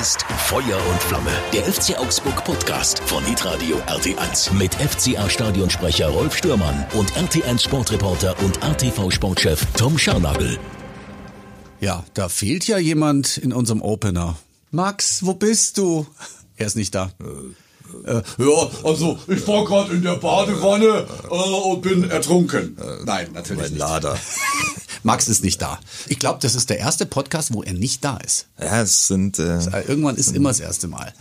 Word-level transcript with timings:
ist 0.00 0.22
Feuer 0.22 0.80
und 0.90 1.02
Flamme, 1.02 1.30
der 1.52 1.62
FC 1.62 1.98
Augsburg 1.98 2.42
Podcast 2.42 3.00
von 3.00 3.22
Hitradio 3.22 3.76
RT1 3.86 4.50
mit 4.54 4.74
FCA 4.74 5.28
Stadionsprecher 5.28 6.08
Rolf 6.08 6.34
Stürmann 6.34 6.86
und 6.94 7.12
RT1 7.12 7.62
Sportreporter 7.62 8.34
und 8.42 8.62
RTV 8.62 9.10
Sportchef 9.10 9.66
Tom 9.76 9.98
Scharnagel. 9.98 10.58
Ja, 11.80 12.02
da 12.14 12.30
fehlt 12.30 12.66
ja 12.66 12.78
jemand 12.78 13.36
in 13.36 13.52
unserem 13.52 13.82
Opener. 13.82 14.38
Max, 14.70 15.26
wo 15.26 15.34
bist 15.34 15.76
du? 15.76 16.06
Er 16.56 16.68
ist 16.68 16.76
nicht 16.76 16.94
da. 16.94 17.10
Äh, 18.06 18.22
ja, 18.38 18.70
also 18.82 19.18
ich 19.26 19.46
war 19.46 19.66
gerade 19.66 19.92
in 19.92 20.02
der 20.02 20.14
Badewanne 20.14 21.06
äh, 21.24 21.34
und 21.34 21.82
bin 21.82 22.08
ertrunken. 22.08 22.78
Nein, 23.04 23.28
natürlich 23.34 23.62
Mein 23.64 23.70
nicht. 23.72 23.80
Lader. 23.80 24.18
Max 25.02 25.28
ist 25.28 25.42
nicht 25.42 25.62
da. 25.62 25.78
Ich 26.08 26.18
glaube, 26.18 26.38
das 26.42 26.54
ist 26.54 26.68
der 26.70 26.78
erste 26.78 27.06
Podcast, 27.06 27.54
wo 27.54 27.62
er 27.62 27.72
nicht 27.72 28.04
da 28.04 28.18
ist. 28.18 28.46
Ja, 28.60 28.82
es 28.82 29.06
sind 29.08 29.38
äh, 29.38 29.58
Äh, 29.58 29.84
Irgendwann 29.88 30.16
ist 30.16 30.34
immer 30.34 30.50
das 30.50 30.60
erste 30.60 30.88
Mal. 30.88 31.12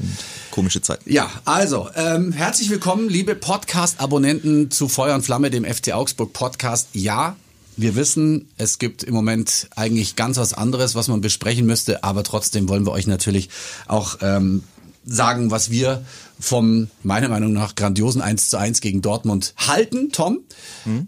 komische 0.51 0.81
Zeiten. 0.81 1.11
Ja, 1.11 1.29
also, 1.45 1.89
ähm, 1.95 2.31
herzlich 2.33 2.69
willkommen, 2.69 3.07
liebe 3.09 3.35
Podcast-Abonnenten 3.35 4.71
zu 4.71 4.87
Feuer 4.89 5.15
und 5.15 5.23
Flamme, 5.23 5.49
dem 5.49 5.63
FC 5.65 5.93
Augsburg 5.93 6.33
Podcast. 6.33 6.89
Ja, 6.93 7.35
wir 7.77 7.95
wissen, 7.95 8.49
es 8.57 8.79
gibt 8.79 9.03
im 9.03 9.13
Moment 9.13 9.69
eigentlich 9.75 10.15
ganz 10.17 10.35
was 10.37 10.53
anderes, 10.53 10.95
was 10.95 11.07
man 11.07 11.21
besprechen 11.21 11.65
müsste, 11.65 12.03
aber 12.03 12.23
trotzdem 12.23 12.67
wollen 12.67 12.85
wir 12.85 12.91
euch 12.91 13.07
natürlich 13.07 13.49
auch 13.87 14.17
ähm, 14.21 14.63
sagen, 15.05 15.49
was 15.51 15.69
wir 15.71 16.03
vom, 16.39 16.89
meiner 17.03 17.29
Meinung 17.29 17.53
nach, 17.53 17.75
grandiosen 17.75 18.21
1 18.21 18.49
zu 18.49 18.57
1 18.57 18.81
gegen 18.81 19.01
Dortmund 19.01 19.53
halten. 19.57 20.11
Tom, 20.11 20.39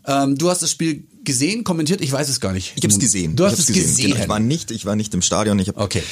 ähm, 0.06 0.38
du 0.38 0.50
hast 0.50 0.62
das 0.62 0.72
Spiel 0.72 1.04
gesehen, 1.24 1.64
kommentiert, 1.64 2.02
ich 2.02 2.12
weiß 2.12 2.30
es 2.30 2.40
gar 2.40 2.52
nicht. 2.54 2.74
Ich 2.76 2.84
habe 2.84 2.94
es 2.94 3.00
gesehen. 3.00 3.36
Du 3.36 3.46
hast 3.46 3.54
ich 3.54 3.60
es 3.60 3.68
hab's 3.70 3.78
gesehen. 3.78 4.12
Genau, 4.12 4.22
ich 4.24 4.30
war 4.30 4.40
nicht, 4.40 4.72
ich 4.72 4.86
war 4.86 4.96
nicht 4.96 5.14
im 5.14 5.22
Stadion. 5.22 5.60
Ich 5.60 5.68
habe 5.68 5.80
Okay. 5.80 6.04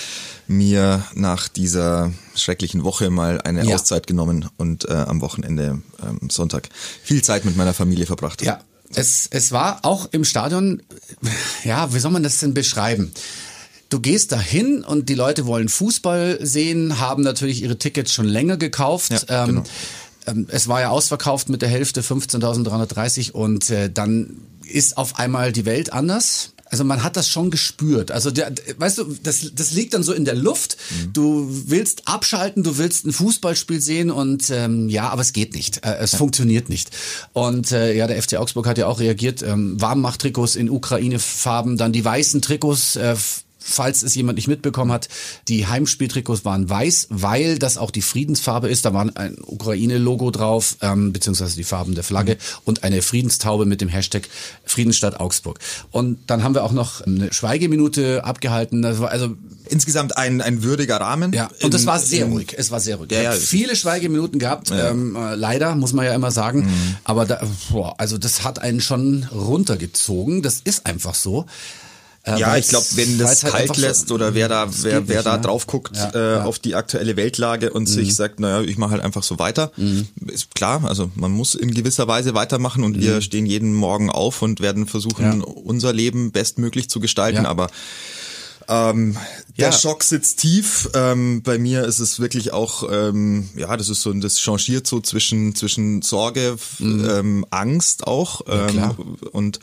mir 0.48 1.04
nach 1.16 1.48
dieser 1.48 2.12
schrecklichen 2.36 2.84
Woche 2.84 3.10
mal 3.10 3.42
eine 3.42 3.66
Ja. 3.66 3.76
Auszeit 3.76 4.08
genommen 4.08 4.48
und 4.58 4.86
äh, 4.86 4.94
am 4.94 5.22
Wochenende 5.22 5.82
ähm, 6.04 6.30
Sonntag 6.30 6.70
viel 7.04 7.22
Zeit 7.24 7.46
mit 7.46 7.56
meiner 7.58 7.74
Familie 7.74 8.06
verbracht. 8.06 8.42
Ja, 8.44 8.60
es, 8.94 9.28
es 9.32 9.52
war 9.52 9.86
auch 9.86 10.10
im 10.12 10.26
Stadion, 10.26 10.82
ja, 11.64 11.94
wie 11.94 12.00
soll 12.00 12.12
man 12.12 12.24
das 12.24 12.38
denn 12.40 12.54
beschreiben? 12.54 13.12
Du 13.90 14.00
gehst 14.00 14.32
dahin 14.32 14.84
und 14.84 15.10
die 15.10 15.16
Leute 15.16 15.48
wollen 15.48 15.68
Fußball 15.68 16.40
sehen, 16.46 17.00
haben 17.00 17.24
natürlich 17.24 17.64
ihre 17.64 17.78
Tickets 17.80 18.14
schon 18.14 18.26
länger 18.26 18.58
gekauft. 18.58 19.12
Ja, 19.28 19.44
ähm, 19.44 19.48
genau. 19.48 19.64
Ähm, 20.30 20.48
es 20.50 20.68
war 20.68 20.82
ja 20.82 20.90
ausverkauft 20.90 21.50
mit 21.50 21.62
der 21.62 21.70
Hälfte 21.70 22.02
15.330 22.02 23.32
und 23.32 23.70
äh, 23.70 23.90
dann 23.92 24.38
ist 24.64 24.98
auf 24.98 25.18
einmal 25.18 25.52
die 25.52 25.66
Welt 25.66 25.94
anders. 25.94 26.54
Also 26.72 26.84
man 26.84 27.04
hat 27.04 27.18
das 27.18 27.28
schon 27.28 27.50
gespürt. 27.50 28.12
Also 28.12 28.30
der, 28.30 28.54
weißt 28.78 29.00
du, 29.00 29.18
das, 29.24 29.52
das 29.56 29.72
liegt 29.72 29.96
dann 29.96 30.04
so 30.04 30.14
in 30.14 30.24
der 30.24 30.36
Luft. 30.36 30.78
Du 31.14 31.48
willst 31.50 32.08
abschalten, 32.08 32.64
du 32.64 32.78
willst 32.78 33.08
ein 33.08 33.12
Fußballspiel 33.12 33.82
sehen 33.82 34.12
und 34.12 34.52
ähm, 34.52 34.88
ja, 34.88 35.10
aber 35.10 35.22
es 35.22 35.34
geht 35.34 35.56
nicht. 35.56 35.84
Äh, 35.84 35.98
es 35.98 36.16
funktioniert 36.16 36.70
nicht. 36.70 36.92
Und 37.34 37.72
äh, 37.72 37.96
ja, 37.96 38.06
der 38.06 38.22
FC 38.22 38.36
Augsburg 38.36 38.68
hat 38.68 38.78
ja 38.78 38.86
auch 38.86 39.00
reagiert. 39.00 39.42
Ähm, 39.42 39.82
Warmmacht-Trikots 39.82 40.56
in 40.56 40.70
Ukraine-Farben, 40.70 41.78
dann 41.78 41.92
die 41.92 42.06
weißen 42.06 42.42
Trikots. 42.44 42.96
Äh, 42.98 43.16
falls 43.70 44.04
es 44.04 44.16
jemand 44.16 44.38
nicht 44.38 44.48
mitbekommen 44.48 44.92
hat, 44.92 45.10
die 45.48 45.68
Heimspieltrikots 45.68 46.46
waren 46.46 46.70
weiß, 46.70 47.08
weil 47.10 47.60
das 47.60 47.78
auch 47.78 47.92
die 47.92 48.02
Friedensfarbe 48.02 48.70
ist. 48.70 48.86
Da 48.86 48.94
war 48.94 49.10
ein 49.16 49.38
Ukraine-Logo 49.46 50.32
drauf, 50.32 50.78
ähm, 50.82 51.14
beziehungsweise 51.14 51.56
die 51.56 51.64
Farben 51.64 51.96
der 51.96 52.04
Flagge 52.04 52.38
und 52.66 52.84
eine 52.84 53.02
Friedenstaube 53.02 53.66
mit 53.66 53.82
dem 53.82 53.90
Hashtag 53.90 54.28
Friedensstadt 54.66 55.20
Augsburg. 55.20 55.60
Und 55.92 56.20
dann 56.28 56.44
haben 56.44 56.56
wir 56.56 56.64
auch 56.64 56.72
noch 56.72 57.02
eine 57.02 57.32
Schweigeminute 57.32 58.24
abgehalten. 58.24 58.82
Das 58.82 59.00
war 59.00 59.10
also 59.10 59.36
Insgesamt 59.70 60.18
ein, 60.18 60.42
ein 60.42 60.64
würdiger 60.64 60.98
Rahmen. 60.98 61.32
ja, 61.32 61.50
und 61.62 61.74
es 61.76 61.86
war 61.86 62.00
sehr 62.00 62.26
ruhig. 62.26 62.56
Es 62.58 62.72
war 62.72 62.80
sehr 62.80 62.96
ruhig. 62.96 63.12
Ja, 63.12 63.22
ja, 63.22 63.32
viele 63.34 63.76
Schweigeminuten 63.76 64.40
gehabt, 64.40 64.72
ähm, 64.72 65.16
äh, 65.16 65.36
leider, 65.36 65.76
muss 65.76 65.94
man 65.94 66.06
ja 66.06 66.16
immer 66.16 66.32
sagen. 66.32 66.62
Mhm. 66.62 66.96
Aber 67.04 67.26
da, 67.26 67.40
boah, 67.70 67.94
also 68.00 68.18
das 68.18 68.44
hat 68.44 68.60
einen 68.60 68.82
schon 68.82 69.28
runtergezogen. 69.32 70.42
Das 70.42 70.62
ist 70.64 70.88
einfach 70.88 71.14
so. 71.14 71.46
Äh, 72.24 72.38
Ja, 72.40 72.58
ich 72.58 72.68
glaube, 72.68 72.86
wenn 72.96 73.18
das 73.18 73.44
halt 73.44 73.54
kalt 73.54 73.62
einfach 73.64 73.76
so- 73.76 73.82
lässt 73.82 74.12
oder 74.12 74.34
wer 74.34 74.50
da, 74.50 74.68
wer, 74.82 75.08
wer 75.08 75.16
nicht, 75.18 75.26
da 75.26 75.38
ne? 75.38 75.42
drauf 75.42 75.68
guckt 75.68 75.96
Ja, 75.96 76.10
äh, 76.10 76.34
ja. 76.36 76.44
auf 76.44 76.60
die 76.60 76.76
aktuelle 76.76 77.16
Weltlage 77.16 77.72
und 77.72 77.86
sich 77.88 78.14
sagt, 78.14 78.40
naja, 78.42 78.62
ich 78.62 78.78
mache 78.78 78.92
halt 78.92 79.02
einfach 79.04 79.24
so 79.24 79.40
weiter, 79.40 79.72
ist 80.28 80.54
klar, 80.54 80.84
also 80.86 81.10
man 81.16 81.32
muss 81.32 81.56
in 81.56 81.74
gewisser 81.74 82.08
Weise 82.08 82.34
weitermachen 82.34 82.84
und 82.84 83.00
wir 83.00 83.22
stehen 83.22 83.46
jeden 83.46 83.74
Morgen 83.74 84.10
auf 84.10 84.42
und 84.42 84.60
werden 84.60 84.86
versuchen, 84.86 85.40
Ja. 85.40 85.46
unser 85.46 85.94
Leben 85.94 86.32
bestmöglich 86.32 86.90
zu 86.90 87.00
gestalten, 87.00 87.46
aber 87.46 87.70
ähm, 88.68 89.16
der 89.60 89.70
Ja. 89.70 89.72
Schock 89.78 90.04
sitzt 90.04 90.40
tief. 90.40 90.90
Ähm, 90.96 91.42
bei 91.44 91.58
mir 91.60 91.84
ist 91.86 92.00
es 92.00 92.20
wirklich 92.20 92.52
auch, 92.54 92.90
ähm, 92.92 93.50
ja, 93.56 93.76
das 93.78 93.90
ist 93.90 94.02
so, 94.02 94.12
das 94.14 94.40
changiert 94.40 94.88
so 94.88 95.00
zwischen 95.02 95.54
zwischen 95.56 96.02
Sorge, 96.02 96.54
f- 96.56 96.78
ähm, 96.80 97.46
Angst 97.52 98.08
auch 98.08 98.42
ähm, 98.48 98.66
Mhm. 98.66 98.68
klar. 98.70 98.98
und 99.32 99.60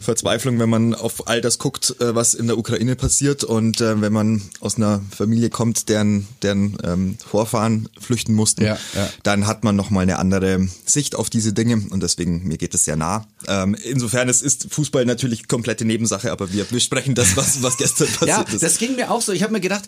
Verzweiflung, 0.00 0.58
wenn 0.58 0.68
man 0.68 0.94
auf 0.94 1.28
all 1.28 1.40
das 1.40 1.58
guckt, 1.58 1.94
äh, 2.00 2.14
was 2.14 2.34
in 2.34 2.46
der 2.48 2.58
Ukraine 2.58 2.96
passiert 2.96 3.44
und 3.44 3.80
äh, 3.80 4.00
wenn 4.00 4.12
man 4.12 4.42
aus 4.60 4.76
einer 4.76 5.00
Familie 5.16 5.48
kommt, 5.50 5.88
deren 5.88 6.26
deren 6.42 6.76
ähm, 6.82 7.16
Vorfahren 7.24 7.88
flüchten 8.00 8.34
mussten, 8.34 8.62
Ja, 8.64 8.78
ja. 8.94 9.08
dann 9.22 9.46
hat 9.46 9.62
man 9.64 9.76
noch 9.76 9.90
mal 9.90 10.00
eine 10.00 10.18
andere 10.18 10.66
Sicht 10.86 11.14
auf 11.14 11.30
diese 11.30 11.52
Dinge 11.52 11.82
und 11.90 12.02
deswegen 12.02 12.46
mir 12.48 12.58
geht 12.58 12.74
es 12.74 12.84
sehr 12.84 12.96
nah. 12.96 13.26
Ähm, 13.46 13.74
insofern 13.84 14.28
es 14.28 14.42
ist 14.42 14.66
Fußball 14.70 15.04
natürlich 15.04 15.46
komplette 15.48 15.84
Nebensache, 15.84 16.32
aber 16.32 16.52
wir 16.52 16.64
besprechen 16.64 17.14
das, 17.14 17.36
was 17.36 17.62
was 17.62 17.76
gestern 17.76 18.08
passiert 18.08 18.28
Ja, 18.48 18.54
ist. 18.54 18.62
das 18.62 18.78
ging 18.78 18.96
mir 18.96 19.10
auch 19.10 19.22
so. 19.22 19.31
Ich 19.34 19.42
habe 19.42 19.52
mir 19.52 19.60
gedacht, 19.60 19.84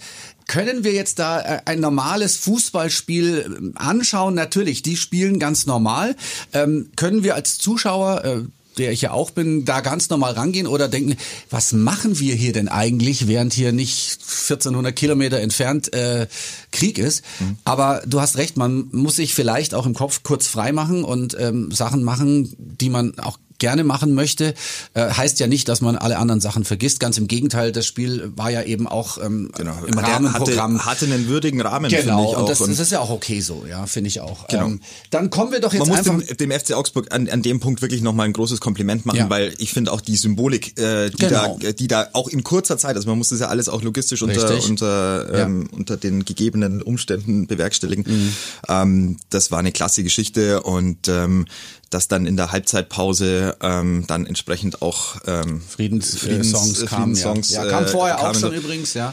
können 0.47 0.85
wir 0.85 0.93
jetzt 0.93 1.19
da 1.19 1.41
äh, 1.41 1.61
ein 1.65 1.81
normales 1.81 2.37
Fußballspiel 2.37 3.45
ähm, 3.47 3.73
anschauen? 3.77 4.35
Natürlich, 4.35 4.83
die 4.83 4.97
spielen 4.97 5.39
ganz 5.39 5.67
normal. 5.67 6.17
Ähm, 6.53 6.91
können 6.97 7.23
wir 7.25 7.35
als 7.35 7.59
Zuschauer, 7.59 8.25
äh, 8.25 8.43
der 8.79 8.93
ich 8.93 9.03
ja 9.03 9.13
auch 9.13 9.31
bin, 9.31 9.65
da 9.65 9.81
ganz 9.81 10.11
normal 10.11 10.33
rangehen 10.33 10.67
oder 10.67 10.89
denken, 10.89 11.17
was 11.49 11.73
machen 11.73 12.19
wir 12.19 12.35
hier 12.35 12.53
denn 12.53 12.69
eigentlich, 12.69 13.29
während 13.29 13.53
hier 13.53 13.73
nicht 13.73 14.19
1400 14.21 14.95
Kilometer 14.95 15.39
entfernt 15.39 15.93
äh, 15.93 16.27
Krieg 16.73 16.99
ist? 16.99 17.23
Aber 17.65 18.03
du 18.05 18.21
hast 18.21 18.37
recht, 18.37 18.57
man 18.57 18.89
muss 18.91 19.17
sich 19.17 19.33
vielleicht 19.33 19.75
auch 19.75 19.87
im 19.87 19.95
Kopf 19.95 20.25
kurz 20.25 20.49
frei 20.49 20.73
machen 20.73 21.05
und 21.05 21.37
ähm, 21.39 21.71
Sachen 21.71 22.03
machen, 22.03 22.53
die 22.59 22.91
man 22.91 23.17
auch 23.21 23.39
gerne 23.65 23.83
machen 23.83 24.13
möchte, 24.13 24.53
äh, 24.93 25.09
heißt 25.09 25.41
ja 25.41 25.47
nicht, 25.47 25.69
dass 25.71 25.81
man 25.81 25.97
alle 25.97 26.19
anderen 26.19 26.43
Sachen 26.43 26.65
vergisst. 26.65 27.01
Ganz 27.01 27.17
im 27.17 27.29
Gegenteil, 27.29 27.73
das 27.73 27.87
Spiel 27.87 28.31
war 28.37 28.51
ja 28.51 28.63
eben 28.63 28.87
auch 28.87 29.17
ähm, 29.17 29.51
im 29.59 29.65
Der 29.65 30.05
Rahmenprogramm. 30.05 30.85
Hatte, 30.85 31.05
hatte 31.05 31.05
einen 31.07 31.29
würdigen 31.29 31.63
Rahmen, 31.63 31.91
genau, 31.91 32.35
und 32.39 32.47
das, 32.51 32.61
Und 32.61 32.71
das 32.71 32.79
ist 32.79 32.93
ja 32.93 33.01
auch 33.01 33.09
okay 33.09 33.41
so, 33.41 33.65
ja, 33.67 33.87
finde 33.87 34.09
ich 34.09 34.21
auch. 34.21 34.47
Genau. 34.49 34.67
Ähm, 34.67 34.81
dann 35.09 35.31
kommen 35.31 35.51
wir 35.51 35.61
doch 35.61 35.73
jetzt 35.73 35.81
man 35.81 35.89
muss 35.89 35.99
einfach. 36.07 36.37
dem, 36.37 36.51
dem 36.51 36.61
FC 36.61 36.75
Augsburg 36.75 37.07
an, 37.11 37.27
an 37.31 37.41
dem 37.41 37.59
Punkt 37.59 37.81
wirklich 37.81 38.03
nochmal 38.03 38.27
ein 38.27 38.35
großes 38.35 38.61
Kompliment 38.61 39.07
machen, 39.07 39.17
Ja. 39.17 39.31
weil 39.31 39.55
ich 39.57 39.73
finde 39.73 39.93
auch 39.93 40.03
die 40.03 40.17
Symbolik, 40.17 40.79
äh, 40.79 41.09
die, 41.09 41.17
Genau. 41.17 41.59
da, 41.63 41.73
die 41.73 41.89
da 41.89 42.09
auch 42.13 42.29
in 42.29 42.45
kurzer 42.45 42.77
Zeit, 42.77 42.97
also 42.97 43.09
man 43.09 43.17
muss 43.17 43.29
das 43.29 43.41
ja 43.41 43.49
alles 43.49 43.71
auch 43.71 43.81
logistisch 43.81 44.21
unter, 44.23 44.51
Richtig. 44.51 44.69
unter, 44.69 45.33
ähm, 45.33 45.69
unter 45.73 45.97
den 45.97 46.27
gegebenen 46.27 46.83
Umständen 46.83 47.47
bewerkstelligen. 47.47 48.05
Mhm. 48.07 48.33
Ähm, 48.69 49.17
das 49.31 49.51
war 49.51 49.59
eine 49.59 49.73
klasse 49.73 50.03
Geschichte 50.03 50.63
und 50.63 51.09
ähm, 51.09 51.47
dass 51.91 52.09
dann 52.09 52.27
in 52.27 52.37
der 52.37 52.51
Halbzeitpause 52.51 53.54
ähm, 53.61 54.05
dann 54.07 54.27
entsprechend 54.27 54.83
auch 54.83 55.17
ähm, 55.27 55.61
Friedens, 55.61 56.17
Friedens- 56.19 56.51
Songs 56.51 56.83
äh, 56.83 56.87
kamen, 56.87 57.15
Friedenssongs, 57.17 57.51
ja. 57.51 57.65
ja. 57.65 57.71
Kam 57.71 57.85
äh, 57.85 57.89
vorher 57.89 58.19
auch 58.19 58.23
kamen 58.25 58.41
schon 58.41 58.55
übrigens, 58.55 58.95
ja. 58.95 59.13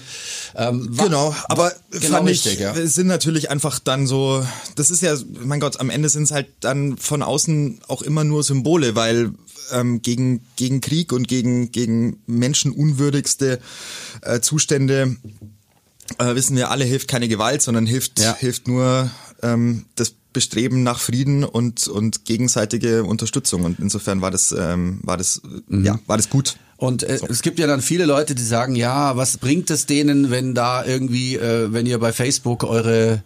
Ähm, 0.56 0.88
war- 0.98 1.06
Genau, 1.06 1.36
aber 1.50 1.72
genau 1.92 2.18
fand 2.18 2.30
richtig, 2.30 2.54
ich, 2.54 2.60
ja. 2.60 2.76
es 2.76 2.96
sind 2.96 3.08
natürlich 3.08 3.50
einfach 3.50 3.80
dann 3.80 4.08
so, 4.08 4.46
das 4.76 4.90
ist 4.90 5.02
ja, 5.02 5.16
mein 5.44 5.60
Gott, 5.60 5.80
am 5.80 5.90
Ende 5.90 6.10
sind 6.10 6.24
es 6.24 6.32
halt 6.32 6.48
dann 6.60 6.98
von 6.98 7.24
außen 7.24 7.80
auch 7.88 8.02
immer 8.02 8.24
nur 8.24 8.44
Symbole, 8.44 8.96
weil 8.96 9.32
ähm, 9.72 10.02
gegen, 10.02 10.42
gegen 10.58 10.82
Krieg 10.82 11.14
und 11.14 11.28
gegen, 11.28 11.72
gegen 11.72 12.20
menschenunwürdigste 12.28 13.60
äh, 14.22 14.40
Zustände 14.42 15.16
äh, 16.18 16.36
wissen 16.36 16.56
wir 16.58 16.72
alle, 16.72 16.84
hilft 16.86 17.08
keine 17.08 17.28
Gewalt, 17.28 17.62
sondern 17.62 17.86
hilft, 17.86 18.20
Ja. 18.20 18.36
hilft 18.36 18.68
nur 18.68 19.10
ähm, 19.44 19.86
das 19.96 20.14
Bestreben 20.34 20.84
nach 20.84 21.00
Frieden 21.00 21.44
und, 21.44 21.88
und 21.88 22.26
gegenseitige 22.26 23.04
Unterstützung. 23.04 23.64
Und 23.64 23.80
insofern 23.80 24.22
war 24.22 24.32
das, 24.32 24.56
ähm, 24.58 25.00
war 25.04 25.18
das, 25.18 25.42
Mhm. 25.68 25.86
ja, 25.86 26.00
war 26.08 26.18
das 26.18 26.30
gut. 26.30 26.58
Und 26.78 27.04
äh, 27.04 27.20
es 27.30 27.44
gibt 27.44 27.60
ja 27.60 27.68
dann 27.68 27.82
viele 27.82 28.06
Leute, 28.06 28.34
die 28.34 28.42
sagen, 28.44 28.76
ja, 28.76 29.16
was 29.16 29.38
bringt 29.38 29.70
es 29.70 29.86
denen, 29.86 30.32
wenn 30.32 30.56
da 30.56 30.84
irgendwie, 30.84 31.36
äh, 31.36 31.72
wenn 31.72 31.86
ihr 31.86 32.00
bei 32.00 32.12
Facebook 32.12 32.64
eure 32.64 33.22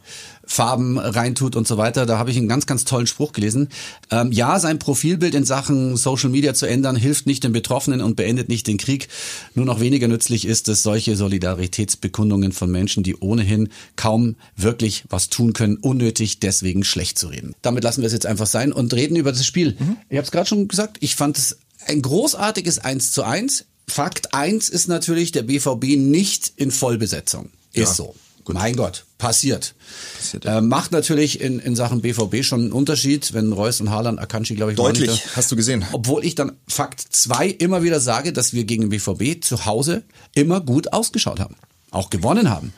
Farben 0.47 0.97
reintut 0.97 1.56
und 1.56 1.68
so 1.68 1.77
weiter. 1.77 2.06
Da 2.06 2.18
habe 2.18 2.31
ich 2.31 2.38
einen 2.38 2.47
ganz, 2.47 2.65
ganz 2.65 2.86
tollen 2.86 3.07
Spruch 3.07 3.31
gelesen. 3.31 3.69
Ähm, 4.12 4.31
ja, 4.31 4.59
sein 4.59 4.80
Profilbild 4.80 5.36
in 5.36 5.44
Sachen 5.45 5.97
Social 5.97 6.30
Media 6.30 6.53
zu 6.53 6.65
ändern, 6.65 6.95
hilft 6.95 7.25
nicht 7.25 7.44
den 7.44 7.51
Betroffenen 7.51 8.01
und 8.01 8.15
beendet 8.15 8.50
nicht 8.50 8.68
den 8.68 8.77
Krieg. 8.77 9.07
Nur 9.53 9.65
noch 9.65 9.80
weniger 9.80 10.07
nützlich 10.07 10.45
ist 10.45 10.69
es, 10.69 10.83
solche 10.83 11.15
Solidaritätsbekundungen 11.15 12.51
von 12.51 12.71
Menschen, 12.71 13.03
die 13.03 13.15
ohnehin 13.15 13.69
kaum 13.95 14.36
wirklich 14.56 15.03
was 15.09 15.30
tun 15.30 15.53
können, 15.53 15.77
unnötig 15.77 16.39
deswegen 16.39 16.83
schlecht 16.83 17.18
zu 17.19 17.27
reden. 17.27 17.53
Damit 17.62 17.83
lassen 17.83 18.01
wir 18.01 18.07
es 18.07 18.13
jetzt 18.13 18.25
einfach 18.25 18.48
sein 18.48 18.71
und 18.71 18.94
reden 18.94 19.15
über 19.15 19.31
das 19.31 19.45
Spiel. 19.45 19.77
Ich 20.09 20.18
habe 20.18 20.25
es 20.25 20.31
gerade 20.31 20.48
schon 20.48 20.68
gesagt, 20.68 20.98
ich 21.00 21.15
fand 21.15 21.38
es 21.38 21.57
ein 21.88 22.01
großartiges 22.01 22.80
1 22.80 23.12
zu 23.12 23.24
1. 23.24 23.65
Fakt 23.88 24.33
1 24.33 24.69
ist 24.69 24.88
natürlich 24.88 25.31
der 25.31 25.44
BVB 25.44 25.98
nicht 25.98 26.53
in 26.56 26.71
Vollbesetzung. 26.71 27.50
Ist 27.74 27.89
Ja. 27.89 27.94
so. 27.95 28.15
Mein 28.53 28.75
Gott, 28.75 29.06
passiert. 29.18 29.75
Passiert, 30.18 30.45
äh, 30.45 30.62
macht 30.62 30.92
natürlich 30.92 31.42
in, 31.42 31.59
in 31.59 31.75
Sachen 31.75 32.01
BVB 32.01 32.44
schon 32.44 32.62
einen 32.62 32.71
Unterschied, 32.71 33.33
wenn 33.33 33.51
Reus 33.51 33.81
und 33.81 33.89
Haaland, 33.89 34.19
Akanji, 34.19 34.56
glaube 34.56 34.71
ich, 34.71 34.77
Deutlich, 34.77 35.24
da. 35.24 35.36
hast 35.36 35.51
du 35.51 35.56
gesehen. 35.56 35.86
Obwohl 35.92 36.24
ich 36.24 36.36
dann 36.36 36.53
Fakt 36.68 37.01
2 37.01 37.47
immer 37.47 37.83
wieder 37.83 38.00
sage, 38.00 38.33
dass 38.33 38.53
wir 38.53 38.63
gegen 38.65 38.89
BVB 38.89 39.44
zu 39.44 39.65
Hause 39.65 40.03
immer 40.33 40.62
gut 40.62 40.94
ausgeschaut 40.94 41.39
haben. 41.39 41.56
Auch 41.92 42.09
gewonnen 42.09 42.50
haben. 42.50 42.74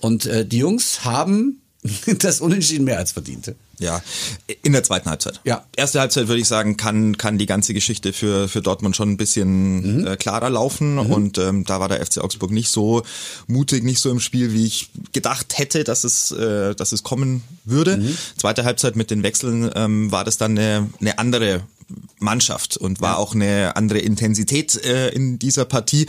Und 0.00 0.26
äh, 0.26 0.44
die 0.46 0.58
Jungs 0.58 1.04
haben 1.04 1.61
das 2.18 2.40
Unentschieden 2.40 2.84
mehr 2.84 2.98
als 2.98 3.12
verdient. 3.12 3.54
Ja, 3.78 4.00
in 4.62 4.72
der 4.72 4.84
zweiten 4.84 5.10
Halbzeit. 5.10 5.40
Ja. 5.44 5.64
Erste 5.74 5.98
Halbzeit 5.98 6.28
würde 6.28 6.40
ich 6.40 6.46
sagen, 6.46 6.76
kann 6.76 7.16
kann 7.16 7.38
die 7.38 7.46
ganze 7.46 7.74
Geschichte 7.74 8.12
für 8.12 8.48
für 8.48 8.62
Dortmund 8.62 8.94
schon 8.94 9.10
ein 9.10 9.16
bisschen 9.16 10.06
äh, 10.06 10.16
klarer 10.16 10.50
laufen 10.50 10.98
und 10.98 11.38
ähm, 11.38 11.64
da 11.64 11.80
war 11.80 11.88
der 11.88 12.04
FC 12.04 12.18
Augsburg 12.18 12.52
nicht 12.52 12.68
so 12.68 13.02
mutig, 13.48 13.82
nicht 13.82 13.98
so 13.98 14.10
im 14.10 14.20
Spiel, 14.20 14.52
wie 14.52 14.66
ich 14.66 14.90
gedacht 15.12 15.58
hätte, 15.58 15.82
dass 15.82 16.04
es 16.04 16.30
äh, 16.30 16.76
dass 16.76 16.92
es 16.92 17.02
kommen 17.02 17.42
würde. 17.64 18.14
Zweite 18.36 18.64
Halbzeit 18.64 18.94
mit 18.94 19.10
den 19.10 19.24
Wechseln 19.24 19.68
ähm, 19.74 20.12
war 20.12 20.22
das 20.22 20.36
dann 20.36 20.56
eine, 20.56 20.88
eine 21.00 21.18
andere 21.18 21.62
Mannschaft 22.18 22.76
und 22.76 23.00
war 23.00 23.18
auch 23.18 23.34
eine 23.34 23.74
andere 23.76 23.98
Intensität 23.98 24.76
äh, 24.84 25.08
in 25.08 25.38
dieser 25.38 25.64
Partie. 25.64 26.06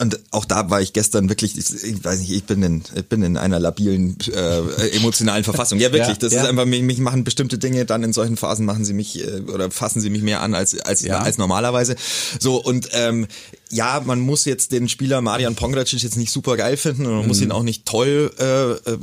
Und 0.00 0.18
auch 0.30 0.46
da 0.46 0.70
war 0.70 0.80
ich 0.80 0.94
gestern 0.94 1.28
wirklich, 1.28 1.58
ich, 1.58 2.04
weiß 2.04 2.20
nicht, 2.20 2.30
ich 2.30 2.44
bin 2.44 2.62
in, 2.62 2.82
ich 2.94 3.06
bin 3.06 3.22
in 3.22 3.36
einer 3.36 3.60
labilen 3.60 4.16
äh, 4.32 4.96
emotionalen 4.96 5.44
Verfassung. 5.44 5.78
Ja, 5.78 5.92
wirklich. 5.92 6.08
Ja, 6.08 6.14
das 6.14 6.32
ja. 6.32 6.42
ist 6.42 6.48
einfach, 6.48 6.64
mich, 6.64 6.82
mich 6.82 6.98
machen 6.98 7.22
bestimmte 7.22 7.58
Dinge 7.58 7.84
dann 7.84 8.02
in 8.02 8.14
solchen 8.14 8.38
Phasen 8.38 8.64
machen 8.64 8.86
sie 8.86 8.94
mich 8.94 9.22
äh, 9.22 9.40
oder 9.40 9.70
fassen 9.70 10.00
sie 10.00 10.08
mich 10.08 10.22
mehr 10.22 10.40
an 10.40 10.54
als 10.54 10.80
als 10.80 11.02
Ja. 11.02 11.18
als 11.18 11.36
normalerweise. 11.36 11.96
So 12.38 12.62
und 12.62 12.88
ähm, 12.92 13.26
ja, 13.70 14.02
man 14.04 14.20
muss 14.20 14.44
jetzt 14.44 14.72
den 14.72 14.88
Spieler 14.88 15.20
Marian 15.20 15.54
Pongracic 15.54 16.02
jetzt 16.02 16.16
nicht 16.16 16.32
super 16.32 16.56
geil 16.56 16.76
finden 16.76 17.06
und 17.06 17.12
man 17.12 17.22
Mhm. 17.22 17.28
muss 17.28 17.40
ihn 17.40 17.52
auch 17.52 17.62
nicht 17.62 17.86
toll 17.86 18.32
äh, 18.38 18.72
äh, 18.90 18.98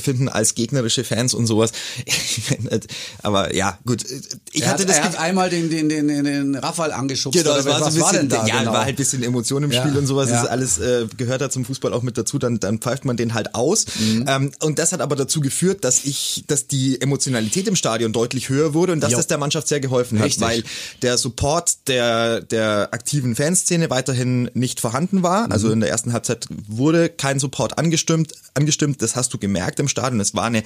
finden 0.00 0.28
als 0.28 0.54
gegnerische 0.54 1.04
Fans 1.04 1.32
und 1.34 1.46
sowas. 1.46 1.72
Aber 3.22 3.54
ja, 3.54 3.78
gut. 3.86 4.04
Ich 4.52 4.62
er 4.62 4.68
hatte 4.70 4.82
hat, 4.82 4.88
das 4.88 4.96
er 4.98 5.04
hat 5.04 5.18
einmal 5.18 5.50
den, 5.50 5.70
den, 5.70 5.88
den, 5.88 6.08
den, 6.08 6.54
Raphael 6.54 6.92
angeschubst. 6.92 7.38
Genau, 7.38 7.50
oder 7.52 7.60
es 7.60 7.66
war 7.66 7.78
so 7.78 7.84
was 7.86 7.94
ein 7.94 8.00
war 8.00 8.10
bisschen, 8.12 8.28
denn 8.28 8.38
da? 8.40 8.46
ja, 8.46 8.58
genau? 8.60 8.72
war 8.72 8.80
halt 8.80 8.90
ein 8.90 8.96
bisschen 8.96 9.22
Emotion 9.22 9.62
im 9.62 9.70
Ja, 9.72 9.82
Spiel 9.86 9.96
und 9.96 10.06
sowas. 10.06 10.28
ja. 10.28 10.36
Das 10.36 10.44
ist 10.44 10.50
alles 10.50 10.78
äh, 10.78 11.06
gehört 11.16 11.40
da 11.40 11.50
zum 11.50 11.64
Fußball 11.64 11.92
auch 11.92 12.02
mit 12.02 12.16
dazu. 12.18 12.38
Dann, 12.38 12.60
dann 12.60 12.78
pfeift 12.78 13.04
man 13.04 13.16
den 13.16 13.34
halt 13.34 13.54
aus. 13.54 13.86
Mhm. 13.98 14.24
Ähm, 14.28 14.52
und 14.60 14.78
das 14.78 14.92
hat 14.92 15.00
aber 15.00 15.16
dazu 15.16 15.40
geführt, 15.40 15.84
dass 15.84 16.04
ich, 16.04 16.44
dass 16.46 16.66
die 16.66 17.00
Emotionalität 17.00 17.66
im 17.68 17.76
Stadion 17.76 18.12
deutlich 18.12 18.48
höher 18.48 18.74
wurde 18.74 18.92
und 18.92 19.00
dass 19.00 19.12
Jo. 19.12 19.16
das 19.18 19.26
der 19.26 19.38
Mannschaft 19.38 19.68
sehr 19.68 19.80
geholfen 19.80 20.18
hat, 20.18 20.26
Richtig. 20.26 20.42
weil 20.42 20.64
der 21.02 21.18
Support 21.18 21.88
der 21.88 22.40
der 22.40 22.88
aktiven 22.92 23.34
Fanszene 23.36 23.90
weiterhin 24.10 24.50
nicht 24.54 24.80
vorhanden 24.80 25.22
war. 25.22 25.46
Mhm. 25.46 25.52
Also 25.52 25.70
in 25.70 25.80
der 25.80 25.88
ersten 25.88 26.12
Halbzeit 26.12 26.46
wurde 26.66 27.08
kein 27.08 27.38
Support 27.38 27.78
angestimmt. 27.78 28.32
Angestimmt, 28.54 29.02
das 29.02 29.16
hast 29.16 29.32
du 29.32 29.38
gemerkt 29.38 29.78
im 29.80 29.88
Stadion. 29.88 30.20
Es 30.20 30.34
war 30.34 30.44
eine 30.44 30.62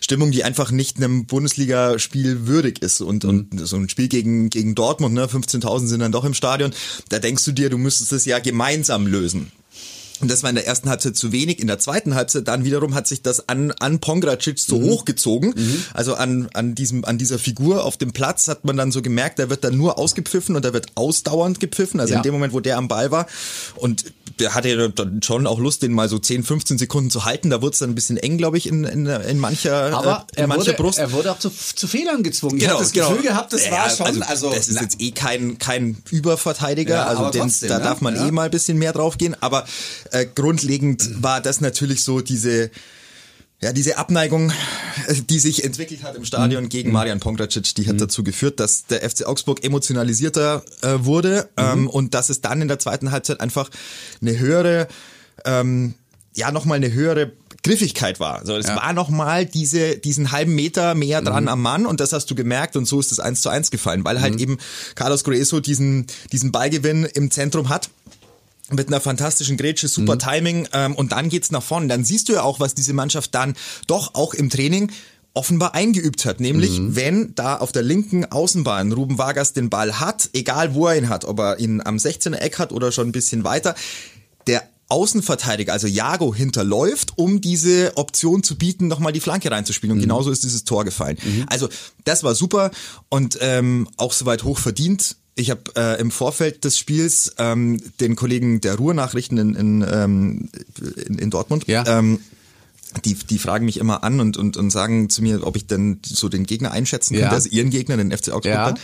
Stimmung, 0.00 0.30
die 0.30 0.44
einfach 0.44 0.70
nicht 0.70 0.96
einem 0.96 1.26
Bundesligaspiel 1.26 2.46
würdig 2.46 2.82
ist 2.82 3.00
und 3.00 3.24
und 3.24 3.52
Mhm. 3.54 3.66
so 3.66 3.76
ein 3.76 3.88
Spiel 3.88 4.08
gegen 4.08 4.50
gegen 4.50 4.74
Dortmund, 4.74 5.14
ne, 5.14 5.26
15.000 5.26 5.88
sind 5.88 6.00
dann 6.00 6.12
doch 6.12 6.24
im 6.24 6.34
Stadion. 6.34 6.72
Da 7.08 7.18
denkst 7.18 7.44
du 7.44 7.52
dir, 7.52 7.70
du 7.70 7.78
müsstest 7.78 8.12
es 8.12 8.24
ja 8.24 8.38
gemeinsam 8.38 9.06
lösen. 9.06 9.50
Und 10.24 10.30
das 10.30 10.42
war 10.42 10.48
in 10.48 10.56
der 10.56 10.66
ersten 10.66 10.88
Halbzeit 10.88 11.16
zu 11.16 11.32
wenig. 11.32 11.58
In 11.60 11.66
der 11.66 11.78
zweiten 11.78 12.14
Halbzeit 12.14 12.48
dann 12.48 12.64
wiederum 12.64 12.94
hat 12.94 13.06
sich 13.06 13.20
das 13.20 13.46
an, 13.48 13.72
an 13.72 13.98
Pongracic 14.00 14.58
so 14.58 14.80
hochgezogen. 14.80 15.54
Also 15.92 16.14
an, 16.14 16.48
an, 16.54 16.74
diesem, 16.74 17.04
an 17.04 17.18
dieser 17.18 17.38
Figur 17.38 17.84
auf 17.84 17.98
dem 17.98 18.12
Platz 18.12 18.48
hat 18.48 18.64
man 18.64 18.76
dann 18.78 18.90
so 18.90 19.02
gemerkt, 19.02 19.38
der 19.38 19.50
wird 19.50 19.64
dann 19.64 19.76
nur 19.76 19.98
ausgepfiffen 19.98 20.56
und 20.56 20.64
der 20.64 20.72
wird 20.72 20.86
ausdauernd 20.94 21.60
gepfiffen. 21.60 22.00
Also 22.00 22.12
Ja. 22.14 22.20
in 22.20 22.22
dem 22.22 22.32
Moment, 22.32 22.54
wo 22.54 22.60
der 22.60 22.78
am 22.78 22.88
Ball 22.88 23.10
war. 23.10 23.26
Und 23.76 24.06
der 24.38 24.54
hatte 24.54 24.68
ja 24.68 24.88
dann 24.88 25.22
schon 25.22 25.46
auch 25.46 25.58
Lust, 25.58 25.82
den 25.82 25.92
mal 25.92 26.08
so 26.08 26.18
10, 26.18 26.42
15 26.42 26.78
Sekunden 26.78 27.10
zu 27.10 27.24
halten. 27.24 27.50
Da 27.50 27.62
wurde 27.62 27.72
es 27.74 27.78
dann 27.78 27.90
ein 27.90 27.94
bisschen 27.94 28.16
eng, 28.16 28.38
glaube 28.38 28.58
ich, 28.58 28.66
in, 28.66 28.84
in, 28.84 29.06
in 29.06 29.38
mancher, 29.38 29.96
Aber 29.96 30.26
äh, 30.32 30.36
in 30.36 30.42
er 30.42 30.46
mancher 30.48 30.66
wurde, 30.66 30.82
Brust. 30.82 30.98
er 30.98 31.12
wurde 31.12 31.32
auch 31.32 31.38
zu, 31.38 31.50
zu 31.50 31.86
Fehlern 31.86 32.22
gezwungen. 32.22 32.58
ich 32.58 32.68
habe 32.68 32.78
das 32.80 32.92
genau. 32.92 33.10
Gefühl 33.10 33.22
gehabt, 33.24 33.52
das 33.52 33.66
Ja, 33.66 33.72
war 33.72 33.90
schon, 33.90 34.22
also, 34.22 34.50
das 34.50 34.68
ist 34.68 34.80
jetzt 34.80 35.00
eh 35.00 35.10
kein 35.12 35.58
kein 35.58 35.96
Überverteidiger, 36.10 36.94
Ja, 36.96 37.04
also 37.06 37.22
aber 37.22 37.30
den, 37.30 37.42
trotzdem, 37.42 37.68
da 37.68 37.78
ja, 37.78 37.84
darf 37.84 38.00
man 38.00 38.16
eh 38.16 38.30
mal 38.30 38.44
ein 38.46 38.50
bisschen 38.50 38.78
mehr 38.78 38.92
draufgehen, 38.92 39.36
aber 39.40 39.64
äh, 40.10 40.26
grundlegend 40.34 41.22
war 41.22 41.40
das 41.40 41.60
natürlich 41.60 42.02
so 42.02 42.20
diese 42.20 42.70
ja, 43.64 43.72
diese 43.72 43.96
Abneigung, 43.98 44.50
äh, 45.08 45.14
die 45.28 45.38
sich 45.38 45.64
entwickelt 45.64 46.02
hat 46.02 46.14
im 46.14 46.20
Mhm. 46.22 46.26
Stadion 46.26 46.68
gegen 46.68 46.92
Marian 46.92 47.18
Pongracic, 47.20 47.74
die 47.74 47.88
hat 47.88 48.00
dazu 48.00 48.22
geführt, 48.22 48.60
dass 48.60 48.84
der 48.86 49.02
FC 49.08 49.24
Augsburg 49.26 49.64
emotionalisierter 49.64 50.62
äh, 50.82 50.98
wurde 50.98 51.48
Mhm. 51.56 51.64
ähm, 51.64 51.88
und 51.88 52.14
dass 52.14 52.28
es 52.30 52.40
dann 52.40 52.60
in 52.62 52.68
der 52.68 52.78
zweiten 52.78 53.10
Halbzeit 53.10 53.40
einfach 53.40 53.70
eine 54.20 54.38
höhere, 54.38 54.86
ähm, 55.44 55.94
ja, 56.36 56.52
nochmal 56.52 56.76
eine 56.76 56.92
höhere 56.92 57.32
Griffigkeit 57.62 58.20
war. 58.20 58.40
Also 58.40 58.56
es 58.56 58.66
Ja. 58.66 58.76
war 58.76 58.92
nochmal 58.92 59.46
diese, 59.46 59.96
diesen 59.96 60.32
halben 60.32 60.54
Meter 60.54 60.94
mehr 60.94 61.22
dran 61.22 61.48
am 61.48 61.62
Mann 61.62 61.86
und 61.86 62.00
das 62.00 62.12
hast 62.12 62.30
du 62.30 62.34
gemerkt 62.34 62.76
und 62.76 62.84
so 62.86 63.00
ist 63.00 63.10
es 63.12 63.20
eins 63.20 63.40
zu 63.40 63.48
eins 63.48 63.70
gefallen, 63.70 64.04
weil 64.04 64.20
halt 64.20 64.38
eben 64.38 64.58
Carlos 64.96 65.24
Grueso 65.24 65.60
diesen, 65.60 66.06
diesen 66.32 66.52
Ballgewinn 66.52 67.04
im 67.06 67.30
Zentrum 67.30 67.70
hat 67.70 67.88
mit 68.74 68.88
einer 68.88 69.00
fantastischen 69.00 69.56
Grätsche, 69.56 69.88
super 69.88 70.18
Timing 70.18 70.68
ähm, 70.72 70.94
und 70.94 71.12
dann 71.12 71.28
geht's 71.28 71.50
nach 71.50 71.62
vorne. 71.62 71.86
Dann 71.88 72.04
siehst 72.04 72.28
du 72.28 72.34
ja 72.34 72.42
auch, 72.42 72.60
was 72.60 72.74
diese 72.74 72.92
Mannschaft 72.92 73.34
dann 73.34 73.54
doch 73.86 74.14
auch 74.14 74.34
im 74.34 74.50
Training 74.50 74.90
offenbar 75.34 75.74
eingeübt 75.74 76.24
hat, 76.26 76.38
nämlich 76.38 76.80
wenn 76.80 77.34
da 77.34 77.56
auf 77.56 77.72
der 77.72 77.82
linken 77.82 78.24
Außenbahn 78.24 78.92
Ruben 78.92 79.18
Vargas 79.18 79.52
den 79.52 79.68
Ball 79.68 79.98
hat, 79.98 80.30
egal 80.32 80.74
wo 80.74 80.86
er 80.86 80.96
ihn 80.96 81.08
hat, 81.08 81.24
ob 81.24 81.40
er 81.40 81.58
ihn 81.58 81.80
am 81.84 81.96
16er 81.96 82.36
Eck 82.36 82.60
hat 82.60 82.72
oder 82.72 82.92
schon 82.92 83.08
ein 83.08 83.12
bisschen 83.12 83.42
weiter, 83.42 83.74
der 84.46 84.62
Außenverteidiger, 84.88 85.72
also 85.72 85.88
Jago, 85.88 86.34
hinterläuft, 86.34 87.14
um 87.16 87.40
diese 87.40 87.96
Option 87.96 88.44
zu 88.44 88.56
bieten, 88.56 88.86
nochmal 88.86 89.12
die 89.12 89.20
Flanke 89.20 89.50
reinzuspielen. 89.50 89.96
Und 89.96 90.02
genauso 90.02 90.30
ist 90.30 90.44
dieses 90.44 90.64
Tor 90.64 90.84
gefallen. 90.84 91.18
Also 91.48 91.68
das 92.04 92.22
war 92.22 92.34
super 92.34 92.70
und 93.08 93.38
ähm, 93.40 93.88
auch 93.96 94.12
soweit 94.12 94.44
hoch 94.44 94.58
verdient. 94.58 95.16
Ich 95.36 95.50
habe 95.50 95.62
äh, 95.76 96.00
im 96.00 96.10
Vorfeld 96.10 96.64
des 96.64 96.78
Spiels 96.78 97.34
ähm, 97.38 97.80
den 98.00 98.14
Kollegen 98.14 98.60
der 98.60 98.76
Ruhrnachrichten 98.76 99.36
in, 99.38 99.54
in, 99.54 99.86
ähm, 99.90 100.48
in, 101.06 101.18
in 101.18 101.30
Dortmund 101.30 101.66
Ja. 101.66 101.84
ähm, 101.86 102.20
die, 103.04 103.14
die 103.14 103.38
fragen 103.38 103.64
mich 103.64 103.78
immer 103.78 104.04
an 104.04 104.20
und, 104.20 104.36
und, 104.36 104.56
und 104.56 104.70
sagen 104.70 105.08
zu 105.10 105.22
mir, 105.22 105.46
ob 105.46 105.56
ich 105.56 105.66
denn 105.66 106.00
so 106.04 106.28
den 106.28 106.44
Gegner 106.44 106.70
einschätzen 106.72 107.14
Ja. 107.14 107.20
könnte, 107.22 107.34
also 107.36 107.48
ihren 107.48 107.70
Gegner, 107.70 107.96
den 107.96 108.10
FC 108.12 108.28
Augsburg. 108.30 108.44
Ja. 108.54 108.66
dann. 108.72 108.78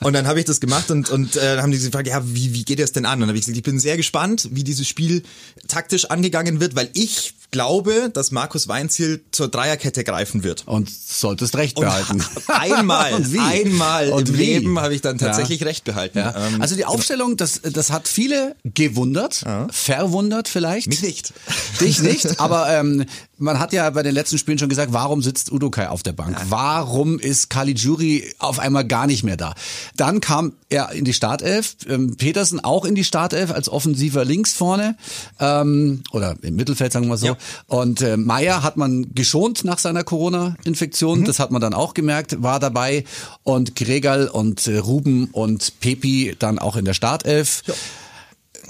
Und 0.00 0.12
dann 0.12 0.26
habe 0.26 0.38
ich 0.38 0.44
das 0.44 0.60
gemacht 0.60 0.90
und, 0.90 1.10
und 1.10 1.36
äh, 1.36 1.58
habe 1.58 1.70
die 1.70 1.78
gefragt, 1.78 2.06
ja, 2.08 2.22
wie, 2.24 2.54
wie 2.54 2.64
geht 2.64 2.78
ihr 2.78 2.84
es 2.84 2.92
denn 2.92 3.06
an? 3.06 3.14
Und 3.14 3.20
dann 3.20 3.28
habe 3.28 3.38
ich 3.38 3.44
gesagt, 3.44 3.56
ich 3.56 3.62
bin 3.62 3.78
sehr 3.78 3.96
gespannt, 3.96 4.48
wie 4.52 4.64
dieses 4.64 4.86
Spiel 4.88 5.22
taktisch 5.68 6.06
angegangen 6.06 6.60
wird, 6.60 6.74
weil 6.76 6.90
ich 6.94 7.34
glaube, 7.50 8.10
dass 8.12 8.32
Markus 8.32 8.66
Weinziel 8.66 9.22
zur 9.30 9.46
Dreierkette 9.48 10.02
greifen 10.02 10.42
wird. 10.42 10.66
und 10.66 10.90
solltest 10.90 11.54
recht 11.56 11.76
Und 11.76 11.84
behalten. 11.84 12.24
einmal, 12.48 13.12
Und 13.14 13.32
wie? 13.32 13.38
einmal 13.38 14.08
Und 14.10 14.28
im 14.30 14.34
wie? 14.38 14.44
Leben 14.44 14.80
habe 14.80 14.94
ich 14.94 15.02
dann 15.02 15.18
Ja. 15.18 15.26
tatsächlich 15.28 15.64
recht 15.64 15.84
behalten. 15.84 16.18
Ja. 16.18 16.34
Ähm, 16.48 16.60
Also 16.60 16.74
die 16.74 16.84
Aufstellung, 16.84 17.36
das, 17.36 17.60
das 17.62 17.90
hat 17.90 18.08
viele 18.08 18.56
gewundert, 18.64 19.44
verwundert 19.70 20.48
vielleicht. 20.48 20.88
Mich 20.88 21.02
nicht. 21.02 21.32
Dich 21.80 22.00
nicht, 22.02 22.40
aber 22.40 22.68
ähm, 22.70 23.04
man 23.38 23.58
hat 23.58 23.72
ja 23.72 23.88
bei 23.90 24.02
den 24.02 24.14
letzten 24.14 24.38
Spielen 24.38 24.58
schon 24.58 24.68
gesagt, 24.68 24.92
warum 24.92 25.22
sitzt 25.22 25.50
Udokai 25.50 25.88
auf 25.88 26.02
der 26.02 26.12
Bank? 26.12 26.36
Warum 26.48 27.18
ist 27.18 27.50
Caligiuri 27.50 28.32
auf 28.38 28.58
einmal 28.58 28.84
gar 28.86 29.06
nicht 29.06 29.24
mehr 29.24 29.36
da? 29.36 29.54
Dann 29.96 30.20
kam 30.20 30.52
er 30.68 30.92
in 30.92 31.04
die 31.04 31.12
Startelf, 31.12 31.76
ähm, 31.88 32.16
Petersen 32.16 32.60
auch 32.62 32.84
in 32.84 32.94
die 32.94 33.04
Startelf 33.04 33.50
als 33.50 33.68
offensiver 33.68 34.24
links 34.24 34.52
vorne 34.52 34.96
ähm, 35.40 36.02
oder 36.12 36.36
im 36.42 36.56
Mittelfeld, 36.56 36.92
sagen 36.92 37.06
wir 37.06 37.10
mal 37.10 37.16
so. 37.16 37.26
Ja. 37.26 37.36
Und 37.66 38.00
äh, 38.02 38.16
Meier 38.16 38.62
hat 38.62 38.76
man 38.76 39.14
geschont 39.14 39.64
nach 39.64 39.78
seiner 39.78 40.04
Corona-Infektion, 40.04 41.20
Mhm. 41.20 41.24
das 41.24 41.38
hat 41.38 41.50
man 41.50 41.60
dann 41.60 41.74
auch 41.74 41.94
gemerkt, 41.94 42.42
war 42.42 42.60
dabei. 42.60 43.04
Und 43.42 43.76
Gregal 43.76 44.28
und 44.28 44.66
äh, 44.66 44.78
Ruben 44.78 45.26
und 45.32 45.80
Pepi 45.80 46.36
dann 46.38 46.58
auch 46.58 46.76
in 46.76 46.84
der 46.84 46.94
Startelf. 46.94 47.62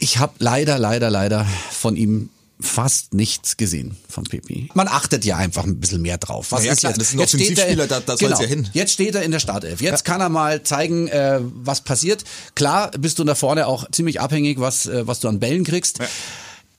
Ich 0.00 0.18
habe 0.18 0.32
leider, 0.38 0.78
leider, 0.78 1.10
leider 1.10 1.46
von 1.70 1.96
ihm 1.96 2.30
fast 2.60 3.14
nichts 3.14 3.56
gesehen 3.56 3.96
von 4.08 4.24
Pepi. 4.24 4.70
Man 4.74 4.86
achtet 4.88 5.24
ja 5.24 5.36
einfach 5.36 5.64
ein 5.64 5.80
bisschen 5.80 6.02
mehr 6.02 6.18
drauf. 6.18 6.52
Was 6.52 6.64
ja, 6.64 6.72
ist 6.72 6.80
klar, 6.80 6.92
jetzt? 6.92 7.00
das 7.00 7.08
ist 7.08 7.14
ein 7.14 7.18
jetzt 7.20 7.28
steht 7.30 7.40
er- 7.40 7.64
Offensivspieler, 7.64 7.86
da- 7.88 8.00
da 8.00 8.06
soll's 8.16 8.20
genau, 8.20 8.40
ja 8.40 8.46
hin. 8.46 8.68
Jetzt 8.72 8.92
steht 8.92 9.14
er 9.14 9.22
in 9.22 9.30
der 9.32 9.40
Startelf. 9.40 9.80
Jetzt 9.80 10.04
kann 10.04 10.20
er 10.20 10.28
mal 10.28 10.62
zeigen, 10.62 11.08
äh, 11.08 11.40
was 11.42 11.80
passiert. 11.82 12.24
Klar 12.54 12.90
bist 12.92 13.18
du 13.18 13.24
da 13.24 13.34
vorne 13.34 13.66
auch 13.66 13.90
ziemlich 13.90 14.20
abhängig, 14.20 14.60
was, 14.60 14.86
äh, 14.86 15.06
was 15.06 15.20
du 15.20 15.28
an 15.28 15.40
Bällen 15.40 15.64
kriegst. 15.64 15.98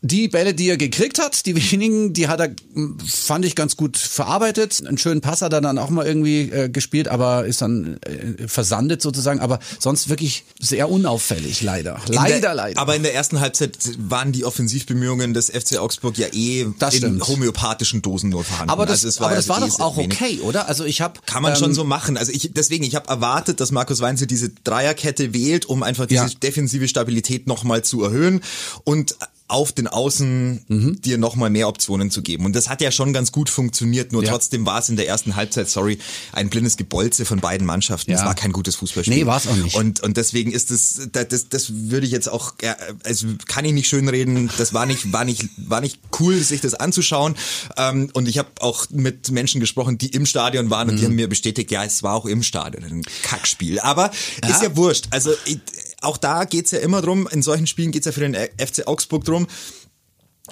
Die 0.07 0.27
Bälle, 0.27 0.53
die 0.53 0.69
er 0.69 0.77
gekriegt 0.77 1.17
hat, 1.17 1.47
die 1.47 1.55
wenigen, 1.71 2.13
die 2.13 2.27
hat 2.27 2.39
er, 2.39 2.51
m, 2.75 2.97
fand 3.07 3.43
ich, 3.43 3.55
ganz 3.55 3.75
gut 3.75 3.97
verarbeitet. 3.97 4.83
Einen 4.85 4.99
schönen 4.99 5.21
Pass 5.21 5.41
hat 5.41 5.51
er 5.51 5.61
dann 5.61 5.79
auch 5.79 5.89
mal 5.89 6.05
irgendwie 6.05 6.41
äh, 6.51 6.69
gespielt, 6.69 7.07
aber 7.07 7.45
ist 7.47 7.61
dann 7.63 7.97
äh, 8.03 8.47
versandet 8.47 9.01
sozusagen. 9.01 9.39
Aber 9.39 9.57
sonst 9.79 10.07
wirklich 10.09 10.43
sehr 10.59 10.91
unauffällig, 10.91 11.63
leider. 11.63 11.99
Leider, 12.07 12.39
der, 12.39 12.53
leider. 12.53 12.79
Aber 12.79 12.95
in 12.95 13.01
der 13.01 13.15
ersten 13.15 13.39
Halbzeit 13.39 13.77
waren 13.97 14.31
die 14.31 14.45
Offensivbemühungen 14.45 15.33
des 15.33 15.49
FC 15.49 15.77
Augsburg 15.79 16.17
ja 16.19 16.27
eh 16.33 16.67
Das 16.77 16.93
in 16.93 16.99
stimmt. 16.99 17.27
homöopathischen 17.27 18.03
Dosen 18.03 18.29
nur 18.29 18.43
vorhanden. 18.43 18.69
aber 18.69 18.85
das, 18.85 18.97
Also 19.03 19.07
es 19.07 19.17
aber 19.19 19.29
ja 19.31 19.35
das 19.37 19.49
war 19.49 19.57
eh 19.57 19.69
doch 19.69 19.79
auch 19.79 19.97
wenig. 19.97 20.21
okay, 20.21 20.39
oder? 20.41 20.67
Also 20.67 20.85
ich 20.85 21.01
habe 21.01 21.19
Kann 21.25 21.41
man 21.41 21.55
schon 21.55 21.73
so 21.73 21.83
machen. 21.83 22.15
Also 22.15 22.31
ich 22.31 22.51
deswegen, 22.53 22.83
ich 22.83 22.93
habe 22.95 23.09
erwartet, 23.09 23.59
dass 23.59 23.71
Markus 23.71 24.01
Weinzel 24.01 24.27
diese 24.27 24.49
Dreierkette 24.63 25.33
wählt, 25.33 25.65
um 25.65 25.81
einfach 25.81 26.05
diese 26.05 26.25
Ja. 26.25 26.29
defensive 26.43 26.87
Stabilität 26.87 27.47
nochmal 27.47 27.83
zu 27.83 28.03
erhöhen. 28.03 28.41
Und 28.83 29.15
auf 29.47 29.71
den 29.71 29.87
Außen 29.87 30.65
Mhm. 30.67 31.01
dir 31.01 31.17
nochmal 31.19 31.49
mehr 31.51 31.67
Optionen 31.67 32.09
zu 32.09 32.21
geben. 32.23 32.45
Und 32.45 32.55
das 32.55 32.67
hat 32.67 32.81
ja 32.81 32.91
schon 32.91 33.13
ganz 33.13 33.31
gut 33.31 33.49
funktioniert, 33.49 34.11
nur 34.11 34.23
Ja. 34.23 34.31
trotzdem 34.31 34.65
war 34.65 34.79
es 34.79 34.89
in 34.89 34.95
der 34.95 35.07
ersten 35.07 35.35
Halbzeit, 35.35 35.69
sorry, 35.69 35.99
ein 36.31 36.49
blindes 36.49 36.77
Gebolze 36.77 37.25
von 37.25 37.39
beiden 37.41 37.67
Mannschaften. 37.67 38.11
Es 38.11 38.21
Ja. 38.21 38.25
war 38.25 38.33
kein 38.35 38.51
gutes 38.51 38.75
Fußballspiel. 38.77 39.15
Nee, 39.15 39.25
war's 39.27 39.45
auch 39.47 39.55
nicht. 39.55 39.75
Und, 39.75 39.99
und 40.01 40.17
deswegen 40.17 40.51
ist 40.51 40.71
das, 40.71 41.09
das, 41.11 41.49
das, 41.49 41.71
würde 41.75 42.05
ich 42.07 42.11
jetzt 42.11 42.27
auch, 42.27 42.53
ja, 42.63 42.75
also 43.03 43.27
kann 43.47 43.65
ich 43.65 43.73
nicht 43.73 43.87
schönreden, 43.87 44.49
das 44.57 44.73
war 44.73 44.85
nicht, 44.87 45.13
war 45.13 45.25
nicht, 45.25 45.47
war 45.57 45.81
nicht 45.81 45.99
cool, 46.19 46.39
sich 46.41 46.61
das 46.61 46.73
anzuschauen. 46.73 47.35
Ähm, 47.77 48.09
und 48.13 48.27
ich 48.27 48.39
habe 48.39 48.49
auch 48.61 48.87
mit 48.89 49.29
Menschen 49.29 49.61
gesprochen, 49.61 49.97
die 49.99 50.07
im 50.07 50.25
Stadion 50.25 50.69
waren 50.71 50.89
und 50.89 50.95
die 50.97 51.03
Mhm. 51.03 51.07
haben 51.07 51.15
mir 51.15 51.29
bestätigt, 51.29 51.69
ja, 51.69 51.83
es 51.83 52.01
war 52.01 52.15
auch 52.15 52.25
im 52.25 52.41
Stadion 52.41 52.83
ein 52.83 53.03
Kackspiel. 53.21 53.79
Aber 53.79 54.09
ist 54.47 54.63
ja 54.63 54.75
wurscht. 54.75 55.05
Also 55.11 55.31
ich, 55.45 55.59
auch 56.05 56.17
da 56.17 56.45
geht's 56.45 56.71
ja 56.71 56.79
immer 56.79 57.01
drum, 57.01 57.27
in 57.31 57.41
solchen 57.41 57.67
Spielen 57.67 57.91
geht's 57.91 58.05
ja 58.05 58.11
für 58.11 58.21
den 58.21 58.35
FC 58.35 58.87
Augsburg 58.87 59.23
drum, 59.25 59.47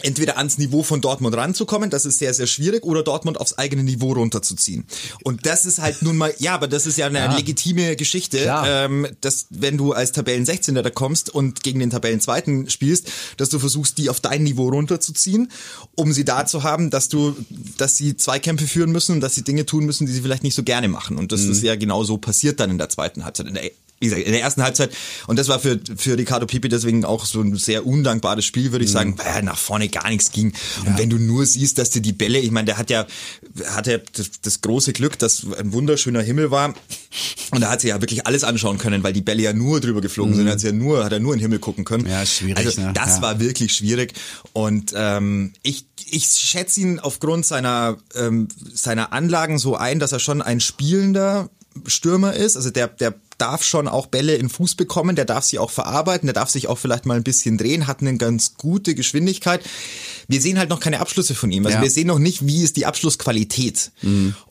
entweder 0.01 0.37
ans 0.39 0.57
Niveau 0.57 0.81
von 0.81 1.01
Dortmund 1.01 1.37
ranzukommen, 1.37 1.91
das 1.91 2.05
ist 2.07 2.17
sehr, 2.17 2.33
sehr 2.33 2.47
schwierig, 2.47 2.83
oder 2.83 3.03
Dortmund 3.03 3.39
aufs 3.39 3.59
eigene 3.59 3.83
Niveau 3.83 4.13
runterzuziehen. 4.13 4.85
Und 5.23 5.45
das 5.45 5.67
ist 5.67 5.77
halt 5.77 6.01
nun 6.01 6.17
mal, 6.17 6.33
ja, 6.39 6.55
aber 6.55 6.67
das 6.67 6.87
ist 6.87 6.97
ja 6.97 7.05
eine 7.05 7.19
Ja. 7.19 7.35
legitime 7.35 7.95
Geschichte, 7.95 8.39
Klar. 8.41 8.65
ähm, 8.85 9.07
dass 9.21 9.45
wenn 9.51 9.77
du 9.77 9.93
als 9.93 10.11
Tabellen 10.11 10.47
16. 10.47 10.73
da 10.73 10.89
kommst 10.89 11.29
und 11.29 11.61
gegen 11.61 11.79
den 11.79 11.91
Tabellen 11.91 12.19
2. 12.21 12.65
spielst, 12.69 13.07
dass 13.37 13.49
du 13.49 13.59
versuchst, 13.59 13.99
die 13.99 14.09
auf 14.09 14.19
dein 14.19 14.41
Niveau 14.41 14.67
runterzuziehen, 14.69 15.51
um 15.93 16.11
sie 16.11 16.25
da 16.25 16.47
zu 16.47 16.63
haben, 16.63 16.89
dass 16.89 17.07
du, 17.09 17.35
dass 17.77 17.95
sie 17.95 18.17
Zweikämpfe 18.17 18.65
führen 18.65 18.91
müssen 18.91 19.11
und 19.11 19.21
dass 19.21 19.35
sie 19.35 19.43
Dinge 19.43 19.67
tun 19.67 19.85
müssen, 19.85 20.07
die 20.07 20.11
sie 20.13 20.21
vielleicht 20.21 20.41
nicht 20.43 20.55
so 20.55 20.63
gerne 20.63 20.87
machen. 20.87 21.17
Und 21.19 21.31
das 21.31 21.41
Mhm. 21.41 21.51
ist 21.51 21.61
ja 21.61 21.75
genau 21.75 22.03
so 22.03 22.17
passiert 22.17 22.59
dann 22.59 22.71
in 22.71 22.79
der 22.79 22.89
zweiten 22.89 23.25
Halbzeit. 23.25 23.45
In 23.45 23.53
der 23.53 23.69
wie 24.03 24.09
gesagt, 24.09 24.23
in 24.25 24.33
der 24.33 24.41
ersten 24.41 24.61
Halbzeit, 24.63 24.91
und 25.27 25.39
das 25.39 25.47
war 25.47 25.59
für, 25.59 25.79
für 25.95 26.17
Ricardo 26.17 26.45
Pipi 26.45 26.67
deswegen 26.69 27.05
auch 27.05 27.25
so 27.25 27.41
ein 27.41 27.55
sehr 27.55 27.85
undankbares 27.85 28.43
Spiel, 28.45 28.71
würde 28.71 28.83
ich 28.85 28.91
sagen, 28.91 29.17
weil 29.17 29.43
nach 29.43 29.57
vorne 29.57 29.87
gar 29.89 30.09
nichts 30.09 30.31
ging. 30.31 30.53
Und 30.85 30.97
wenn 30.97 31.09
du 31.09 31.17
nur 31.17 31.45
siehst, 31.45 31.77
dass 31.77 31.89
dir 31.89 32.01
die 32.01 32.13
Bälle, 32.13 32.39
ich 32.39 32.51
meine, 32.51 32.65
der 32.65 32.77
hat 32.77 32.89
ja, 32.89 33.07
hat 33.67 33.87
ja 33.87 33.97
das, 33.97 34.31
das 34.41 34.61
große 34.61 34.93
Glück, 34.93 35.17
dass 35.19 35.45
ein 35.57 35.71
wunderschöner 35.73 36.21
Himmel 36.21 36.51
war. 36.51 36.73
Und 37.51 37.61
da 37.61 37.69
hat 37.69 37.81
sie 37.81 37.87
ja 37.89 38.01
wirklich 38.01 38.27
alles 38.27 38.43
anschauen 38.43 38.77
können, 38.77 39.03
weil 39.03 39.13
die 39.13 39.21
Bälle 39.21 39.41
ja 39.43 39.53
nur 39.53 39.79
drüber 39.79 40.01
geflogen 40.01 40.35
sind, 40.35 40.49
hat 40.49 40.59
sie 40.59 40.67
ja 40.67 40.73
nur, 40.73 41.03
hat 41.05 41.11
er 41.13 41.19
nur 41.19 41.33
in 41.33 41.39
den 41.39 41.43
Himmel 41.43 41.59
gucken 41.59 41.85
können. 41.85 42.05
Ja, 42.07 42.25
schwierig, 42.25 42.57
Also 42.57 42.81
ne? 42.81 42.91
das 42.93 43.17
Ja. 43.17 43.21
war 43.21 43.39
wirklich 43.39 43.73
schwierig. 43.73 44.13
Und 44.53 44.93
ähm, 44.95 45.53
ich, 45.61 45.85
ich 46.09 46.25
schätze 46.25 46.81
ihn 46.81 46.99
aufgrund 46.99 47.45
seiner, 47.45 47.97
ähm, 48.15 48.47
seiner 48.73 49.13
Anlagen 49.13 49.59
so 49.59 49.75
ein, 49.77 49.99
dass 49.99 50.11
er 50.11 50.19
schon 50.19 50.41
ein 50.41 50.59
spielender 50.59 51.49
Stürmer 51.87 52.33
ist. 52.33 52.55
Also 52.55 52.69
der, 52.69 52.87
der 52.87 53.13
darf 53.37 53.63
schon 53.63 53.87
auch 53.87 54.07
Bälle 54.07 54.35
in 54.35 54.49
Fuß 54.49 54.75
bekommen, 54.75 55.15
der 55.15 55.25
darf 55.25 55.43
sie 55.43 55.59
auch 55.59 55.71
verarbeiten, 55.71 56.27
der 56.27 56.33
darf 56.33 56.49
sich 56.49 56.67
auch 56.67 56.77
vielleicht 56.77 57.05
mal 57.05 57.17
ein 57.17 57.23
bisschen 57.23 57.57
drehen, 57.57 57.87
hat 57.87 58.01
eine 58.01 58.17
ganz 58.17 58.55
gute 58.55 58.95
Geschwindigkeit. 58.95 59.61
Wir 60.27 60.41
sehen 60.41 60.57
halt 60.57 60.69
noch 60.69 60.79
keine 60.79 60.99
Abschlüsse 60.99 61.35
von 61.35 61.51
ihm. 61.51 61.65
Also 61.65 61.75
Ja. 61.75 61.79
Mhm. 61.79 61.83
wir 61.83 61.91
sehen 61.91 62.07
noch 62.07 62.19
nicht, 62.19 62.45
wie 62.45 62.63
ist 62.63 62.77
die 62.77 62.85
Abschlussqualität. 62.85 63.91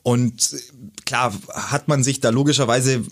Und 0.03 0.53
äh, 0.53 0.57
klar 1.05 1.33
hat 1.53 1.87
man 1.87 2.03
sich 2.03 2.19
da 2.19 2.29
logischerweise 2.29 3.03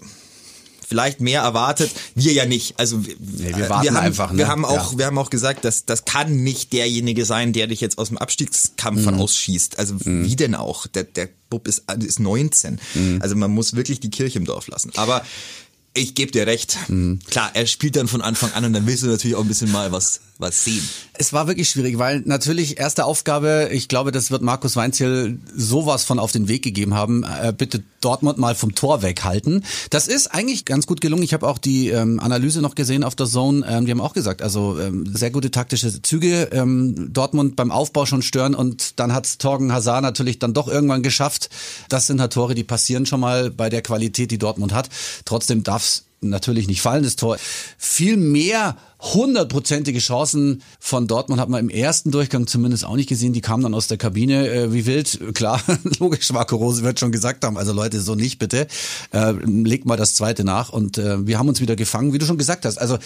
vielleicht 0.92 1.22
mehr 1.22 1.42
erwartet, 1.42 1.90
wir 2.16 2.34
ja 2.34 2.46
nicht. 2.46 2.78
Also 2.78 3.06
wir, 3.06 3.16
wir 3.58 3.70
warten 3.70 3.88
haben, 3.96 3.96
einfach, 3.96 4.32
ne? 4.34 4.40
wir 4.40 4.50
haben 4.50 4.66
auch, 4.66 4.92
Ja. 4.92 4.98
wir 4.98 5.06
haben 5.06 5.18
auch 5.18 5.30
gesagt, 5.30 5.64
dass 5.64 5.86
das 5.86 6.04
kann 6.04 6.44
nicht 6.44 6.74
derjenige 6.74 7.24
sein, 7.24 7.54
der 7.54 7.68
dich 7.68 7.80
jetzt 7.80 7.98
aus 7.98 8.10
dem 8.10 8.18
Abstiegskampf 8.18 9.06
Mhm. 9.06 9.08
rausschießt. 9.20 9.80
Also 9.80 9.96
wie 10.04 10.36
denn 10.36 10.54
auch? 10.54 10.88
Der, 10.88 11.06
der 11.06 11.30
Bub 11.50 11.66
ist, 11.66 11.84
ist 12.04 12.20
19. 12.20 12.82
Mhm. 12.94 13.20
Also 13.22 13.38
man 13.38 13.52
muss 13.52 13.74
wirklich 13.74 14.02
die 14.02 14.10
Kirche 14.10 14.38
im 14.38 14.44
Dorf 14.44 14.68
lassen. 14.68 14.92
Aber 14.98 15.24
ich 15.94 16.14
gebe 16.14 16.32
dir 16.34 16.46
recht. 16.46 16.78
Mhm. 16.90 17.20
Klar, 17.30 17.52
er 17.54 17.66
spielt 17.68 17.96
dann 17.96 18.10
von 18.10 18.22
Anfang 18.22 18.52
an 18.52 18.66
und 18.66 18.74
dann 18.74 18.86
willst 18.86 19.04
du 19.04 19.08
natürlich 19.08 19.36
auch 19.38 19.42
ein 19.44 19.48
bisschen 19.48 19.72
mal 19.72 19.94
was, 19.94 20.20
was 20.42 20.64
sehen. 20.64 20.88
Es 21.14 21.34
war 21.34 21.48
wirklich 21.48 21.70
schwierig, 21.70 21.98
weil 22.00 22.22
natürlich 22.26 22.80
erste 22.80 23.06
Aufgabe, 23.06 23.70
ich 23.72 23.88
glaube, 23.88 24.12
das 24.12 24.32
wird 24.32 24.42
Markus 24.42 24.76
Weinziel 24.76 25.40
sowas 25.56 26.04
von 26.04 26.20
auf 26.20 26.32
den 26.32 26.48
Weg 26.48 26.64
gegeben 26.64 26.94
haben, 26.94 27.24
äh, 27.24 27.54
bitte 27.56 27.84
Dortmund 28.02 28.40
mal 28.40 28.56
vom 28.56 28.74
Tor 28.76 29.04
weghalten. 29.04 29.64
Das 29.92 30.08
ist 30.08 30.28
eigentlich 30.28 30.66
ganz 30.66 30.88
gut 30.88 31.02
gelungen. 31.02 31.24
Ich 31.24 31.34
habe 31.34 31.48
auch 31.48 31.60
die 31.60 31.90
ähm, 31.90 32.20
Analyse 32.20 32.62
noch 32.62 32.76
gesehen 32.76 33.04
auf 33.04 33.16
der 33.16 33.28
Zone. 33.28 33.66
Ähm, 33.68 33.86
die 33.86 33.92
haben 33.92 34.02
auch 34.02 34.14
gesagt, 34.14 34.42
also 34.42 34.80
ähm, 34.80 35.06
sehr 35.16 35.30
gute 35.30 35.52
taktische 35.52 36.02
Züge, 36.02 36.50
ähm, 36.52 37.14
Dortmund 37.14 37.56
beim 37.56 37.72
Aufbau 37.72 38.06
schon 38.06 38.24
stören 38.24 38.56
und 38.56 39.00
dann 39.00 39.14
hat's 39.14 39.38
Torgen 39.38 39.72
Hazard 39.72 40.02
natürlich 40.02 40.40
dann 40.40 40.54
doch 40.54 40.68
irgendwann 40.68 41.04
geschafft. 41.04 41.50
Das 41.90 42.08
sind 42.08 42.20
halt 42.20 42.34
Tore, 42.34 42.56
die 42.56 42.64
passieren 42.64 43.06
schon 43.06 43.20
mal 43.20 43.52
bei 43.52 43.70
der 43.70 43.82
Qualität, 43.82 44.32
die 44.32 44.40
Dortmund 44.40 44.74
hat. 44.74 44.90
Trotzdem 45.26 45.64
darf's 45.64 46.06
natürlich 46.22 46.68
nicht 46.68 46.82
fallen, 46.82 47.04
das 47.04 47.16
Tor. 47.16 47.38
Viel 47.78 48.16
mehr 48.16 48.78
hundertprozentige 49.00 50.00
Chancen 50.00 50.62
von 50.80 51.08
Dortmund 51.08 51.42
hat 51.42 51.50
man 51.50 51.60
im 51.60 51.70
ersten 51.70 52.12
Durchgang 52.12 52.46
zumindest 52.46 52.86
auch 52.86 52.96
nicht 52.96 53.10
gesehen. 53.10 53.34
Die 53.34 53.42
kamen 53.42 53.64
dann 53.64 53.74
aus 53.74 53.88
der 53.88 53.98
Kabine 53.98 54.48
äh, 54.48 54.74
wie 54.74 54.86
wild. 54.86 55.20
Klar, 55.34 55.62
logisch, 56.00 56.32
Marco 56.32 56.56
Rose 56.56 56.84
wird 56.84 57.00
schon 57.00 57.12
gesagt 57.12 57.44
haben, 57.44 57.58
also 57.58 57.74
Leute, 57.74 58.00
so 58.00 58.16
nicht 58.16 58.38
bitte. 58.38 58.68
Äh, 59.12 59.32
legt 59.32 59.86
mal 59.86 59.98
das 59.98 60.14
zweite 60.14 60.44
nach 60.44 60.70
und 60.70 61.00
äh, 61.00 61.26
wir 61.26 61.40
haben 61.40 61.50
uns 61.50 61.60
wieder 61.60 61.76
gefangen, 61.76 62.14
wie 62.14 62.20
du 62.20 62.26
schon 62.26 62.38
gesagt 62.38 62.66
hast. 62.66 62.78
Also 62.78 63.00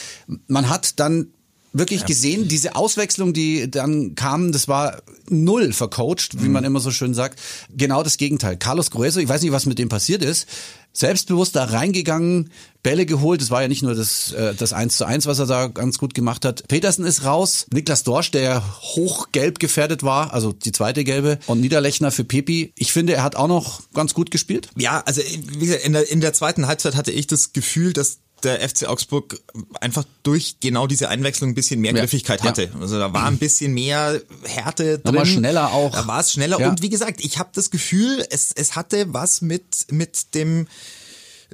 man 0.48 0.70
hat 0.70 1.00
dann 1.00 1.28
wirklich 1.72 2.06
gesehen, 2.06 2.48
diese 2.48 2.76
Auswechslung, 2.76 3.34
die 3.34 3.70
dann 3.70 4.16
kam, 4.16 4.52
das 4.52 4.68
war 4.68 5.02
null 5.30 5.74
vercoacht, 5.74 6.42
wie 6.42 6.48
man 6.48 6.64
immer 6.64 6.80
so 6.80 6.92
schön 6.92 7.14
sagt. 7.14 7.40
Genau 7.76 8.02
das 8.02 8.18
Gegenteil. 8.18 8.58
Carlos 8.58 8.92
Grueso, 8.92 9.20
ich 9.20 9.28
weiß 9.28 9.42
nicht, 9.42 9.52
was 9.52 9.66
mit 9.66 9.78
dem 9.78 9.90
passiert 9.90 10.24
ist, 10.24 10.48
selbstbewusst 10.96 11.56
da 11.56 11.66
reingegangen, 11.66 12.50
Bälle 12.82 13.06
geholt. 13.06 13.42
Das 13.42 13.52
war 13.52 13.62
ja 13.62 13.68
nicht 13.68 13.84
nur 13.84 13.96
das, 13.96 14.32
äh, 14.32 14.54
das 14.56 14.72
1 14.72 14.98
zu 14.98 15.06
1, 15.06 15.26
was 15.26 15.40
er 15.40 15.46
da 15.46 15.68
ganz 15.68 15.98
gut 15.98 16.14
gemacht 16.14 16.46
hat. 16.46 16.68
Petersen 16.68 17.06
ist 17.06 17.26
raus. 17.26 17.66
Niklas 17.74 18.04
Dorsch, 18.04 18.32
der 18.32 18.64
hochgelb 18.82 19.60
gefährdet 19.60 20.04
war, 20.04 20.34
also 20.34 20.54
die 20.54 20.72
zweite 20.72 21.04
gelbe. 21.04 21.40
Und 21.48 21.62
Niederlechner 21.62 22.12
für 22.12 22.24
Pepi. 22.24 22.74
Ich 22.78 22.94
finde, 22.94 23.14
er 23.14 23.24
hat 23.24 23.36
auch 23.36 23.48
noch 23.48 23.82
ganz 23.94 24.14
gut 24.14 24.32
gespielt. 24.32 24.70
Ja, 24.78 25.02
also 25.06 25.22
wie 25.22 25.66
gesagt, 25.66 25.84
in 25.84 25.94
der, 25.94 26.10
in 26.10 26.22
der 26.22 26.34
zweiten 26.34 26.68
Halbzeit 26.68 26.96
hatte 26.96 27.12
ich 27.12 27.28
das 27.28 27.54
Gefühl, 27.54 27.94
dass 27.94 28.20
der 28.46 28.68
FC 28.68 28.86
Augsburg 28.88 29.40
einfach 29.82 30.06
durch 30.24 30.58
genau 30.60 30.88
diese 30.88 31.10
Einwechslung 31.10 31.50
ein 31.52 31.56
bisschen 31.56 31.82
mehr 31.82 31.94
Ja. 31.94 32.00
Griffigkeit 32.02 32.42
Ja. 32.42 32.48
hatte. 32.50 32.70
Also 32.80 32.98
da 33.00 33.12
war 33.12 33.26
ein 33.26 33.38
bisschen 33.38 33.74
mehr 33.74 34.22
Härte 34.44 35.00
drin. 35.00 35.02
Nochmal 35.04 35.26
schneller 35.26 35.74
auch. 35.74 35.92
Da 35.92 36.08
war 36.08 36.20
es 36.22 36.32
schneller. 36.32 36.60
Ja. 36.60 36.70
Und 36.70 36.82
wie 36.82 36.90
gesagt, 36.90 37.24
ich 37.24 37.38
habe 37.40 37.50
das 37.54 37.72
Gefühl, 37.72 38.26
es, 38.30 38.52
es 38.56 38.76
hatte 38.76 39.14
was 39.14 39.42
mit, 39.42 39.88
mit 39.92 40.34
dem 40.36 40.68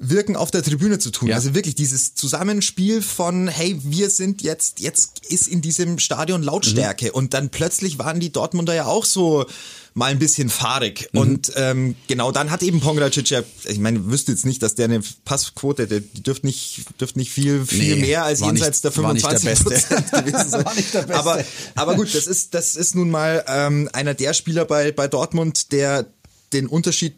Wirken 0.03 0.35
auf 0.35 0.49
der 0.49 0.63
Tribüne 0.63 0.97
zu 0.97 1.11
tun. 1.11 1.29
Ja. 1.29 1.35
Also 1.35 1.53
wirklich 1.53 1.75
dieses 1.75 2.15
Zusammenspiel 2.15 3.01
von, 3.03 3.47
hey, 3.47 3.79
wir 3.83 4.09
sind 4.09 4.41
jetzt, 4.41 4.79
jetzt 4.79 5.25
ist 5.27 5.47
in 5.47 5.61
diesem 5.61 5.99
Stadion 5.99 6.41
Lautstärke 6.41 7.05
Mhm. 7.05 7.11
und 7.13 7.33
dann 7.35 7.49
plötzlich 7.49 7.99
waren 7.99 8.19
die 8.19 8.31
Dortmunder 8.31 8.73
ja 8.73 8.85
auch 8.85 9.05
so 9.05 9.45
mal 9.93 10.05
ein 10.11 10.19
bisschen 10.19 10.49
fahrig. 10.49 11.09
Mhm. 11.11 11.19
Und 11.19 11.51
ähm, 11.55 11.95
genau 12.07 12.31
dann 12.31 12.49
hat 12.49 12.63
eben 12.63 12.79
Pongracic 12.79 13.29
ja, 13.29 13.43
ich 13.65 13.77
meine, 13.77 14.05
wüsste 14.07 14.31
jetzt 14.31 14.45
nicht, 14.45 14.63
dass 14.63 14.73
der 14.73 14.85
eine 14.85 15.01
Passquote, 15.25 15.85
der 15.85 15.99
die 15.99 16.23
dürfte 16.23 16.47
nicht, 16.47 16.85
dürfte 16.99 17.19
nicht 17.19 17.31
viel, 17.31 17.63
viel 17.65 17.95
Nee, 17.97 18.01
mehr 18.01 18.23
als 18.23 18.39
jenseits 18.39 18.83
nicht- 18.83 18.95
der 18.97 19.03
war 19.03 19.13
nicht 19.13 19.25
der 19.29 19.37
25 19.39 19.69
Beste. 19.69 20.21
gewesen 20.23 20.49
sein. 20.49 21.11
Aber, 21.11 21.43
aber 21.75 21.95
gut, 21.95 22.15
das 22.15 22.25
ist, 22.25 22.53
das 22.55 22.75
ist 22.75 22.95
nun 22.95 23.11
mal 23.11 23.43
ähm, 23.47 23.87
einer 23.93 24.13
der 24.15 24.33
Spieler 24.33 24.65
bei, 24.65 24.91
bei 24.91 25.07
Dortmund, 25.07 25.71
der 25.73 26.07
den 26.53 26.67
Unterschied 26.67 27.13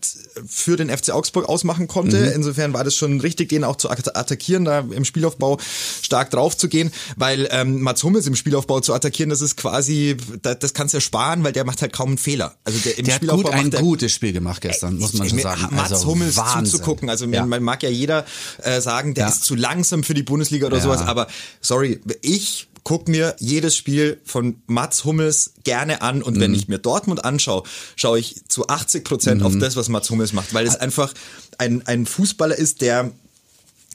für 0.47 0.77
den 0.77 0.89
FC 0.89 1.11
Augsburg 1.11 1.47
ausmachen 1.49 1.87
konnte. 1.87 2.17
Mhm. 2.19 2.31
Insofern 2.35 2.73
war 2.73 2.83
das 2.83 2.95
schon 2.95 3.19
richtig, 3.19 3.49
den 3.49 3.63
auch 3.63 3.75
zu 3.75 3.89
atta- 3.89 4.15
attackieren, 4.15 4.65
da 4.65 4.79
im 4.79 5.05
Spielaufbau 5.05 5.59
stark 6.01 6.31
drauf 6.31 6.55
zu 6.57 6.67
gehen, 6.69 6.91
weil 7.17 7.47
ähm, 7.51 7.81
Mats 7.81 8.03
Hummels 8.03 8.27
im 8.27 8.35
Spielaufbau 8.35 8.79
zu 8.79 8.93
attackieren, 8.93 9.29
das 9.29 9.41
ist 9.41 9.57
quasi, 9.57 10.17
das, 10.41 10.59
das 10.59 10.73
kannst 10.73 10.93
du 10.93 10.97
ja 10.97 11.01
sparen, 11.01 11.43
weil 11.43 11.51
der 11.53 11.65
macht 11.65 11.81
halt 11.81 11.93
kaum 11.93 12.09
einen 12.09 12.17
Fehler. 12.17 12.55
Also 12.63 12.79
der 12.79 12.97
im 12.97 13.05
Der 13.05 13.15
hat 13.15 13.19
Spielaufbau 13.19 13.49
gut, 13.49 13.59
ein 13.59 13.71
der, 13.71 13.81
gutes 13.81 14.11
Spiel 14.11 14.33
gemacht 14.33 14.61
gestern, 14.61 14.97
muss 14.97 15.13
man 15.13 15.27
schon 15.27 15.37
mir- 15.37 15.43
sagen. 15.43 15.67
Mats 15.71 15.91
Also 15.91 16.07
Hummels 16.07 16.37
Wahnsinn. 16.37 16.65
zuzugucken. 16.65 17.09
Also 17.09 17.25
Ja. 17.25 17.45
man 17.45 17.63
mag 17.63 17.83
ja 17.83 17.89
jeder 17.89 18.25
äh, 18.61 18.81
sagen, 18.81 19.13
der 19.13 19.25
Ja. 19.25 19.29
ist 19.31 19.43
zu 19.43 19.55
langsam 19.55 20.03
für 20.03 20.13
die 20.13 20.23
Bundesliga 20.23 20.67
oder 20.67 20.77
Ja. 20.77 20.83
sowas, 20.83 21.01
aber 21.01 21.27
sorry, 21.61 21.99
ich 22.21 22.67
guck 22.83 23.07
mir 23.07 23.35
jedes 23.39 23.75
Spiel 23.75 24.19
von 24.25 24.61
Mats 24.67 25.05
Hummels 25.05 25.53
gerne 25.63 26.01
an 26.01 26.21
und 26.21 26.35
Mhm. 26.37 26.41
wenn 26.41 26.53
ich 26.55 26.67
mir 26.67 26.79
Dortmund 26.79 27.23
anschaue, 27.23 27.63
schaue 27.95 28.19
ich 28.19 28.41
zu 28.49 28.67
80 28.67 29.03
Prozent 29.05 29.39
Mhm. 29.41 29.47
auf 29.47 29.57
das, 29.57 29.75
was 29.75 29.87
Mats 29.89 30.09
Hummels 30.09 30.33
macht, 30.33 30.53
weil 30.53 30.67
es 30.67 30.75
einfach 30.75 31.13
ein, 31.57 31.85
ein 31.87 32.05
Fußballer 32.05 32.55
ist, 32.57 32.81
der 32.81 33.11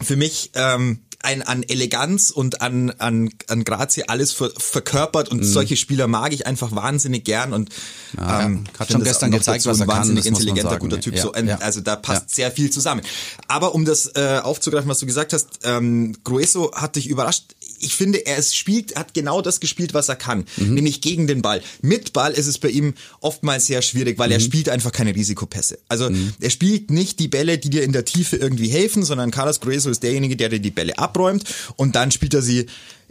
für 0.02 0.16
mich 0.16 0.50
ähm, 0.54 1.00
ein, 1.20 1.42
an 1.42 1.62
Eleganz 1.64 2.30
und 2.30 2.60
an, 2.60 2.90
an, 2.98 3.30
an 3.48 3.64
Grazie 3.64 4.08
alles 4.08 4.32
ver, 4.32 4.50
verkörpert 4.56 5.28
und 5.30 5.42
solche 5.42 5.76
Spieler 5.76 6.06
mag 6.06 6.32
ich 6.32 6.46
einfach 6.46 6.72
wahnsinnig 6.74 7.24
gern 7.24 7.52
und 7.52 7.68
Mhm. 8.12 8.20
Ja, 8.22 8.40
ähm, 8.46 8.64
hat 8.78 8.90
schon 8.90 9.04
gestern 9.04 9.30
gezeigt, 9.30 9.66
was 9.66 9.80
er 9.80 9.82
ein 9.84 9.88
kann, 9.88 9.98
wahnsinnig 9.98 10.24
man 10.24 10.32
intelligenter, 10.32 10.70
sagen. 10.70 10.80
guter 10.80 10.98
Typ. 11.00 11.14
Ja, 11.14 11.22
so, 11.22 11.34
ähm, 11.34 11.46
ja. 11.48 11.58
Also 11.58 11.82
da 11.82 11.94
passt 11.94 12.34
sehr 12.34 12.50
viel 12.50 12.70
zusammen. 12.70 13.02
Aber 13.48 13.74
um 13.74 13.84
das 13.84 14.06
äh, 14.14 14.40
aufzugreifen, 14.42 14.88
was 14.88 14.98
du 15.00 15.04
gesagt 15.06 15.34
hast, 15.34 15.46
ähm, 15.64 16.16
Grueso 16.24 16.72
hat 16.74 16.96
dich 16.96 17.06
überrascht. 17.08 17.44
Ich 17.80 17.94
finde, 17.94 18.24
er 18.26 18.38
ist 18.38 18.56
spielt, 18.56 18.96
hat 18.96 19.12
genau 19.12 19.42
das 19.42 19.60
gespielt, 19.60 19.92
was 19.92 20.08
er 20.08 20.16
kann, 20.16 20.46
Mhm. 20.56 20.72
nämlich 20.74 21.02
gegen 21.02 21.26
den 21.26 21.42
Ball. 21.42 21.60
Mit 21.82 22.14
Ball 22.14 22.32
ist 22.32 22.46
es 22.46 22.56
bei 22.58 22.70
ihm 22.70 22.94
oftmals 23.20 23.66
sehr 23.66 23.82
schwierig, 23.82 24.18
weil 24.18 24.32
er 24.32 24.38
Mhm. 24.38 24.44
spielt 24.44 24.68
einfach 24.70 24.90
keine 24.90 25.14
Risikopässe. 25.14 25.78
Also 25.88 26.10
er 26.40 26.50
spielt 26.50 26.90
nicht 26.90 27.20
die 27.20 27.28
Bälle, 27.28 27.58
die 27.58 27.68
dir 27.68 27.82
in 27.82 27.92
der 27.92 28.06
Tiefe 28.06 28.36
irgendwie 28.36 28.68
helfen, 28.68 29.04
sondern 29.04 29.30
Carlos 29.30 29.60
Grueso 29.60 29.90
ist 29.90 30.02
derjenige, 30.02 30.34
der 30.34 30.48
dir 30.48 30.60
die 30.60 30.70
Bälle 30.70 30.98
abräumt 31.08 31.44
und 31.76 31.96
dann 31.96 32.10
spielt 32.10 32.34
er 32.34 32.42
sie 32.42 32.66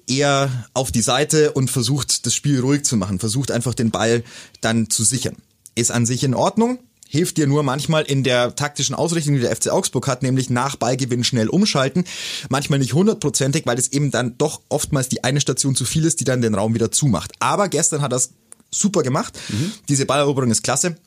eher 0.07 0.49
auf 0.73 0.91
die 0.91 1.01
Seite 1.01 1.51
und 1.51 1.69
versucht, 1.69 2.25
das 2.25 2.33
Spiel 2.33 2.59
ruhig 2.59 2.83
zu 2.83 2.95
machen, 2.95 3.19
versucht 3.19 3.51
einfach 3.51 3.73
den 3.73 3.91
Ball 3.91 4.23
dann 4.61 4.89
zu 4.89 5.03
sichern. 5.03 5.35
Ist 5.75 5.91
an 5.91 6.05
sich 6.05 6.23
in 6.23 6.33
Ordnung, 6.33 6.79
hilft 7.07 7.37
dir 7.37 7.47
nur 7.47 7.63
manchmal 7.63 8.03
in 8.03 8.23
der 8.23 8.55
taktischen 8.55 8.95
Ausrichtung, 8.95 9.35
die 9.35 9.41
der 9.41 9.55
FC 9.55 9.69
Augsburg 9.69 10.07
hat, 10.07 10.23
nämlich 10.23 10.49
nach 10.49 10.75
Ballgewinn 10.75 11.23
schnell 11.23 11.49
umschalten. 11.49 12.05
Manchmal 12.49 12.79
nicht 12.79 12.93
hundertprozentig, 12.93 13.65
weil 13.65 13.77
es 13.77 13.91
eben 13.91 14.11
dann 14.11 14.37
doch 14.37 14.61
oftmals 14.69 15.09
die 15.09 15.23
eine 15.23 15.41
Station 15.41 15.75
zu 15.75 15.85
viel 15.85 16.05
ist, 16.05 16.19
die 16.19 16.25
dann 16.25 16.41
den 16.41 16.55
Raum 16.55 16.73
wieder 16.73 16.91
zumacht. 16.91 17.31
Aber 17.39 17.69
gestern 17.69 18.01
hat 18.01 18.13
er 18.13 18.17
es 18.17 18.31
super 18.71 19.03
gemacht. 19.03 19.37
Mhm. 19.49 19.71
Diese 19.89 20.05
Balleroberung 20.05 20.51
ist 20.51 20.63
klasse. 20.63 20.97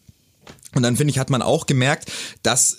Und 0.75 0.83
dann 0.83 0.97
finde 0.97 1.11
ich, 1.11 1.19
hat 1.19 1.31
man 1.31 1.43
auch 1.43 1.67
gemerkt, 1.67 2.11
dass 2.43 2.79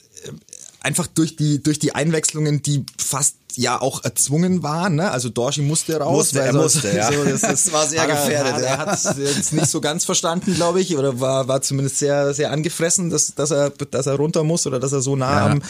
einfach 0.81 1.07
durch 1.07 1.35
die 1.35 1.61
durch 1.61 1.79
die 1.79 1.95
Einwechslungen, 1.95 2.61
die 2.61 2.85
fast 2.97 3.35
ja 3.55 3.79
auch 3.81 4.03
erzwungen 4.03 4.63
waren, 4.63 4.95
ne? 4.95 5.11
Also 5.11 5.29
Dorshi 5.29 5.61
musste 5.61 5.97
raus, 5.97 6.33
musste, 6.33 6.41
er 6.41 6.53
musste, 6.53 6.95
ja. 6.95 7.11
So, 7.13 7.23
das, 7.23 7.41
das 7.41 7.71
war 7.71 7.87
sehr 7.87 8.05
gefährdet. 8.07 8.53
Er, 8.57 8.67
er 8.67 8.77
hat 8.77 8.93
es 8.93 9.03
jetzt 9.17 9.53
nicht 9.53 9.67
so 9.67 9.81
ganz 9.81 10.05
verstanden, 10.05 10.55
glaube 10.55 10.81
ich, 10.81 10.97
oder 10.97 11.19
war 11.19 11.47
war 11.47 11.61
zumindest 11.61 11.99
sehr 11.99 12.33
sehr 12.33 12.51
angefressen, 12.51 13.09
dass 13.09 13.35
dass 13.35 13.51
er 13.51 13.69
dass 13.69 14.07
er 14.07 14.15
runter 14.15 14.43
muss 14.43 14.65
oder 14.65 14.79
dass 14.79 14.91
er 14.91 15.01
so 15.01 15.15
nah 15.15 15.31
ja. 15.31 15.45
am 15.47 15.61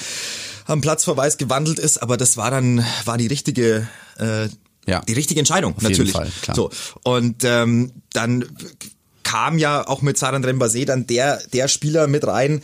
am 0.68 0.82
Platzverweis 0.82 1.38
gewandelt 1.38 1.80
ist, 1.80 2.01
aber 2.01 2.18
das 2.18 2.38
war 2.38 2.51
dann 2.51 2.86
war 3.06 3.18
die 3.18 3.27
richtige 3.27 3.88
äh, 4.18 4.48
ja. 4.88 5.01
die 5.01 5.13
richtige 5.13 5.39
Entscheidung 5.39 5.75
Auf 5.75 5.82
natürlich. 5.82 6.13
Jeden 6.13 6.25
Fall, 6.25 6.32
klar. 6.41 6.56
So 6.56 6.70
und 7.03 7.44
ähm, 7.44 7.91
dann 8.13 8.46
kam 9.24 9.58
ja 9.58 9.88
auch 9.88 10.01
mit 10.01 10.18
Saran 10.18 10.44
Rembase 10.44 10.86
dann 10.86 11.08
der 11.08 11.41
der 11.53 11.68
Spieler 11.68 12.08
mit 12.08 12.25
rein, 12.25 12.62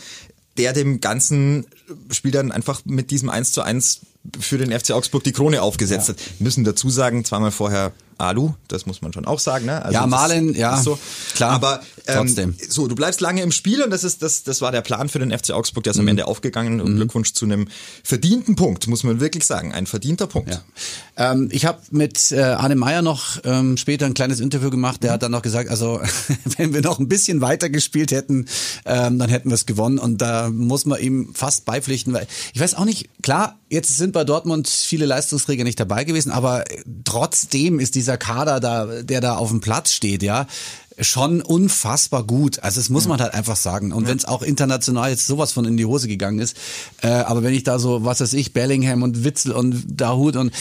der 0.58 0.74
dem 0.74 1.02
ganzen 1.02 1.66
Spiel 2.12 2.32
dann 2.32 2.52
einfach 2.52 2.82
mit 2.86 3.12
diesem 3.12 3.30
1 3.30 3.52
zu 3.52 3.62
1 3.62 4.02
für 4.40 4.58
den 4.58 4.78
FC 4.78 4.92
Augsburg 4.92 5.24
die 5.24 5.32
Krone 5.32 5.62
aufgesetzt 5.62 6.10
ja. 6.10 6.14
hat. 6.14 6.22
Müssen 6.40 6.64
dazu 6.64 6.90
sagen, 6.90 7.24
zweimal 7.24 7.52
vorher 7.52 7.94
Alu, 8.18 8.54
das 8.68 8.86
muss 8.86 9.02
man 9.02 9.14
schon 9.14 9.26
auch 9.26 9.40
sagen. 9.40 9.66
Ne? 9.66 9.84
Also 9.84 9.94
ja, 9.94 10.08
Malen, 10.08 10.54
ja, 10.56 10.78
so. 10.82 10.98
klar. 11.36 11.52
Aber 11.52 11.82
ähm, 12.08 12.16
trotzdem. 12.18 12.56
So, 12.68 12.88
du 12.88 12.96
bleibst 12.96 13.22
lange 13.22 13.42
im 13.42 13.52
Spiel 13.52 13.84
und 13.84 13.92
das 13.92 14.04
ist 14.04 14.24
das, 14.24 14.44
das 14.44 14.62
war 14.62 14.72
der 14.72 14.82
Plan 14.82 15.10
für 15.10 15.20
den 15.20 15.38
FC 15.38 15.52
Augsburg, 15.52 15.84
der 15.84 15.92
ist 15.92 15.98
mhm. 15.98 16.04
am 16.04 16.08
Ende 16.10 16.28
aufgegangen. 16.28 16.82
Und 16.82 16.94
mhm. 16.94 16.96
Glückwunsch 16.98 17.34
zu 17.34 17.46
einem 17.46 17.68
verdienten 18.04 18.56
Punkt, 18.56 18.88
muss 18.88 19.04
man 19.04 19.20
wirklich 19.20 19.46
sagen, 19.46 19.74
ein 19.74 19.86
verdienter 19.86 20.28
Punkt. 20.28 20.50
Ja. 20.50 21.32
Ähm, 21.32 21.50
ich 21.52 21.66
habe 21.66 21.80
mit 21.92 22.32
äh, 22.32 22.42
Arne 22.42 22.76
Meyer 22.76 23.02
noch 23.02 23.40
ähm, 23.44 23.78
später 23.78 24.06
ein 24.06 24.14
kleines 24.14 24.40
Interview 24.40 24.70
gemacht. 24.70 25.04
Der 25.04 25.12
mhm. 25.12 25.14
hat 25.14 25.24
dann 25.24 25.32
noch 25.32 25.42
gesagt, 25.42 25.70
also 25.70 26.02
wenn 26.58 26.74
wir 26.74 26.82
noch 26.82 27.00
ein 27.00 27.08
bisschen 27.08 27.42
weiter 27.42 27.70
gespielt 27.70 28.12
hätten, 28.12 28.48
ähm, 28.86 29.20
dann 29.20 29.30
hätten 29.30 29.50
wir 29.50 29.56
es 29.56 29.66
gewonnen. 29.66 30.00
Und 30.00 30.22
da 30.22 30.50
muss 30.50 30.86
man 30.86 31.00
ihm 31.00 31.34
fast 31.34 31.66
beipflichten, 31.66 32.14
weil 32.14 32.28
ich 32.54 32.60
weiß 32.60 32.76
auch 32.76 32.86
nicht. 32.86 33.10
Klar, 33.22 33.60
jetzt 33.70 33.98
sind 33.98 34.14
bei 34.14 34.24
Dortmund 34.24 34.70
viele 34.70 35.06
Leistungsträger 35.06 35.64
nicht 35.64 35.80
dabei 35.80 36.04
gewesen, 36.04 36.32
aber 36.32 36.64
trotzdem 37.04 37.80
ist 37.80 37.96
dieser 38.08 38.18
Kader 38.18 38.60
da, 38.60 38.86
der 39.04 39.20
da 39.20 39.36
auf 39.36 39.50
dem 39.50 39.60
Platz 39.60 39.92
steht, 39.92 40.24
ja, 40.24 40.48
schon 41.00 41.42
unfassbar 41.42 42.24
gut. 42.24 42.64
Also 42.64 42.80
das 42.80 42.90
muss 42.90 43.08
man 43.08 43.20
halt 43.20 43.34
einfach 43.34 43.58
sagen. 43.58 43.92
Und 43.92 44.04
ja. 44.04 44.10
wenn 44.10 44.18
es 44.18 44.26
auch 44.26 44.42
international 44.42 45.12
jetzt 45.12 45.28
sowas 45.28 45.52
von 45.52 45.66
in 45.66 45.78
die 45.78 45.86
Hose 45.86 46.08
gegangen 46.08 46.40
ist, 46.40 46.58
äh, 47.02 47.10
aber 47.10 47.44
wenn 47.44 47.54
ich 47.54 47.64
da 47.64 47.80
so, 47.80 48.06
was 48.06 48.22
weiß 48.22 48.34
ich, 48.34 48.54
Bellingham 48.54 49.04
und 49.04 49.24
Witzel 49.24 49.52
und 49.52 49.84
Dahut 49.88 50.38
und 50.38 50.50
äh, 50.50 50.54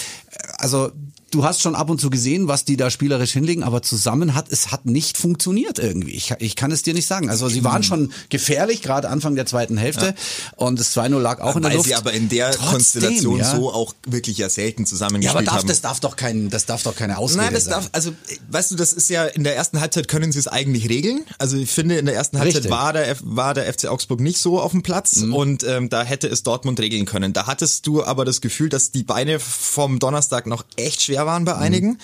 also 0.59 0.91
du 1.37 1.45
hast 1.45 1.61
schon 1.61 1.75
ab 1.75 1.91
und 1.91 2.01
zu 2.01 2.09
gesehen, 2.09 2.49
was 2.49 2.65
die 2.65 2.77
da 2.77 2.91
spielerisch 2.91 3.33
hinlegen, 3.33 3.63
aber 3.63 3.83
zusammen 3.83 4.35
hat 4.35 4.47
es 4.51 4.73
hat 4.73 4.87
nicht 4.87 5.19
funktioniert 5.19 5.79
irgendwie. 5.79 6.13
Ich, 6.13 6.33
ich 6.39 6.57
kann 6.57 6.73
es 6.73 6.83
dir 6.83 6.95
nicht 6.95 7.07
sagen. 7.07 7.29
Also 7.29 7.49
sie 7.49 7.63
waren 7.63 7.83
schon 7.83 8.11
gefährlich, 8.31 8.81
gerade 8.81 9.11
Anfang 9.11 9.35
der 9.35 9.45
zweiten 9.45 9.77
Hälfte. 9.77 10.07
Ja. 10.07 10.15
Und 10.57 10.81
das 10.81 10.97
2-0 10.97 11.19
lag 11.19 11.41
auch 11.41 11.55
Weil 11.55 11.57
in 11.57 11.63
der 11.63 11.75
Luft. 11.75 11.89
sie 11.89 11.95
aber 11.95 12.13
in 12.13 12.29
der 12.31 12.53
Trotzdem, 12.53 12.71
Konstellation 12.71 13.39
ja. 13.39 13.55
so 13.55 13.71
auch 13.71 13.95
wirklich 14.07 14.39
ja 14.39 14.49
selten 14.49 14.87
zusammen 14.87 15.21
ja, 15.21 15.31
aber 15.31 15.43
darf, 15.43 15.59
haben. 15.59 15.69
das 15.69 15.83
darf 15.83 16.01
doch 16.01 16.17
kein, 16.17 16.49
das 16.49 16.65
darf 16.65 16.83
doch 16.83 16.97
keine 16.97 17.19
Ausrede 17.19 17.45
Nein, 17.45 17.55
das 17.55 17.65
sein. 17.65 17.75
darf, 17.75 17.91
also 17.93 18.13
weißt 18.51 18.71
du, 18.71 18.77
das 18.77 18.95
ist 18.95 19.11
ja 19.11 19.27
in 19.27 19.45
der 19.45 19.57
ersten 19.57 19.81
Halbzeit 19.81 20.09
können 20.09 20.33
sie 20.33 20.39
es 20.39 20.49
eigentlich 20.49 20.89
regeln. 20.89 21.25
Also 21.39 21.59
ich 21.59 21.71
finde 21.71 21.99
in 21.99 22.07
der 22.07 22.15
ersten 22.15 22.39
Halbzeit 22.39 22.71
war 22.71 22.95
der 22.95 23.15
war 23.21 23.53
der 23.53 23.71
FC 23.71 23.87
Augsburg 23.89 24.21
nicht 24.21 24.39
so 24.39 24.59
auf 24.59 24.71
dem 24.71 24.83
Platz 24.83 25.17
mhm. 25.17 25.35
und 25.35 25.65
ähm, 25.65 25.91
da 25.91 26.03
hätte 26.03 26.29
es 26.29 26.43
Dortmund 26.43 26.81
regeln 26.81 27.05
können. 27.05 27.35
Da 27.35 27.47
hattest 27.47 27.87
du 27.87 28.03
aber 28.03 28.25
das 28.25 28.41
Gefühl, 28.41 28.71
dass 28.71 28.91
die 28.91 29.03
Beine 29.03 29.39
vom 29.39 29.99
Donnerstag 29.99 30.47
noch 30.47 30.65
echt 30.77 31.03
schwer 31.03 31.26
waren 31.27 31.45
bei 31.45 31.55
mhm. 31.55 31.63
einigen 31.63 31.99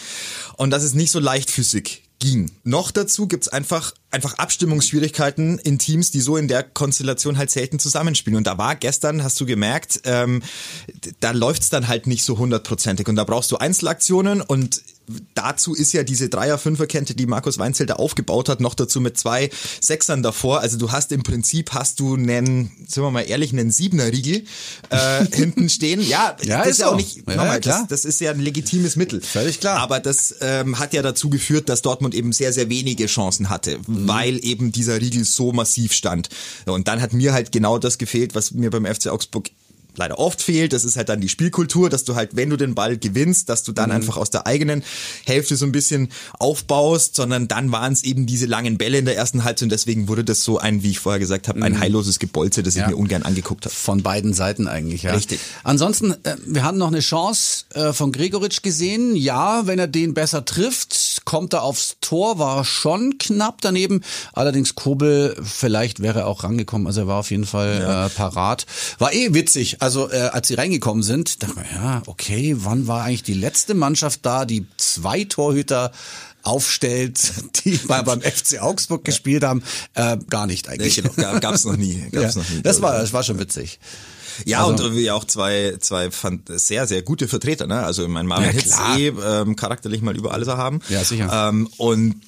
und 0.56 0.70
dass 0.70 0.82
es 0.82 0.94
nicht 0.94 1.10
so 1.10 1.20
leichtfüßig 1.20 2.02
ging. 2.18 2.50
Noch 2.62 2.90
dazu 2.90 3.26
gibt's 3.26 3.48
einfach 3.48 3.92
einfach 4.12 4.34
Abstimmungsschwierigkeiten 4.34 5.58
in 5.58 5.78
Teams, 5.78 6.10
die 6.10 6.20
so 6.20 6.36
in 6.36 6.46
der 6.46 6.62
Konstellation 6.62 7.38
halt 7.38 7.50
selten 7.50 7.78
zusammenspielen. 7.78 8.36
Und 8.36 8.46
da 8.46 8.58
war 8.58 8.76
gestern, 8.76 9.24
hast 9.24 9.40
du 9.40 9.46
gemerkt, 9.46 10.02
ähm, 10.04 10.42
da 11.20 11.32
läuft's 11.32 11.70
dann 11.70 11.88
halt 11.88 12.06
nicht 12.06 12.24
so 12.24 12.38
hundertprozentig. 12.38 13.08
Und 13.08 13.16
da 13.16 13.24
brauchst 13.24 13.50
du 13.50 13.56
Einzelaktionen 13.56 14.42
und 14.42 14.82
dazu 15.34 15.74
ist 15.74 15.92
ja 15.92 16.02
diese 16.02 16.28
Dreier-Fünfer-Kette, 16.28 17.14
die 17.14 17.26
Markus 17.26 17.58
Weinzel 17.58 17.86
da 17.86 17.94
aufgebaut 17.94 18.48
hat, 18.48 18.60
noch 18.60 18.74
dazu 18.74 19.00
mit 19.00 19.18
zwei 19.18 19.50
Sechsern 19.80 20.22
davor. 20.22 20.60
Also 20.60 20.78
du 20.78 20.92
hast 20.92 21.12
im 21.12 21.22
Prinzip, 21.22 21.72
hast 21.72 22.00
du 22.00 22.14
einen, 22.14 22.70
sind 22.86 23.02
wir 23.02 23.10
mal 23.10 23.22
ehrlich, 23.22 23.52
einen 23.52 23.70
Siebener-Riegel 23.70 24.44
äh, 24.90 25.26
hinten 25.32 25.68
stehen. 25.68 26.00
Ja, 26.00 26.36
ja 26.42 26.58
das 26.58 26.68
ist, 26.68 26.78
ja 26.78 26.86
auch 26.86 26.90
so. 26.92 26.96
nicht, 26.96 27.16
ja, 27.28 27.36
nochmal, 27.36 27.60
klar. 27.60 27.80
das, 27.88 28.02
das 28.02 28.04
ist 28.04 28.20
ja 28.20 28.30
ein 28.30 28.40
legitimes 28.40 28.96
Mittel. 28.96 29.20
Völlig 29.20 29.60
klar. 29.60 29.78
Aber 29.78 30.00
das 30.00 30.34
ähm, 30.40 30.78
hat 30.78 30.92
ja 30.94 31.02
dazu 31.02 31.30
geführt, 31.30 31.68
dass 31.68 31.82
Dortmund 31.82 32.14
eben 32.14 32.32
sehr, 32.32 32.52
sehr 32.52 32.68
wenige 32.68 33.06
Chancen 33.06 33.48
hatte, 33.50 33.78
Mhm. 33.86 34.08
weil 34.08 34.44
eben 34.44 34.72
dieser 34.72 35.00
Riegel 35.00 35.24
so 35.24 35.52
massiv 35.52 35.92
stand. 35.92 36.28
Und 36.66 36.88
dann 36.88 37.00
hat 37.00 37.12
mir 37.12 37.32
halt 37.32 37.52
genau 37.52 37.78
das 37.78 37.98
gefehlt, 37.98 38.34
was 38.34 38.52
mir 38.52 38.70
beim 38.70 38.86
FC 38.86 39.08
Augsburg 39.08 39.50
leider 39.96 40.18
oft 40.18 40.40
fehlt. 40.42 40.72
Das 40.72 40.84
ist 40.84 40.96
halt 40.96 41.08
dann 41.08 41.20
die 41.20 41.28
Spielkultur, 41.28 41.90
dass 41.90 42.04
du 42.04 42.14
halt, 42.14 42.34
wenn 42.36 42.50
du 42.50 42.56
den 42.56 42.74
Ball 42.74 42.96
gewinnst, 42.96 43.48
dass 43.48 43.62
du 43.62 43.72
dann 43.72 43.90
Mhm. 43.90 43.96
einfach 43.96 44.16
aus 44.16 44.30
der 44.30 44.46
eigenen 44.46 44.82
Hälfte 45.26 45.56
so 45.56 45.66
ein 45.66 45.72
bisschen 45.72 46.08
aufbaust, 46.38 47.14
sondern 47.16 47.48
dann 47.48 47.72
waren 47.72 47.92
es 47.92 48.02
eben 48.02 48.26
diese 48.26 48.46
langen 48.46 48.78
Bälle 48.78 48.98
in 48.98 49.04
der 49.04 49.16
ersten 49.16 49.44
Halbzeit 49.44 49.64
und 49.64 49.72
deswegen 49.72 50.08
wurde 50.08 50.24
das 50.24 50.42
so 50.44 50.58
ein, 50.58 50.82
wie 50.82 50.90
ich 50.90 50.98
vorher 50.98 51.18
gesagt 51.18 51.48
habe, 51.48 51.62
ein 51.62 51.78
heilloses 51.78 52.18
Gebolze, 52.18 52.62
das 52.62 52.74
ich 52.74 52.80
Mhm. 52.82 52.82
Ja. 52.82 52.88
mir 52.90 52.96
ungern 52.96 53.22
angeguckt 53.22 53.64
habe. 53.64 53.74
Von 53.74 54.02
beiden 54.02 54.32
Seiten 54.34 54.66
eigentlich, 54.66 55.02
ja. 55.04 55.12
Richtig. 55.14 55.38
Ansonsten, 55.62 56.12
äh, 56.24 56.36
wir 56.46 56.64
hatten 56.64 56.78
noch 56.78 56.88
eine 56.88 57.00
Chance 57.00 57.64
äh, 57.74 57.92
von 57.92 58.12
Gregoritsch 58.12 58.62
gesehen. 58.62 59.14
Ja, 59.14 59.66
wenn 59.66 59.78
er 59.78 59.86
den 59.86 60.14
besser 60.14 60.44
trifft, 60.44 61.11
kommt 61.24 61.52
er 61.52 61.62
aufs 61.62 61.96
Tor, 62.00 62.38
war 62.38 62.64
schon 62.64 63.18
knapp 63.18 63.60
daneben. 63.60 64.02
Allerdings 64.32 64.74
Kobel, 64.74 65.36
vielleicht 65.42 66.00
wäre 66.00 66.20
er 66.20 66.26
auch 66.26 66.44
rangekommen. 66.44 66.86
Also 66.86 67.02
er 67.02 67.06
war 67.06 67.20
auf 67.20 67.30
jeden 67.30 67.46
Fall 67.46 68.06
äh, 68.06 68.16
parat. 68.16 68.66
War 68.98 69.12
eh 69.12 69.34
witzig. 69.34 69.82
Also 69.82 70.10
äh, 70.10 70.30
als 70.32 70.48
sie 70.48 70.54
reingekommen 70.54 71.02
sind, 71.02 71.42
dachte 71.42 71.54
man, 71.56 71.64
ja, 71.74 72.02
okay, 72.06 72.56
wann 72.58 72.86
war 72.86 73.04
eigentlich 73.04 73.22
die 73.22 73.34
letzte 73.34 73.74
Mannschaft 73.74 74.20
da, 74.24 74.44
die 74.44 74.66
zwei 74.76 75.24
Torhüter 75.24 75.92
aufstellt, 76.42 77.32
die 77.64 77.78
mal 77.86 78.02
beim 78.02 78.20
FC 78.20 78.60
Augsburg 78.60 79.04
gespielt 79.04 79.44
haben? 79.44 79.62
Äh, 79.94 80.18
gar 80.28 80.46
nicht 80.46 80.68
eigentlich. 80.68 81.02
Nee, 81.02 81.10
gab 81.40 81.54
es 81.54 81.64
noch 81.64 81.76
nie. 81.76 82.04
Gab's 82.12 82.34
Ja, 82.34 82.40
noch 82.42 82.50
nie. 82.50 82.62
das 82.62 82.82
war, 82.82 82.98
das 82.98 83.12
war 83.12 83.22
schon 83.22 83.38
witzig. 83.38 83.78
Ja, 84.44 84.58
Also- 84.60 84.70
und 84.70 84.80
irgendwie 84.80 85.10
auch 85.10 85.24
zwei, 85.24 85.76
zwei 85.80 86.10
fand, 86.10 86.48
sehr, 86.48 86.86
sehr 86.86 87.02
gute 87.02 87.28
Vertreter, 87.28 87.66
ne? 87.66 87.84
Also 87.84 88.06
mein 88.08 88.26
Marvin 88.26 88.46
Ja, 88.46 88.52
Hitz 88.52 88.78
eh 88.96 89.08
ähm, 89.08 89.56
charakterlich 89.56 90.02
mal 90.02 90.16
über 90.16 90.32
alles 90.32 90.48
haben. 90.48 90.80
Ja, 90.88 91.04
sicher. 91.04 91.48
Ähm, 91.48 91.68
und 91.76 92.20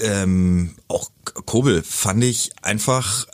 ähm, 0.00 0.74
auch 0.88 1.10
Kobel 1.44 1.82
fand 1.82 2.24
ich 2.24 2.50
einfach 2.62 3.26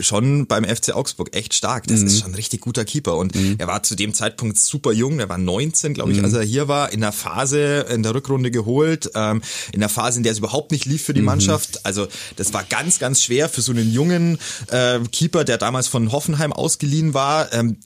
schon 0.00 0.46
beim 0.46 0.64
FC 0.64 0.92
Augsburg 0.94 1.34
echt 1.34 1.54
stark. 1.54 1.86
Das 1.86 2.00
Mhm. 2.00 2.06
ist 2.06 2.20
schon 2.20 2.30
ein 2.32 2.34
richtig 2.34 2.60
guter 2.60 2.84
Keeper. 2.84 3.16
Und 3.16 3.32
er 3.58 3.66
war 3.66 3.82
zu 3.82 3.94
dem 3.94 4.14
Zeitpunkt 4.14 4.58
super 4.58 4.92
jung. 4.92 5.18
Er 5.20 5.28
war 5.28 5.38
19, 5.38 5.94
glaube 5.94 6.10
Mhm. 6.12 6.18
ich, 6.18 6.24
als 6.24 6.32
er 6.34 6.42
hier 6.42 6.68
war. 6.68 6.92
In 6.92 7.00
der 7.00 7.12
Phase, 7.12 7.86
in 7.90 8.02
der 8.02 8.14
Rückrunde 8.14 8.50
geholt. 8.50 9.10
Ähm, 9.14 9.42
in 9.72 9.80
der 9.80 9.88
Phase, 9.88 10.18
in 10.18 10.22
der 10.22 10.32
es 10.32 10.38
überhaupt 10.38 10.70
nicht 10.72 10.84
lief 10.84 11.02
für 11.04 11.12
Mhm. 11.12 11.16
die 11.16 11.22
Mannschaft. 11.22 11.84
Also 11.86 12.06
das 12.36 12.52
war 12.52 12.64
ganz, 12.64 12.98
ganz 12.98 13.22
schwer 13.22 13.48
für 13.48 13.62
so 13.62 13.72
einen 13.72 13.92
jungen 13.92 14.38
äh, 14.70 15.00
Keeper, 15.12 15.44
der 15.44 15.58
damals 15.58 15.88
von 15.88 16.12
Hoffenheim 16.12 16.52
ausgeliehen 16.52 17.14
war. 17.14 17.52
Ähm, 17.52 17.76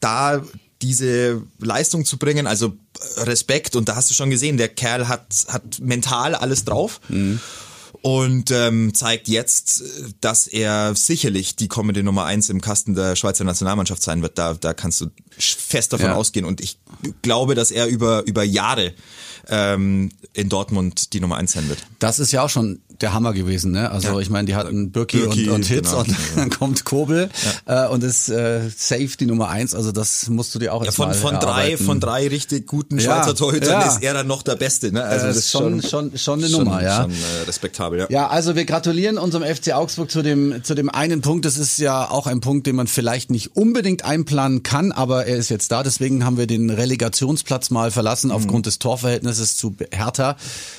da 0.00 0.42
diese 0.80 1.42
Leistung 1.60 2.04
zu 2.04 2.18
bringen, 2.18 2.46
also 2.48 2.74
Respekt. 3.18 3.76
Und 3.76 3.88
da 3.88 3.94
hast 3.94 4.10
du 4.10 4.14
schon 4.14 4.30
gesehen, 4.30 4.56
der 4.56 4.68
Kerl 4.68 5.06
hat, 5.06 5.26
hat 5.48 5.78
mental 5.80 6.34
alles 6.34 6.64
drauf 6.64 7.00
und 8.02 8.50
ähm, 8.50 8.92
zeigt 8.94 9.28
jetzt, 9.28 9.82
dass 10.20 10.48
er 10.48 10.94
sicherlich 10.96 11.54
die 11.56 11.68
kommende 11.68 12.02
Nummer 12.02 12.24
eins 12.24 12.48
im 12.50 12.60
Kasten 12.60 12.94
der 12.94 13.14
Schweizer 13.16 13.44
Nationalmannschaft 13.44 14.02
sein 14.02 14.22
wird. 14.22 14.38
Da, 14.38 14.54
da 14.54 14.74
kannst 14.74 15.00
du 15.00 15.06
fest 15.38 15.92
davon 15.92 16.06
Ja. 16.06 16.14
ausgehen. 16.14 16.44
Und 16.44 16.60
ich 16.60 16.78
glaube, 17.22 17.54
dass 17.54 17.70
er 17.70 17.86
über, 17.86 18.24
über 18.26 18.42
Jahre 18.42 18.92
ähm, 19.48 20.10
in 20.32 20.48
Dortmund 20.48 21.12
die 21.12 21.20
Nummer 21.20 21.36
eins 21.36 21.52
sein 21.52 21.68
wird. 21.68 21.78
Das 22.00 22.18
ist 22.18 22.32
ja 22.32 22.42
auch 22.42 22.50
schon 22.50 22.80
der 23.02 23.12
Hammer 23.12 23.32
gewesen. 23.32 23.72
Ne? 23.72 23.90
Also 23.90 24.08
Ja. 24.08 24.18
ich 24.20 24.30
meine, 24.30 24.46
die 24.46 24.54
hatten 24.54 24.90
Birki, 24.92 25.18
Birki, 25.18 25.48
und, 25.48 25.56
und 25.56 25.64
Hitz 25.66 25.90
genau. 25.90 26.00
und 26.00 26.16
dann 26.36 26.50
kommt 26.50 26.84
Kobel 26.84 27.28
äh, 27.66 27.86
und 27.88 28.02
ist 28.04 28.28
äh, 28.28 28.60
safe 28.76 29.10
die 29.18 29.26
Nummer 29.26 29.48
eins. 29.48 29.74
Also 29.74 29.92
das 29.92 30.28
musst 30.28 30.54
du 30.54 30.58
dir 30.58 30.72
auch 30.72 30.80
Ja, 30.82 30.86
jetzt 30.86 30.96
von, 30.96 31.08
mal 31.08 31.14
von 31.14 31.34
drei, 31.38 31.76
von 31.76 32.00
drei 32.00 32.28
richtig 32.28 32.66
guten 32.66 32.98
Ja, 32.98 33.04
Schweizer 33.22 33.34
Torhütern 33.34 33.80
ja. 33.80 33.86
ist 33.88 34.02
er 34.02 34.14
dann 34.14 34.26
noch 34.26 34.42
der 34.42 34.56
Beste, 34.56 34.92
ne? 34.92 35.02
Also 35.04 35.26
Äh, 35.26 35.28
das 35.28 35.36
ist 35.38 35.50
schon- 35.50 35.82
schon- 35.82 36.16
schon 36.16 36.38
eine 36.42 36.50
Nummer, 36.50 36.82
ja. 36.82 37.02
Schon 37.02 37.10
äh, 37.10 37.14
respektabel, 37.46 37.98
ja. 38.00 38.06
Ja, 38.10 38.28
also 38.28 38.54
wir 38.54 38.64
gratulieren 38.64 39.18
unserem 39.18 39.44
FC 39.44 39.72
Augsburg 39.72 40.10
zu 40.10 40.22
dem, 40.22 40.62
zu 40.64 40.74
dem 40.74 40.88
einen 40.88 41.20
Punkt. 41.20 41.44
Das 41.44 41.58
ist 41.58 41.78
ja 41.78 42.08
auch 42.10 42.26
ein 42.26 42.40
Punkt, 42.40 42.66
den 42.66 42.76
man 42.76 42.86
vielleicht 42.86 43.30
nicht 43.30 43.56
unbedingt 43.56 44.04
einplanen 44.04 44.62
kann, 44.62 44.92
aber 44.92 45.26
er 45.26 45.36
ist 45.36 45.48
jetzt 45.48 45.72
da. 45.72 45.82
Deswegen 45.82 46.24
haben 46.24 46.36
wir 46.38 46.46
den 46.46 46.70
Relegationsplatz 46.70 47.70
mal 47.70 47.90
verlassen 47.90 48.28
Mhm. 48.28 48.34
aufgrund 48.34 48.66
des 48.66 48.78
Torverhältnisses 48.78 49.56
zu 49.56 49.74
Hertha. 49.90 50.36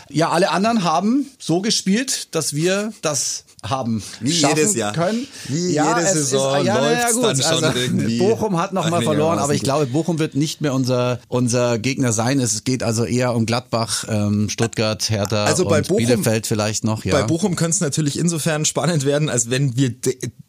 Ja, 0.10 0.30
alle 0.30 0.52
anderen 0.52 0.84
haben 0.84 1.26
so 1.40 1.62
gespielt, 1.62 2.12
dass 2.32 2.54
wir 2.54 2.94
das 3.02 3.46
haben 3.64 4.04
Wie 4.20 4.32
schaffen 4.32 4.58
jedes 4.58 4.76
Jahr. 4.76 4.94
können. 4.94 5.28
Wie 5.48 5.74
ja, 5.74 5.98
jede 5.98 6.10
Saison 6.12 6.60
ist, 6.62 6.66
ja, 6.68 6.76
ja, 6.76 6.90
läuft's 6.90 7.14
gut. 7.14 7.24
dann 7.24 7.36
schon 7.42 7.64
also, 7.64 7.80
irgendwie 7.80 8.18
Bochum 8.20 8.58
hat 8.58 8.74
noch 8.74 8.90
mal 8.90 9.02
verloren, 9.02 9.40
aber 9.40 9.54
ich 9.54 9.62
glaube, 9.64 9.86
Bochum 9.88 10.20
wird 10.20 10.36
nicht 10.36 10.62
mehr 10.62 10.74
unser, 10.74 11.20
unser 11.28 11.80
Gegner 11.80 12.12
sein. 12.14 12.40
Es 12.40 12.64
geht 12.64 12.84
also 12.84 13.06
eher 13.06 13.34
um 13.36 13.46
Gladbach, 13.46 14.06
ähm, 14.10 14.50
Stuttgart, 14.50 15.10
Hertha 15.10 15.46
Also 15.46 15.66
bei 15.66 15.80
und 15.80 15.88
Bochum- 15.88 15.98
Bielefeld 15.98 16.48
vielleicht 16.48 16.84
noch. 16.84 17.06
Ja. 17.06 17.14
Bei 17.14 17.24
Bochum 17.24 17.56
könnte 17.56 17.76
es 17.76 17.82
natürlich 17.82 18.18
insofern 18.20 18.66
spannend 18.66 19.06
werden, 19.06 19.30
als 19.30 19.50
wenn 19.50 19.76
wir 19.78 19.94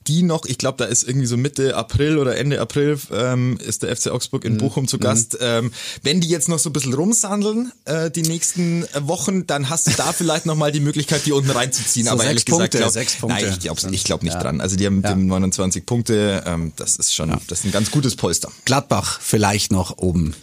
die 0.07 0.22
noch, 0.22 0.44
ich 0.44 0.59
glaube, 0.59 0.77
da 0.79 0.85
ist 0.85 1.07
irgendwie 1.09 1.27
so 1.27 1.37
Mitte 1.37 1.77
April 1.77 2.18
oder 2.18 2.37
Ende 2.37 2.61
April 2.61 2.98
ähm, 3.12 3.57
ist 3.64 3.83
der 3.83 3.96
FC 3.96 4.09
Augsburg 4.11 4.44
Mhm. 4.44 4.50
in 4.50 4.57
Bochum 4.59 4.88
zu 4.88 4.98
Gast. 4.98 5.38
Ähm, 5.40 5.72
wenn 6.03 6.20
die 6.20 6.29
jetzt 6.29 6.48
noch 6.48 6.59
so 6.59 6.68
ein 6.70 6.72
bisschen 6.74 6.92
rumsandeln, 6.92 7.72
äh, 7.87 8.11
die 8.11 8.22
nächsten 8.22 8.85
Wochen, 9.00 9.46
dann 9.46 9.70
hast 9.70 9.87
du 9.87 9.92
da 9.96 10.12
vielleicht 10.16 10.44
noch 10.46 10.57
mal 10.57 10.72
die 10.72 10.81
Möglichkeit, 10.81 11.24
die 11.24 11.33
unten 11.33 11.50
reinzuziehen. 11.50 12.07
So 12.07 12.12
Aber 12.12 12.24
ehrlich 12.24 12.44
gesagt, 12.44 12.61
Punkte, 12.61 12.79
glaub, 12.79 12.88
sechs 13.08 13.20
Punkte 13.20 13.44
nein, 13.44 13.52
ich 13.54 13.60
glaube 13.60 13.80
glaub 14.04 14.22
nicht 14.22 14.34
ja. 14.34 14.40
dran. 14.42 14.60
Also 14.60 14.76
die 14.76 14.86
haben 14.86 14.96
Ja. 15.02 15.08
die 15.08 15.12
haben 15.12 15.26
29 15.26 15.86
Punkte, 15.86 16.42
ähm, 16.46 16.72
das 16.76 16.96
ist 16.96 17.14
schon, 17.14 17.30
das 17.48 17.60
ist 17.60 17.64
ein 17.66 17.72
ganz 17.72 17.90
gutes 17.90 18.16
Polster. 18.16 18.50
Gladbach 18.64 19.20
vielleicht 19.20 19.72
noch 19.72 19.98
oben. 19.98 20.34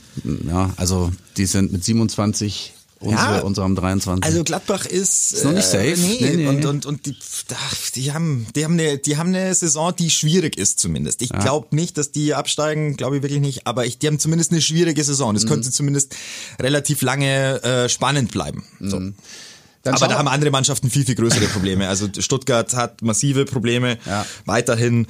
Ja, 0.47 0.71
also 0.78 1.12
die 1.38 1.45
sind 1.45 1.71
mit 1.71 1.84
27, 1.84 2.74
unsere, 3.00 3.38
Ja. 3.38 3.39
unsere 3.41 3.63
haben 3.63 3.76
23. 3.76 4.24
Also 4.26 4.43
Gladbach 4.43 4.86
ist, 4.86 5.32
Ist 5.32 5.43
noch 5.45 5.54
nicht 5.54 5.65
safe? 5.65 5.95
nee, 5.97 6.17
Nee, 6.21 6.36
nee. 6.36 6.47
und 6.47 6.65
und 6.65 6.86
und 6.86 7.06
die, 7.06 7.15
ach, 7.54 7.89
die 7.95 8.12
haben 8.13 8.45
die 8.56 8.63
haben 8.63 8.74
eine 8.74 8.97
die 8.97 9.17
haben 9.17 9.30
eine 9.30 9.54
Saison, 9.56 9.93
die 9.97 10.10
schwierig 10.10 10.58
ist 10.58 10.80
zumindest. 10.80 11.21
Ich 11.21 11.30
glaube 11.30 11.76
nicht, 11.76 11.97
dass 11.97 12.12
die 12.12 12.34
absteigen, 12.34 12.97
glaube 12.97 13.17
ich 13.17 13.24
wirklich 13.24 13.41
nicht, 13.41 13.65
aber 13.67 13.86
ich, 13.86 13.97
die 14.00 14.08
haben 14.08 14.19
zumindest 14.19 14.52
eine 14.52 14.62
schwierige 14.62 15.04
Saison. 15.04 15.32
Mhm. 15.32 15.36
Das 15.36 15.47
könnte 15.47 15.71
zumindest 15.71 16.15
relativ 16.60 17.02
lange 17.02 17.63
äh, 17.63 17.89
spannend 17.89 18.32
bleiben. 18.32 18.63
So. 18.80 19.00
Mhm. 19.00 19.15
Dann 19.84 19.96
aber 19.96 20.08
da 20.08 20.17
haben 20.20 20.28
andere 20.28 20.52
Mannschaften 20.52 20.89
viel, 20.91 21.06
viel 21.06 21.15
größere 21.15 21.46
Probleme. 21.48 21.88
Also 21.88 22.08
Stuttgart 22.20 22.74
hat 22.76 23.02
massive 23.02 23.46
Probleme 23.46 23.98
Ja. 24.06 24.26
weiterhin. 24.46 25.08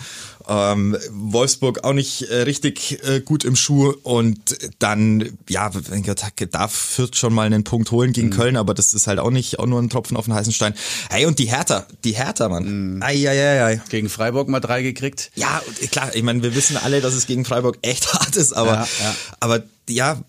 Ähm, 0.47 0.97
Wolfsburg 1.11 1.83
auch 1.83 1.93
nicht 1.93 2.23
äh, 2.23 2.41
richtig 2.43 3.03
äh, 3.05 3.19
gut 3.21 3.43
im 3.43 3.55
Schuh. 3.55 3.93
Und 4.03 4.57
dann, 4.79 5.37
ja, 5.49 5.69
mein 5.89 6.03
Gott, 6.03 6.21
darf 6.51 6.73
Fürth 6.73 7.15
schon 7.15 7.33
mal 7.33 7.45
einen 7.45 7.63
Punkt 7.63 7.91
holen 7.91 8.09
Mhm. 8.09 8.13
gegen 8.13 8.29
Köln, 8.31 8.55
aber 8.57 8.73
das 8.73 8.93
ist 8.93 9.07
halt 9.07 9.19
auch 9.19 9.29
nicht 9.29 9.59
auch 9.59 9.65
nur 9.67 9.79
ein 9.81 9.89
Tropfen 9.89 10.15
auf 10.17 10.25
den 10.25 10.33
heißen 10.33 10.53
Stein. 10.53 10.73
Hey, 11.09 11.25
und 11.25 11.37
die 11.37 11.45
Hertha, 11.45 11.85
die 12.03 12.13
Hertha, 12.13 12.47
Mann. 12.49 12.95
Mhm. 12.95 13.03
Ei, 13.03 13.29
ei, 13.29 13.63
ei. 13.65 13.81
Gegen 13.89 14.09
Freiburg 14.09 14.47
mal 14.47 14.59
drei 14.61 14.81
gekriegt. 14.83 15.31
Ja, 15.35 15.61
klar, 15.91 16.15
ich 16.15 16.23
meine, 16.23 16.41
wir 16.43 16.55
wissen 16.55 16.77
alle, 16.77 17.01
dass 17.01 17.13
es 17.13 17.27
gegen 17.27 17.45
Freiburg 17.45 17.77
echt 17.81 18.11
hart 18.13 18.35
ist, 18.35 18.53
aber, 18.53 18.71
Ja, 18.73 18.87
ja. 19.01 19.15
aber 19.41 19.63
ja, 19.89 20.21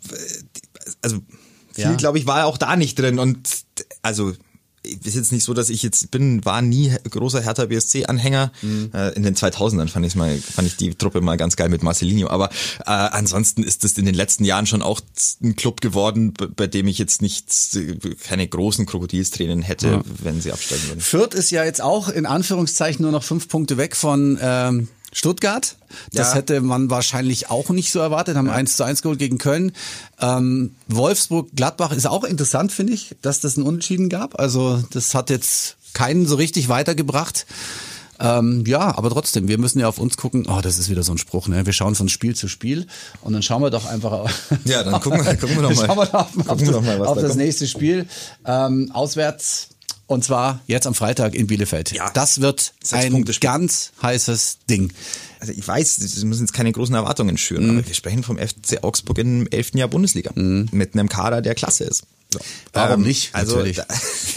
also 1.01 1.19
viel, 1.73 1.85
Ja. 1.85 1.93
glaube 1.95 2.19
ich, 2.19 2.27
war 2.27 2.45
auch 2.47 2.59
da 2.59 2.77
nicht 2.77 2.99
drin 2.99 3.19
und 3.19 3.49
also 4.03 4.33
ist 4.83 5.15
jetzt 5.15 5.31
nicht 5.31 5.45
so, 5.45 5.55
dass 5.55 5.71
ich 5.71 5.83
jetzt 5.83 6.11
bin, 6.11 6.45
war 6.45 6.61
nie 6.61 6.93
großer 7.09 7.41
Hertha 7.41 7.67
BSC 7.67 8.07
Anhänger. 8.07 8.51
Mhm. 8.63 8.91
Äh, 8.93 9.11
in 9.11 9.23
den 9.23 9.37
2000ern 9.37 9.89
fand 9.89 10.05
ich 10.07 10.17
mal, 10.17 10.37
fand 10.37 10.67
ich 10.67 10.77
die 10.77 10.95
Truppe 10.95 11.21
mal 11.21 11.37
ganz 11.37 11.55
geil 11.55 11.69
mit 11.69 11.85
Marcelinho. 11.85 12.29
Aber 12.29 12.51
äh, 12.81 12.85
ansonsten 12.87 13.63
ist 13.63 13.85
es 13.85 13.97
in 13.97 14.07
den 14.07 14.15
letzten 14.15 14.45
Jahren 14.45 14.67
schon 14.67 14.83
auch 14.83 15.01
ein 15.43 15.55
Club 15.55 15.81
geworden, 15.81 16.35
bei 16.35 16.67
dem 16.67 16.89
ich 16.89 16.99
jetzt 16.99 17.23
nicht 17.23 17.47
keine 18.23 18.49
großen 18.49 18.85
Krokodilstränen 18.87 19.63
hätte, 19.63 20.03
wenn 20.21 20.41
sie 20.41 20.51
absteigen 20.51 20.89
würden. 20.89 21.01
Fürth 21.01 21.35
ist 21.35 21.51
ja 21.51 21.65
jetzt 21.65 21.81
auch 21.81 22.09
in 22.09 22.27
Anführungszeichen 22.27 23.03
nur 23.03 23.13
noch 23.13 23.23
fünf 23.23 23.49
Punkte 23.49 23.77
weg 23.77 23.95
von 23.95 24.39
ähm, 24.43 24.89
Stuttgart. 25.13 25.77
Das 26.13 26.29
Ja. 26.31 26.35
hätte 26.37 26.61
man 26.63 26.89
wahrscheinlich 26.91 27.51
auch 27.51 27.69
nicht 27.71 27.93
so 27.93 27.99
erwartet. 28.01 28.37
Haben 28.37 28.49
1 28.49 28.77
zu 28.77 28.85
1 28.85 29.03
geholt 29.03 29.19
gegen 29.19 29.39
Köln. 29.39 29.73
Ähm, 30.21 30.75
Wolfsburg, 30.89 31.49
Gladbach 31.55 31.93
ist 31.93 32.07
auch 32.07 32.25
interessant, 32.25 32.73
finde 32.73 32.95
ich, 32.95 33.15
dass 33.23 33.41
das 33.41 33.57
ein 33.57 33.63
Unentschieden 33.63 34.09
gab. 34.09 34.41
Also 34.41 34.83
das 34.91 35.15
hat 35.15 35.29
jetzt 35.31 35.77
keinen 35.93 36.27
so 36.27 36.37
richtig 36.37 36.69
weitergebracht. 36.71 37.45
Ähm, 38.21 38.65
ja, 38.67 38.97
aber 38.97 39.11
trotzdem, 39.11 39.49
wir 39.49 39.59
müssen 39.59 39.81
ja 39.81 39.89
auf 39.89 39.99
uns 39.99 40.17
gucken. 40.17 40.47
Oh, 40.49 40.61
das 40.63 40.79
ist 40.79 40.89
wieder 40.89 41.03
so 41.03 41.13
ein 41.13 41.19
Spruch, 41.19 41.49
ne? 41.49 41.67
Wir 41.67 41.73
schauen 41.73 41.95
von 41.97 42.09
Spiel 42.09 42.37
zu 42.37 42.47
Spiel 42.49 42.87
und 43.23 43.33
dann 43.33 43.43
schauen 43.43 43.63
wir 43.63 43.71
doch 43.71 43.85
einfach 43.87 44.13
auf, 44.13 44.31
Ja, 44.65 44.85
dann 44.85 45.01
gucken 45.01 45.25
wir- 45.25 45.37
gucken 45.37 45.57
wir 45.57 45.63
doch 45.63 45.71
mal. 45.75 45.87
Schauen 45.87 45.99
wir 45.99 46.07
doch 46.07 46.15
auf, 46.15 46.49
auf, 46.49 46.59
das, 46.59 46.71
mal, 46.83 47.05
auf 47.07 47.17
da 47.17 47.23
das 47.23 47.35
nächste 47.37 47.67
Spiel. 47.67 48.07
Ähm, 48.47 48.91
auswärts 48.93 49.69
und 50.13 50.25
zwar 50.25 50.61
jetzt 50.67 50.87
am 50.87 50.95
Freitag 50.95 51.35
in 51.35 51.47
Bielefeld. 51.47 51.93
Ja. 51.93 52.11
Das 52.11 52.41
wird 52.41 52.73
ein 52.91 53.25
ganz 53.41 53.93
heißes 54.03 54.59
Ding. 54.71 54.93
Also 55.41 55.53
ich 55.53 55.67
weiß, 55.67 55.99
wir 56.19 56.25
müssen 56.27 56.43
jetzt 56.43 56.53
keine 56.53 56.71
großen 56.71 56.95
Erwartungen 56.95 57.37
schüren, 57.37 57.65
Mhm. 57.65 57.79
aber 57.79 57.87
wir 57.89 57.95
sprechen 57.95 58.23
vom 58.23 58.39
FC 58.39 58.83
Augsburg 58.83 59.19
im 59.19 59.47
elften 59.49 59.79
Jahr 59.79 59.89
Bundesliga 59.89 60.31
mit 60.37 60.95
einem 60.95 61.09
Kader, 61.09 61.43
der 61.43 61.55
klasse 61.57 61.85
ist. 61.85 62.05
So. 62.33 62.39
Warum 62.73 63.03
nicht? 63.03 63.35
Also 63.35 63.57
Natürlich. 63.57 63.77
da, 63.77 63.85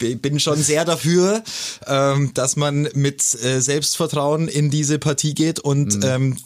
ich 0.00 0.20
bin 0.20 0.40
schon 0.40 0.60
sehr 0.62 0.84
dafür, 0.84 1.42
ähm, 1.86 2.32
dass 2.34 2.56
man 2.56 2.88
mit 2.94 3.22
äh, 3.44 3.60
Selbstvertrauen 3.60 4.48
in 4.48 4.70
diese 4.70 4.98
Partie 4.98 5.34
geht 5.34 5.60
und 5.60 5.96
Mhm. 5.96 6.02
ähm, 6.04 6.36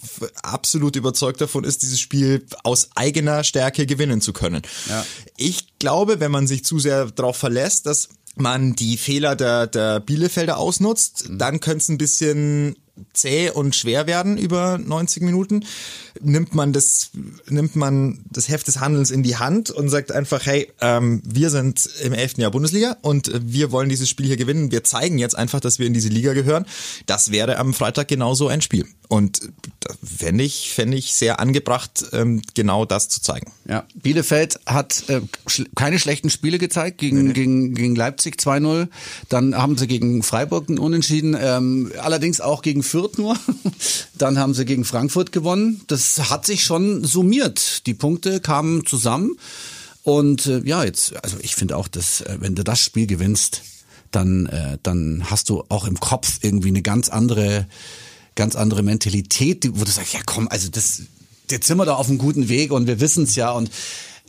absolut 0.42 0.96
überzeugt 0.96 1.40
davon 1.40 1.64
ist, 1.64 1.82
dieses 1.82 1.98
Spiel 1.98 2.44
aus 2.62 2.90
eigener 2.94 3.42
Stärke 3.42 3.86
gewinnen 3.86 4.20
zu 4.20 4.32
können. 4.32 4.62
Ja. 4.88 5.04
Ich 5.36 5.78
glaube, 5.78 6.20
wenn 6.20 6.30
man 6.30 6.46
sich 6.46 6.64
zu 6.64 6.78
sehr 6.78 7.06
darauf 7.06 7.36
verlässt, 7.36 7.86
dass 7.86 8.08
man 8.36 8.74
die 8.74 8.96
Fehler 8.96 9.36
der, 9.36 9.66
der 9.66 10.00
Bielefelder 10.00 10.58
ausnutzt, 10.58 11.28
dann 11.30 11.60
könnte 11.60 11.82
es 11.82 11.88
ein 11.88 11.98
bisschen 11.98 12.76
zäh 13.12 13.50
und 13.50 13.74
schwer 13.74 14.06
werden 14.06 14.38
über 14.38 14.78
90 14.78 15.22
Minuten. 15.22 15.64
Nimmt 16.22 16.54
man 16.54 16.72
das, 16.72 17.10
nimmt 17.48 17.76
man 17.76 18.18
das 18.30 18.48
Heft 18.48 18.66
des 18.68 18.80
Handelns 18.80 19.10
in 19.10 19.22
die 19.22 19.36
Hand 19.36 19.70
und 19.70 19.88
sagt 19.88 20.12
einfach, 20.12 20.44
hey, 20.46 20.70
ähm, 20.80 21.22
wir 21.24 21.50
sind 21.50 21.88
im 22.02 22.12
11. 22.12 22.38
Jahr 22.38 22.50
Bundesliga 22.50 22.96
und 23.02 23.30
wir 23.34 23.72
wollen 23.72 23.88
dieses 23.88 24.08
Spiel 24.08 24.26
hier 24.26 24.36
gewinnen. 24.36 24.70
Wir 24.70 24.84
zeigen 24.84 25.18
jetzt 25.18 25.36
einfach, 25.36 25.60
dass 25.60 25.78
wir 25.78 25.86
in 25.86 25.94
diese 25.94 26.08
Liga 26.08 26.32
gehören. 26.32 26.66
Das 27.06 27.30
wäre 27.30 27.58
am 27.58 27.74
Freitag 27.74 28.08
genauso 28.08 28.48
ein 28.48 28.60
Spiel. 28.60 28.86
Und 29.10 29.40
da 29.80 29.92
fände 30.04 30.44
ich, 30.44 30.70
fände 30.70 30.96
ich 30.96 31.14
sehr 31.14 31.40
angebracht, 31.40 32.06
ähm, 32.12 32.42
genau 32.54 32.84
das 32.84 33.08
zu 33.08 33.20
zeigen. 33.20 33.50
Ja, 33.68 33.84
Bielefeld 33.94 34.60
hat 34.66 35.02
äh, 35.08 35.20
schl 35.48 35.66
keine 35.74 35.98
schlechten 35.98 36.30
Spiele 36.30 36.58
gezeigt 36.58 36.98
gegen, 36.98 37.32
gegen, 37.32 37.74
gegen 37.74 37.96
Leipzig 37.96 38.36
2-0. 38.36 38.86
Dann 39.28 39.56
haben 39.56 39.76
sie 39.76 39.88
gegen 39.88 40.22
Freiburg 40.22 40.68
einen 40.68 40.78
Unentschieden, 40.78 41.36
ähm, 41.40 41.90
allerdings 42.00 42.40
auch 42.40 42.62
gegen 42.62 42.84
Fürth 42.84 43.18
nur. 43.18 43.36
Dann 44.16 44.38
haben 44.38 44.54
sie 44.54 44.64
gegen 44.64 44.84
Frankfurt 44.84 45.32
gewonnen. 45.32 45.80
Das 45.88 46.09
hat 46.18 46.46
sich 46.46 46.64
schon 46.64 47.04
summiert. 47.04 47.86
Die 47.86 47.94
Punkte 47.94 48.40
kamen 48.40 48.84
zusammen. 48.86 49.36
Und 50.02 50.46
äh, 50.46 50.60
ja, 50.64 50.84
jetzt, 50.84 51.14
also 51.22 51.36
ich 51.40 51.54
finde 51.54 51.76
auch, 51.76 51.88
dass 51.88 52.22
äh, 52.22 52.38
wenn 52.40 52.54
du 52.54 52.64
das 52.64 52.80
Spiel 52.80 53.06
gewinnst, 53.06 53.62
dann, 54.10 54.46
äh, 54.46 54.78
dann 54.82 55.30
hast 55.30 55.48
du 55.50 55.64
auch 55.68 55.86
im 55.86 56.00
Kopf 56.00 56.38
irgendwie 56.42 56.68
eine 56.68 56.82
ganz 56.82 57.08
andere, 57.08 57.66
ganz 58.34 58.56
andere 58.56 58.82
Mentalität, 58.82 59.68
wo 59.72 59.84
du 59.84 59.90
sagst, 59.90 60.14
ja 60.14 60.20
komm, 60.24 60.48
also 60.48 60.68
das, 60.68 61.02
jetzt 61.50 61.66
sind 61.66 61.76
wir 61.76 61.84
da 61.84 61.94
auf 61.94 62.08
einem 62.08 62.18
guten 62.18 62.48
Weg 62.48 62.72
und 62.72 62.86
wir 62.86 63.00
wissen 63.00 63.24
es 63.24 63.36
ja. 63.36 63.52
Und 63.52 63.70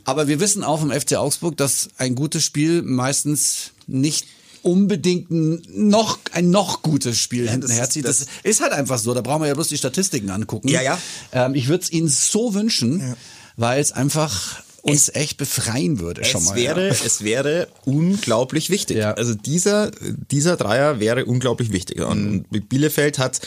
aber 0.04 0.28
wir 0.28 0.40
wissen 0.40 0.64
auch 0.64 0.80
vom 0.80 0.90
FC 0.90 1.14
Augsburg, 1.14 1.56
dass 1.56 1.90
ein 1.96 2.14
gutes 2.14 2.44
Spiel 2.44 2.82
meistens 2.82 3.72
nicht 3.86 4.26
unbedingt 4.62 5.30
ein 5.30 5.62
noch 5.74 6.18
ein 6.32 6.50
noch 6.50 6.82
gutes 6.82 7.18
Spiel 7.18 7.48
hinten 7.48 7.62
das 7.62 7.70
ist- 7.72 7.76
herzieht. 7.78 8.04
Das, 8.04 8.18
das- 8.20 8.28
ist 8.44 8.60
halt 8.60 8.72
einfach 8.72 8.98
so. 8.98 9.12
Da 9.14 9.20
brauchen 9.20 9.42
wir 9.42 9.48
ja 9.48 9.54
bloß 9.54 9.68
die 9.68 9.78
Statistiken 9.78 10.30
angucken. 10.30 10.68
Ja, 10.68 10.80
ja. 10.82 10.98
Ähm, 11.32 11.54
ich 11.54 11.68
würde 11.68 11.82
es 11.84 11.90
Ihnen 11.92 12.08
so 12.08 12.54
wünschen, 12.54 13.14
weil 13.56 13.80
es 13.80 13.92
einfach 13.92 14.62
uns 14.82 15.10
echt 15.10 15.36
befreien 15.36 16.00
würde 16.00 16.24
schon 16.24 16.40
es 16.42 16.48
mal. 16.48 16.56
wäre, 16.56 16.88
ja. 16.88 16.94
es 17.04 17.22
wäre 17.22 17.68
unglaublich 17.84 18.68
wichtig. 18.70 18.96
Ja. 18.96 19.12
Also 19.14 19.34
dieser, 19.34 19.92
dieser 20.30 20.56
Dreier 20.56 20.98
wäre 20.98 21.24
unglaublich 21.24 21.70
wichtig. 21.72 22.00
Und 22.00 22.50
Mhm. 22.50 22.62
Bielefeld 22.68 23.18
hat 23.18 23.40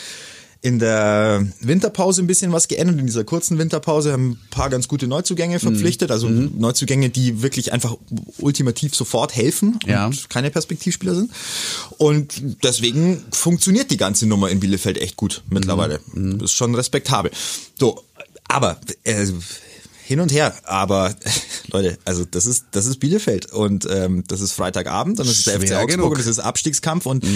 in 0.62 0.78
der 0.78 1.46
Winterpause 1.60 2.22
ein 2.22 2.26
bisschen 2.26 2.50
was 2.52 2.66
geändert. 2.68 2.98
In 2.98 3.06
dieser 3.06 3.24
kurzen 3.24 3.58
Winterpause 3.58 4.12
haben 4.12 4.30
ein 4.30 4.38
paar 4.50 4.68
ganz 4.70 4.88
gute 4.88 5.06
Neuzugänge 5.06 5.60
verpflichtet. 5.60 6.10
Also 6.10 6.28
Mhm. 6.28 6.52
Neuzugänge, 6.58 7.10
die 7.10 7.42
wirklich 7.42 7.72
einfach 7.72 7.96
ultimativ 8.38 8.94
sofort 8.94 9.36
helfen 9.36 9.78
Ja. 9.86 10.06
und 10.06 10.28
keine 10.30 10.50
Perspektivspieler 10.50 11.14
sind. 11.14 11.30
Und 11.98 12.42
deswegen 12.64 13.22
funktioniert 13.32 13.90
die 13.90 13.96
ganze 13.96 14.26
Nummer 14.26 14.50
in 14.50 14.60
Bielefeld 14.60 14.98
echt 14.98 15.16
gut 15.16 15.42
mittlerweile. 15.50 16.00
Mhm. 16.12 16.38
Das 16.38 16.50
ist 16.50 16.56
schon 16.56 16.74
respektabel. 16.74 17.30
So, 17.78 18.02
aber 18.48 18.80
äh, 19.04 19.26
hin 20.06 20.20
und 20.20 20.32
her, 20.32 20.54
aber 20.62 21.14
Leute, 21.72 21.98
also 22.04 22.24
das 22.24 22.46
ist 22.46 22.66
das 22.70 22.86
ist 22.86 23.00
Bielefeld 23.00 23.52
und 23.52 23.88
ähm, 23.90 24.22
das 24.28 24.40
ist 24.40 24.52
Freitagabend 24.52 25.18
und 25.18 25.28
das 25.28 25.38
ist 25.38 25.46
der 25.48 25.54
FC 25.60 25.72
Augsburg 25.72 25.88
genug. 25.88 26.10
und 26.12 26.18
das 26.20 26.28
ist 26.28 26.38
Abstiegskampf 26.38 27.06
und 27.06 27.26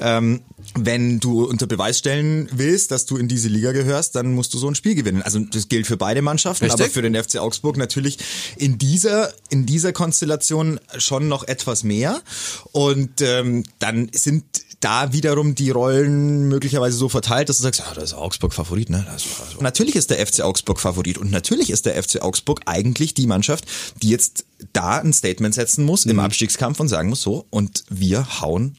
ähm, 0.00 0.40
wenn 0.76 1.18
du 1.18 1.44
unter 1.44 1.66
Beweis 1.66 1.98
stellen 1.98 2.48
willst, 2.52 2.92
dass 2.92 3.04
du 3.04 3.16
in 3.16 3.26
diese 3.26 3.48
Liga 3.48 3.72
gehörst, 3.72 4.14
dann 4.14 4.32
musst 4.32 4.54
du 4.54 4.58
so 4.58 4.68
ein 4.68 4.76
Spiel 4.76 4.94
gewinnen. 4.94 5.22
Also 5.22 5.40
das 5.40 5.68
gilt 5.68 5.88
für 5.88 5.96
beide 5.96 6.22
Mannschaften, 6.22 6.66
Richtig. 6.66 6.80
aber 6.80 6.92
für 6.92 7.02
den 7.02 7.16
FC 7.20 7.38
Augsburg 7.38 7.76
natürlich 7.76 8.18
in 8.56 8.78
dieser 8.78 9.32
in 9.48 9.66
dieser 9.66 9.92
Konstellation 9.92 10.78
schon 10.98 11.26
noch 11.26 11.42
etwas 11.48 11.82
mehr 11.82 12.22
und 12.70 13.22
ähm, 13.22 13.64
dann 13.80 14.08
sind 14.12 14.44
da 14.80 15.12
wiederum 15.12 15.54
die 15.54 15.70
Rollen 15.70 16.48
möglicherweise 16.48 16.96
so 16.96 17.10
verteilt, 17.10 17.48
dass 17.50 17.58
du 17.58 17.62
sagst, 17.62 17.80
ja, 17.80 17.94
das 17.94 18.04
ist 18.04 18.14
Augsburg 18.14 18.54
Favorit, 18.54 18.88
ne? 18.88 19.06
Das 19.06 19.24
ist, 19.24 19.60
natürlich 19.60 19.94
ist 19.94 20.10
der 20.10 20.26
FC 20.26 20.40
Augsburg 20.40 20.80
Favorit 20.80 21.18
und 21.18 21.30
natürlich 21.30 21.68
ist 21.70 21.84
der 21.84 22.02
FC 22.02 22.22
Augsburg 22.22 22.62
eigentlich 22.64 23.12
die 23.12 23.26
Mannschaft, 23.26 23.66
die 24.02 24.08
jetzt 24.08 24.46
da 24.72 24.98
ein 24.98 25.12
Statement 25.12 25.54
setzen 25.54 25.84
muss 25.84 26.06
im 26.06 26.18
Abstiegskampf 26.18 26.80
und 26.80 26.88
sagen 26.88 27.10
muss 27.10 27.20
so 27.20 27.46
und 27.50 27.84
wir 27.90 28.40
hauen 28.40 28.78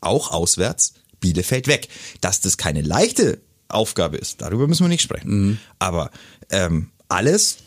auch 0.00 0.30
auswärts 0.30 0.94
Bielefeld 1.20 1.66
weg. 1.68 1.88
Dass 2.22 2.40
das 2.40 2.56
keine 2.56 2.80
leichte 2.80 3.38
Aufgabe 3.68 4.16
ist, 4.16 4.40
darüber 4.40 4.66
müssen 4.68 4.84
wir 4.84 4.88
nicht 4.88 5.02
sprechen. 5.02 5.60
Aber 5.78 6.10
ähm, 6.50 6.90
alles, 7.08 7.58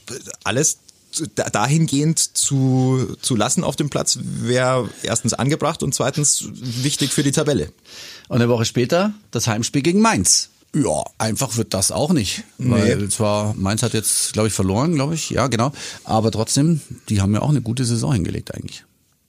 alles 0.44 0.80
dahingehend 1.36 2.20
zu, 2.20 3.16
zu 3.22 3.36
lassen 3.36 3.64
auf 3.64 3.76
dem 3.76 3.90
Platz 3.90 4.20
wäre 4.22 4.90
erstens 5.04 5.34
angebracht 5.34 5.84
und 5.84 5.94
zweitens 5.94 6.46
wichtig 6.52 7.12
für 7.12 7.24
die 7.24 7.32
Tabelle. 7.32 7.72
Und 8.28 8.38
eine 8.38 8.50
Woche 8.50 8.66
später 8.66 9.14
das 9.32 9.48
Heimspiel 9.48 9.82
gegen 9.82 10.02
Mainz. 10.02 10.50
Ja, 10.76 11.04
einfach 11.18 11.56
wird 11.56 11.74
das 11.74 11.92
auch 11.92 12.12
nicht. 12.12 12.44
Weil 12.58 13.08
zwar 13.08 13.54
Mainz 13.54 13.82
hat 13.82 13.94
jetzt, 13.94 14.34
glaube 14.34 14.50
ich, 14.50 14.54
verloren, 14.54 14.96
glaube 14.96 15.16
ich. 15.16 15.30
Ja, 15.30 15.48
genau. 15.48 15.72
Aber 16.04 16.32
trotzdem, 16.32 16.82
die 17.08 17.22
haben 17.22 17.34
ja 17.34 17.42
auch 17.42 17.50
eine 17.50 17.62
gute 17.62 17.86
Saison 17.86 18.12
hingelegt 18.12 18.54
eigentlich. 18.54 18.84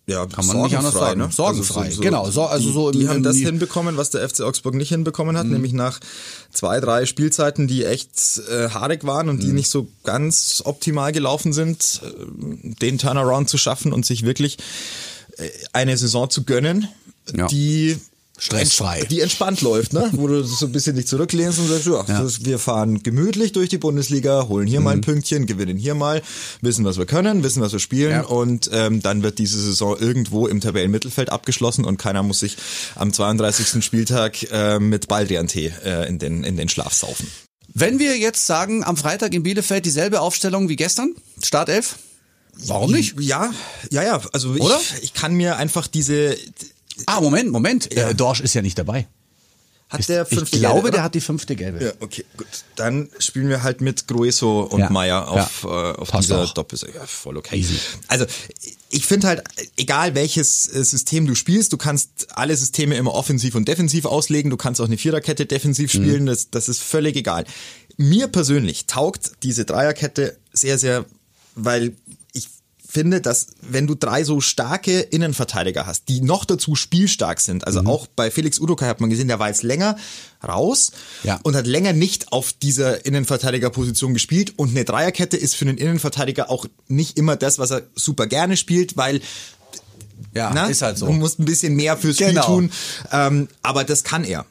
Ja, 0.09 0.25
Kann 0.27 0.47
man 0.47 0.63
nicht 0.63 0.77
anders 0.77 0.95
sagen. 0.95 1.31
Sorgenfrei, 1.33 1.89
genau. 2.01 2.31
So, 2.31 2.45
also 2.45 2.69
die, 2.69 2.73
so 2.73 2.91
im- 2.91 2.99
die 3.01 3.09
haben 3.09 3.17
im- 3.19 3.23
das 3.25 3.37
hinbekommen, 3.39 3.97
was 3.97 4.11
der 4.11 4.23
FC 4.29 4.43
Augsburg 4.43 4.75
nicht 4.75 4.91
hinbekommen 4.91 5.37
hat, 5.37 5.47
nämlich 5.49 5.73
nach 5.73 5.99
zwei, 6.53 6.79
drei 6.79 7.07
Spielzeiten, 7.07 7.67
die 7.67 7.85
echt 7.85 8.41
äh, 8.49 8.69
haarig 8.71 9.03
waren 9.05 9.29
und 9.29 9.43
die 9.43 9.53
nicht 9.53 9.69
so 9.69 9.89
ganz 10.05 10.63
optimal 10.65 11.11
gelaufen 11.11 11.53
sind, 11.53 12.03
äh, 12.05 12.75
den 12.81 12.99
Turnaround 12.99 13.49
zu 13.51 13.59
schaffen 13.59 13.93
und 13.93 14.07
sich 14.07 14.23
wirklich 14.25 14.59
äh, 15.39 15.49
eine 15.73 15.97
Saison 15.97 16.31
zu 16.31 16.45
gönnen, 16.45 16.87
Ja. 17.35 17.49
die 17.49 17.99
Stressfrei. 18.39 19.07
die 19.11 19.21
entspannt 19.21 19.63
läuft, 19.63 19.93
ne? 19.93 20.11
wo 20.13 20.27
du 20.27 20.43
so 20.45 20.67
ein 20.67 20.73
bisschen 20.73 20.95
dich 20.95 21.07
zurücklehnst 21.07 21.59
und 21.59 21.69
sagst, 21.69 21.87
ja, 21.87 22.05
Ja. 22.07 22.23
Das, 22.23 22.45
wir 22.45 22.59
fahren 22.59 23.03
gemütlich 23.03 23.53
durch 23.53 23.69
die 23.71 23.79
Bundesliga, 23.79 24.47
holen 24.49 24.67
hier 24.67 24.81
mal 24.81 24.93
ein 24.93 25.01
Pünktchen, 25.01 25.47
gewinnen 25.47 25.79
hier 25.79 25.95
mal, 25.95 26.23
wissen, 26.61 26.85
was 26.85 26.99
wir 26.99 27.07
können, 27.07 27.43
wissen, 27.43 27.63
was 27.63 27.73
wir 27.73 27.79
spielen 27.81 28.11
Ja. 28.11 28.23
und 28.25 28.69
ähm, 28.73 29.01
dann 29.01 29.23
wird 29.23 29.39
diese 29.39 29.59
Saison 29.61 29.97
irgendwo 29.99 30.47
im 30.47 30.61
Tabellenmittelfeld 30.61 31.31
abgeschlossen 31.31 31.85
und 31.85 31.97
keiner 31.97 32.23
muss 32.23 32.41
sich 32.41 32.57
am 32.95 33.13
32. 33.13 33.83
Spieltag 33.85 34.43
äh, 34.53 34.79
mit 34.79 35.09
Baldrian-Tee 35.09 35.73
äh, 35.85 36.09
in, 36.09 36.19
den, 36.19 36.45
in 36.45 36.57
den 36.57 36.69
Schlaf 36.69 36.93
saufen. 36.93 37.27
Wenn 37.73 37.99
wir 37.99 38.17
jetzt 38.19 38.47
sagen, 38.47 38.85
am 38.85 38.97
Freitag 38.97 39.35
in 39.35 39.43
Bielefeld 39.43 39.85
dieselbe 39.87 40.21
Aufstellung 40.21 40.69
wie 40.69 40.77
gestern, 40.77 41.15
Startelf, 41.43 41.97
warum 42.67 42.93
nicht? 42.93 43.19
Ja, 43.21 43.53
ja, 43.91 44.03
ja, 44.03 44.21
also 44.33 44.51
Oder? 44.51 44.79
Ich, 44.99 45.05
ich 45.05 45.15
kann 45.15 45.35
mir 45.35 45.57
einfach 45.57 45.87
diese... 45.87 46.37
Ah, 47.07 47.21
Moment, 47.21 47.51
Moment. 47.51 47.93
Ja. 47.95 48.11
Äh, 48.11 48.15
Dorsch 48.15 48.41
ist 48.41 48.55
ja 48.55 48.63
nicht 48.63 48.79
dabei. 48.79 49.07
Hat 49.89 50.09
der 50.09 50.23
ich 50.29 50.37
fünfte 50.37 50.59
glaube, 50.59 50.81
Gelbe, 50.81 50.91
der 50.91 51.05
hat 51.05 51.15
die 51.15 51.21
fünfte 51.21 51.55
Gelbe. 51.55 51.85
Ja, 51.85 51.93
okay, 52.01 52.25
gut. 52.37 52.49
Dann 52.75 53.09
spielen 53.21 53.49
wir 53.49 53.63
halt 53.63 53.81
mit 53.81 54.09
Grueso 54.09 54.63
und 54.63 54.81
Ja, 54.81 54.91
Meier 54.91 55.29
auf, 55.29 55.63
ja. 55.63 55.91
äh, 55.93 55.95
auf 55.95 56.09
Passt 56.11 56.25
dieser 56.29 56.43
auch. 56.43 56.55
Doppel. 56.55 56.77
Ja, 56.93 57.07
voll 57.07 57.37
okay. 57.37 57.57
Easy. 57.57 57.77
Also 58.09 58.27
ich 58.91 59.07
finde 59.07 59.29
halt, 59.29 59.45
egal 59.77 60.17
welches 60.17 60.67
äh, 60.75 60.83
System 60.83 61.29
du 61.29 61.37
spielst, 61.37 61.73
du 61.73 61.77
kannst 61.77 62.27
alle 62.37 62.57
Systeme 62.57 62.97
immer 62.97 63.15
offensiv 63.15 63.55
und 63.55 63.69
defensiv 63.69 64.07
auslegen. 64.07 64.51
Du 64.51 64.57
kannst 64.57 64.81
auch 64.81 64.87
eine 64.87 64.99
Viererkette 64.99 65.47
defensiv 65.47 65.95
Mhm. 65.95 65.99
spielen. 66.03 66.27
Das, 66.27 66.51
das 66.51 66.69
ist 66.69 66.83
völlig 66.83 67.15
egal. 67.15 67.45
Mir 67.97 68.27
persönlich 68.27 68.87
taugt 68.87 69.35
diese 69.45 69.65
Dreierkette 69.67 70.37
sehr, 70.53 70.79
sehr, 70.79 71.05
weil 71.55 71.89
ich 71.89 71.95
finde, 72.97 73.21
dass 73.21 73.49
wenn 73.61 73.87
du 73.87 73.95
drei 73.95 74.25
so 74.25 74.41
starke 74.41 75.01
Innenverteidiger 75.01 75.85
hast, 75.87 76.09
die 76.09 76.23
noch 76.23 76.45
dazu 76.47 76.75
spielstark 76.75 77.41
sind, 77.41 77.67
also 77.67 77.83
Mhm. 77.83 77.87
auch 77.89 78.07
bei 78.07 78.31
Felix 78.31 78.59
Udokai 78.59 78.87
hat 78.87 79.01
man 79.03 79.11
gesehen, 79.11 79.29
der 79.29 79.39
war 79.39 79.49
jetzt 79.49 79.63
länger 79.63 79.97
raus 80.47 80.93
Ja. 81.23 81.39
und 81.43 81.55
hat 81.55 81.67
länger 81.67 81.93
nicht 81.93 82.33
auf 82.33 82.53
dieser 82.55 83.05
Innenverteidigerposition 83.05 84.15
gespielt 84.15 84.55
und 84.57 84.71
eine 84.71 84.85
Dreierkette 84.87 85.37
ist 85.37 85.57
für 85.57 85.67
einen 85.67 85.77
Innenverteidiger 85.79 86.51
auch 86.51 86.65
nicht 86.89 87.19
immer 87.19 87.37
das, 87.37 87.59
was 87.59 87.71
er 87.71 87.83
super 87.95 88.27
gerne 88.27 88.57
spielt, 88.57 88.97
weil 88.97 89.21
Ja, 90.35 90.51
na, 90.55 90.67
ist 90.67 90.83
halt 90.83 90.99
so. 90.99 91.07
du 91.07 91.13
musst 91.13 91.39
ein 91.39 91.45
bisschen 91.45 91.75
mehr 91.77 91.97
fürs 91.97 92.17
Spiel 92.17 92.29
Genau. 92.29 92.47
tun, 92.47 92.71
ähm, 93.13 93.49
aber 93.63 93.85
das 93.85 94.05
kann 94.05 94.25
er. 94.25 94.47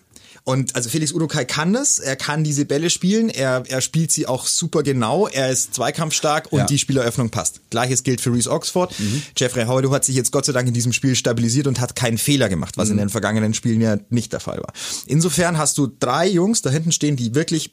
Und 0.45 0.75
also 0.75 0.89
Felix 0.89 1.11
Udokai 1.11 1.43
kann 1.43 1.73
das, 1.73 1.97
er 1.97 2.15
kann 2.15 2.43
diese 2.43 2.65
Bälle 2.65 2.91
spielen, 2.91 3.29
er, 3.29 3.63
er 3.67 3.81
spielt 3.81 4.11
sie 4.11 4.27
auch 4.27 4.45
super 4.45 4.83
genau, 4.83 5.27
er 5.27 5.49
ist 5.49 5.73
zweikampfstark 5.73 6.51
und 6.51 6.59
Ja. 6.59 6.65
die 6.67 6.77
Spieleröffnung 6.77 7.31
passt. 7.31 7.61
Gleiches 7.71 8.03
gilt 8.03 8.21
für 8.21 8.31
Reese 8.31 8.51
Oxford. 8.51 8.93
Jeffrey 9.35 9.65
Howard 9.65 9.89
hat 9.89 10.05
sich 10.05 10.15
jetzt 10.15 10.31
Gott 10.31 10.45
sei 10.45 10.53
Dank 10.53 10.67
in 10.67 10.73
diesem 10.75 10.93
Spiel 10.93 11.15
stabilisiert 11.15 11.65
und 11.65 11.79
hat 11.79 11.95
keinen 11.95 12.19
Fehler 12.19 12.47
gemacht, 12.47 12.77
was 12.77 12.89
in 12.91 12.97
den 12.97 13.09
vergangenen 13.09 13.55
Spielen 13.55 13.81
ja 13.81 13.97
nicht 14.11 14.33
der 14.33 14.39
Fall 14.39 14.59
war. 14.59 14.71
Insofern 15.07 15.57
hast 15.57 15.79
du 15.79 15.87
drei 15.99 16.27
Jungs 16.27 16.61
da 16.61 16.69
hinten 16.69 16.91
stehen, 16.91 17.15
die 17.15 17.33
wirklich 17.33 17.71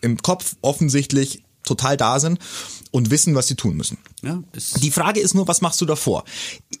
im 0.00 0.16
Kopf 0.16 0.56
offensichtlich 0.62 1.42
total 1.62 1.98
da 1.98 2.18
sind 2.20 2.38
und 2.90 3.10
wissen, 3.10 3.34
was 3.34 3.48
sie 3.48 3.54
tun 3.54 3.76
müssen. 3.76 3.98
Ja, 4.22 4.42
Die 4.80 4.90
Frage 4.90 5.20
ist 5.20 5.34
nur, 5.34 5.46
was 5.46 5.60
machst 5.60 5.78
du 5.82 5.84
davor? 5.84 6.24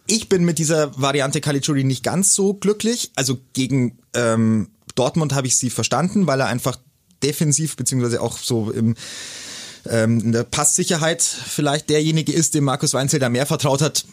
Ich 0.06 0.30
bin 0.30 0.46
mit 0.46 0.58
dieser 0.58 0.98
Variante 0.98 1.42
Caligiuri 1.42 1.84
nicht 1.84 2.02
ganz 2.02 2.32
so 2.34 2.54
glücklich. 2.54 3.10
Also 3.14 3.38
gegen 3.52 3.98
ähm, 4.14 4.68
Dortmund 4.98 5.34
habe 5.34 5.46
ich 5.46 5.56
sie 5.56 5.70
verstanden, 5.70 6.26
weil 6.26 6.40
er 6.40 6.46
einfach 6.46 6.76
defensiv 7.22 7.76
beziehungsweise 7.76 8.20
auch 8.20 8.38
so 8.38 8.70
im 8.70 8.94
ähm, 9.88 10.20
in 10.20 10.32
der 10.32 10.44
Passsicherheit 10.44 11.22
vielleicht 11.22 11.88
derjenige 11.88 12.32
ist, 12.32 12.54
dem 12.54 12.64
Markus 12.64 12.94
Weinzel 12.94 13.20
da 13.20 13.28
mehr 13.28 13.46
vertraut 13.46 13.80
hat. 13.80 14.04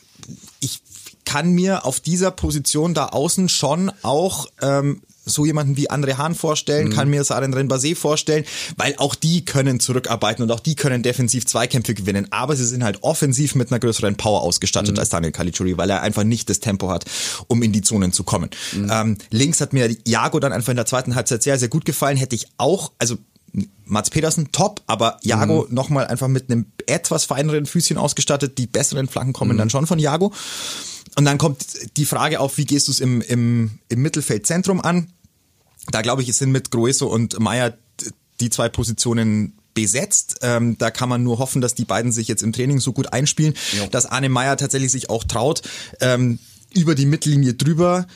Ich 0.60 0.82
kann 1.26 1.52
mir 1.52 1.86
auf 1.86 2.00
dieser 2.00 2.32
Position 2.32 2.94
da 2.94 3.08
außen 3.08 3.50
schon 3.50 3.92
auch 4.04 4.48
ähm, 4.62 5.02
so 5.26 5.46
jemanden 5.46 5.76
wie 5.76 5.90
André 5.90 6.18
Hahn 6.18 6.36
vorstellen, 6.36 6.92
kann 6.92 7.10
mir 7.10 7.24
Saren 7.24 7.54
Renbase 7.54 7.96
vorstellen, 7.96 8.46
weil 8.78 8.96
auch 8.98 9.16
die 9.16 9.44
können 9.44 9.80
zurückarbeiten 9.80 10.44
und 10.44 10.52
auch 10.52 10.60
die 10.60 10.76
können 10.76 11.02
defensiv 11.04 11.46
Zweikämpfe 11.46 11.94
gewinnen, 11.96 12.28
aber 12.32 12.56
sie 12.56 12.66
sind 12.66 12.84
halt 12.84 13.02
offensiv 13.04 13.56
mit 13.56 13.72
einer 13.72 13.80
größeren 13.80 14.16
Power 14.18 14.42
ausgestattet 14.42 15.00
als 15.00 15.10
Daniel 15.10 15.32
Caligiuri, 15.32 15.78
weil 15.78 15.90
er 15.90 16.02
einfach 16.04 16.24
nicht 16.24 16.50
das 16.50 16.60
Tempo 16.60 16.90
hat, 16.90 17.06
um 17.48 17.64
in 17.64 17.72
die 17.72 17.82
Zonen 17.82 18.12
zu 18.14 18.24
kommen. 18.24 18.50
Ähm, 18.90 19.18
links 19.32 19.62
hat 19.62 19.74
mir 19.74 19.96
Jago 20.06 20.40
dann 20.40 20.54
einfach 20.54 20.70
in 20.72 20.78
der 20.78 20.86
zweiten 20.86 21.16
Halbzeit 21.16 21.42
sehr, 21.44 21.58
sehr 21.58 21.70
gut 21.70 21.86
gefallen, 21.86 22.18
hätte 22.18 22.36
ich 22.36 22.48
auch, 22.58 22.92
also 23.00 23.18
Mats 23.86 24.10
Petersen 24.10 24.52
top, 24.52 24.82
aber 24.86 25.18
Jago 25.24 25.66
Mhm. 25.70 25.74
nochmal 25.76 26.08
einfach 26.08 26.28
mit 26.28 26.52
einem 26.52 26.66
etwas 26.88 27.24
feineren 27.24 27.66
Füßchen 27.66 27.98
ausgestattet. 27.98 28.58
Die 28.58 28.68
besseren 28.68 29.08
Flanken 29.08 29.32
kommen 29.32 29.54
Mhm. 29.54 29.58
dann 29.60 29.70
schon 29.70 29.88
von 29.88 29.98
Jago. 29.98 30.34
Und 31.18 31.24
dann 31.24 31.38
kommt 31.38 31.64
die 31.96 32.06
Frage 32.06 32.42
auf, 32.42 32.58
wie 32.58 32.66
gehst 32.66 32.90
du 32.90 32.92
es 32.92 33.00
im, 33.00 33.22
im, 33.22 33.80
im 33.88 34.02
Mittelfeldzentrum 34.02 34.82
an? 34.82 35.08
Da 35.92 36.02
glaube 36.02 36.22
ich, 36.22 36.30
es 36.30 36.38
sind 36.38 36.52
mit 36.52 36.72
Grueso 36.72 37.08
und 37.08 37.40
Meier 37.40 37.78
die 38.40 38.50
zwei 38.50 38.70
Positionen 38.70 39.54
besetzt. 39.74 40.38
Ähm, 40.42 40.78
da 40.78 40.90
kann 40.90 41.10
man 41.10 41.24
nur 41.24 41.38
hoffen, 41.38 41.62
dass 41.62 41.76
die 41.76 41.86
beiden 41.86 42.12
sich 42.12 42.28
jetzt 42.28 42.42
im 42.42 42.54
Training 42.54 42.80
so 42.80 42.94
gut 42.94 43.14
einspielen, 43.14 43.54
dass 43.92 44.06
Arne 44.08 44.30
Meier 44.30 44.58
tatsächlich 44.58 44.92
sich 44.92 45.10
auch 45.10 45.24
traut, 45.24 45.62
ähm, 46.00 46.40
über 46.74 46.96
die 46.96 47.06
Mittellinie 47.06 47.54
drüber 47.54 48.08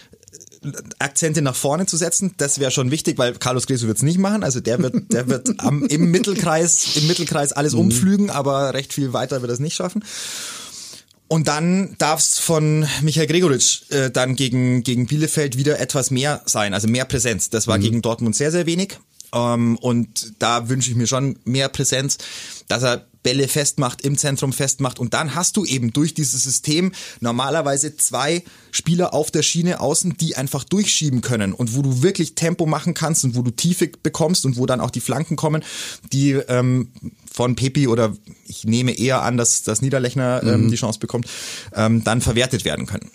äh, 0.63 0.71
Akzente 0.99 1.41
nach 1.41 1.55
vorne 1.55 1.85
zu 1.85 1.97
setzen, 1.97 2.33
das 2.37 2.59
wäre 2.59 2.71
schon 2.71 2.91
wichtig, 2.91 3.17
weil 3.17 3.33
Carlos 3.33 3.67
Greso 3.67 3.87
wird's 3.87 4.01
nicht 4.01 4.17
machen. 4.17 4.43
Also 4.43 4.59
der 4.61 4.79
wird, 4.81 5.11
der 5.11 5.27
wird 5.27 5.59
am, 5.59 5.83
im 5.85 6.11
Mittelkreis, 6.11 6.95
im 6.95 7.07
Mittelkreis 7.07 7.51
alles 7.51 7.73
umflügen, 7.73 8.29
aber 8.29 8.73
recht 8.73 8.93
viel 8.93 9.13
weiter 9.13 9.41
wird 9.41 9.51
er 9.51 9.53
es 9.53 9.59
nicht 9.59 9.75
schaffen. 9.75 10.03
Und 11.29 11.47
dann 11.47 11.95
darf 11.99 12.19
es 12.19 12.39
von 12.39 12.87
Michael 13.03 13.27
Gregoritsch 13.27 13.83
äh, 13.91 14.09
dann 14.09 14.35
gegen, 14.35 14.83
gegen 14.83 15.05
Bielefeld 15.05 15.57
wieder 15.57 15.79
etwas 15.79 16.09
mehr 16.09 16.41
sein, 16.45 16.73
also 16.73 16.87
mehr 16.87 17.05
Präsenz. 17.05 17.51
Das 17.51 17.67
war 17.67 17.77
gegen 17.77 18.01
Dortmund 18.01 18.35
sehr, 18.35 18.51
sehr 18.51 18.65
wenig. 18.65 18.97
Ähm, 19.33 19.77
und 19.77 20.33
da 20.39 20.69
wünsche 20.69 20.89
ich 20.89 20.95
mir 20.95 21.07
schon 21.07 21.39
mehr 21.45 21.69
Präsenz, 21.69 22.17
dass 22.67 22.83
er 22.83 23.05
Bälle 23.21 23.47
festmacht, 23.47 24.01
im 24.01 24.17
Zentrum 24.17 24.53
festmacht. 24.53 24.97
Und 24.97 25.13
dann 25.13 25.35
hast 25.35 25.57
du 25.57 25.65
eben 25.65 25.91
durch 25.91 26.13
dieses 26.13 26.43
System 26.43 26.93
normalerweise 27.19 27.97
zwei 27.97 28.43
Spieler 28.71 29.13
auf 29.13 29.29
der 29.29 29.43
Schiene 29.43 29.81
außen, 29.81 30.15
die 30.17 30.37
einfach 30.37 30.63
durchschieben 30.63 31.21
können 31.21 31.53
und 31.53 31.75
wo 31.75 31.81
du 31.81 32.01
wirklich 32.01 32.35
Tempo 32.35 32.65
machen 32.65 32.93
kannst 32.93 33.25
und 33.25 33.35
wo 33.35 33.41
du 33.41 33.51
Tiefe 33.51 33.89
bekommst 34.01 34.45
und 34.45 34.57
wo 34.57 34.65
dann 34.65 34.79
auch 34.79 34.89
die 34.89 35.01
Flanken 35.01 35.35
kommen, 35.35 35.63
die 36.13 36.31
ähm, 36.31 36.91
von 37.31 37.55
Pepi 37.55 37.87
oder 37.87 38.15
ich 38.47 38.63
nehme 38.63 38.97
eher 38.97 39.21
an, 39.21 39.35
dass, 39.35 39.63
dass 39.63 39.81
Niederlechner 39.81 40.41
ähm, 40.43 40.69
die 40.71 40.77
Chance 40.77 40.99
bekommt, 40.99 41.27
ähm, 41.73 42.03
dann 42.03 42.21
verwertet 42.21 42.63
werden 42.63 42.85
können. 42.85 43.11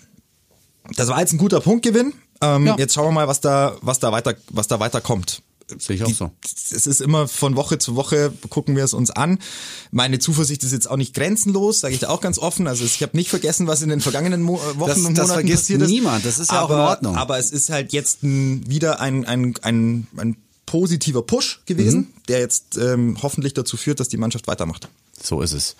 Das 0.95 1.07
war 1.07 1.19
jetzt 1.19 1.33
ein 1.33 1.39
guter 1.39 1.61
Punktgewinn. 1.61 2.13
Ähm, 2.41 2.67
Ja. 2.67 2.75
Jetzt 2.77 2.93
schauen 2.93 3.07
wir 3.07 3.11
mal, 3.11 3.27
was 3.27 3.41
da, 3.41 3.75
was 3.81 3.99
da 3.99 4.11
weiter, 4.11 4.35
was 4.49 4.67
da 4.67 4.79
weiter 4.79 5.01
kommt. 5.01 5.41
Sehe 5.79 5.95
ich 5.95 6.03
auch 6.03 6.07
die, 6.07 6.13
so. 6.13 6.29
Es 6.43 6.85
ist 6.85 7.01
immer 7.01 7.27
von 7.27 7.55
Woche 7.55 7.79
zu 7.79 7.95
Woche, 7.95 8.31
gucken 8.49 8.75
wir 8.75 8.83
es 8.83 8.93
uns 8.93 9.09
an. 9.09 9.39
Meine 9.91 10.19
Zuversicht 10.19 10.63
ist 10.63 10.71
jetzt 10.73 10.87
auch 10.89 10.97
nicht 10.97 11.15
grenzenlos, 11.15 11.79
sage 11.79 11.93
ich 11.95 11.99
da 12.01 12.09
auch 12.09 12.21
ganz 12.21 12.37
offen. 12.37 12.67
Also 12.67 12.85
ich 12.85 13.01
habe 13.01 13.17
nicht 13.17 13.29
vergessen, 13.29 13.65
was 13.65 13.81
in 13.81 13.89
den 13.89 13.99
vergangenen 14.01 14.43
Mo 14.43 14.57
äh, 14.57 14.79
Wochen 14.79 14.89
Das- 14.89 14.97
und 14.99 15.17
das 15.17 15.27
Monaten 15.29 15.33
vergisst 15.33 15.63
passiert 15.63 15.81
ist. 15.81 15.89
niemand. 15.89 16.23
Das 16.25 16.37
ist 16.37 16.51
ja 16.51 16.61
auch 16.61 16.69
aber, 16.69 16.75
in 16.83 16.87
Ordnung. 16.89 17.15
Aber 17.17 17.39
es 17.39 17.49
ist 17.51 17.69
halt 17.71 17.93
jetzt 17.93 18.19
wieder 18.21 18.99
ein, 18.99 19.25
ein, 19.25 19.55
ein, 19.63 20.07
ein 20.17 20.37
positiver 20.67 21.23
Push 21.23 21.61
gewesen, 21.65 21.99
Mhm. 21.99 22.07
der 22.27 22.39
jetzt 22.39 22.77
ähm, 22.77 23.17
hoffentlich 23.23 23.53
dazu 23.55 23.75
führt, 23.77 23.99
dass 23.99 24.07
die 24.09 24.17
Mannschaft 24.17 24.47
weitermacht. 24.47 24.87
So 25.21 25.41
ist 25.41 25.53
es. 25.53 25.75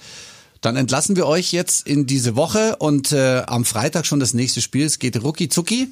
Dann 0.61 0.77
entlassen 0.77 1.15
wir 1.15 1.27
euch 1.27 1.51
jetzt 1.51 1.85
in 1.85 2.07
diese 2.07 2.35
Woche 2.35 2.77
und 2.77 3.11
äh, 3.11 3.43
am 3.45 3.65
Freitag 3.65 4.07
schon 4.07 4.19
das 4.19 4.33
nächste 4.33 4.61
Spiel. 4.61 4.85
Es 4.85 4.97
geht 4.97 5.21
rucki 5.21 5.47
zucki 5.47 5.89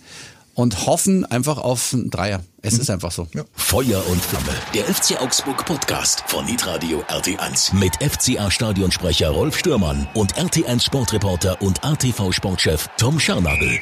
und 0.56 0.86
hoffen 0.86 1.26
einfach 1.26 1.58
auf 1.58 1.94
einen 1.94 2.10
Dreier. 2.10 2.44
Es 2.62 2.78
ist 2.78 2.90
einfach 2.90 3.12
so. 3.12 3.28
Feuer 3.54 4.04
und 4.08 4.22
Flamme. 4.22 4.56
Der 4.74 4.86
FC 4.86 5.22
Augsburg 5.22 5.66
Podcast 5.66 6.24
von 6.28 6.46
Hitradio 6.46 7.04
RT1 7.10 7.76
mit 7.76 7.96
FCA 7.96 8.50
Stadionsprecher 8.50 9.30
Rolf 9.30 9.58
Stürmann 9.58 10.08
und 10.14 10.36
RT1 10.36 10.84
Sportreporter 10.84 11.62
und 11.62 11.84
ATV 11.84 12.32
Sportchef 12.32 12.90
Tom 12.98 13.20
Scharnagel. 13.20 13.80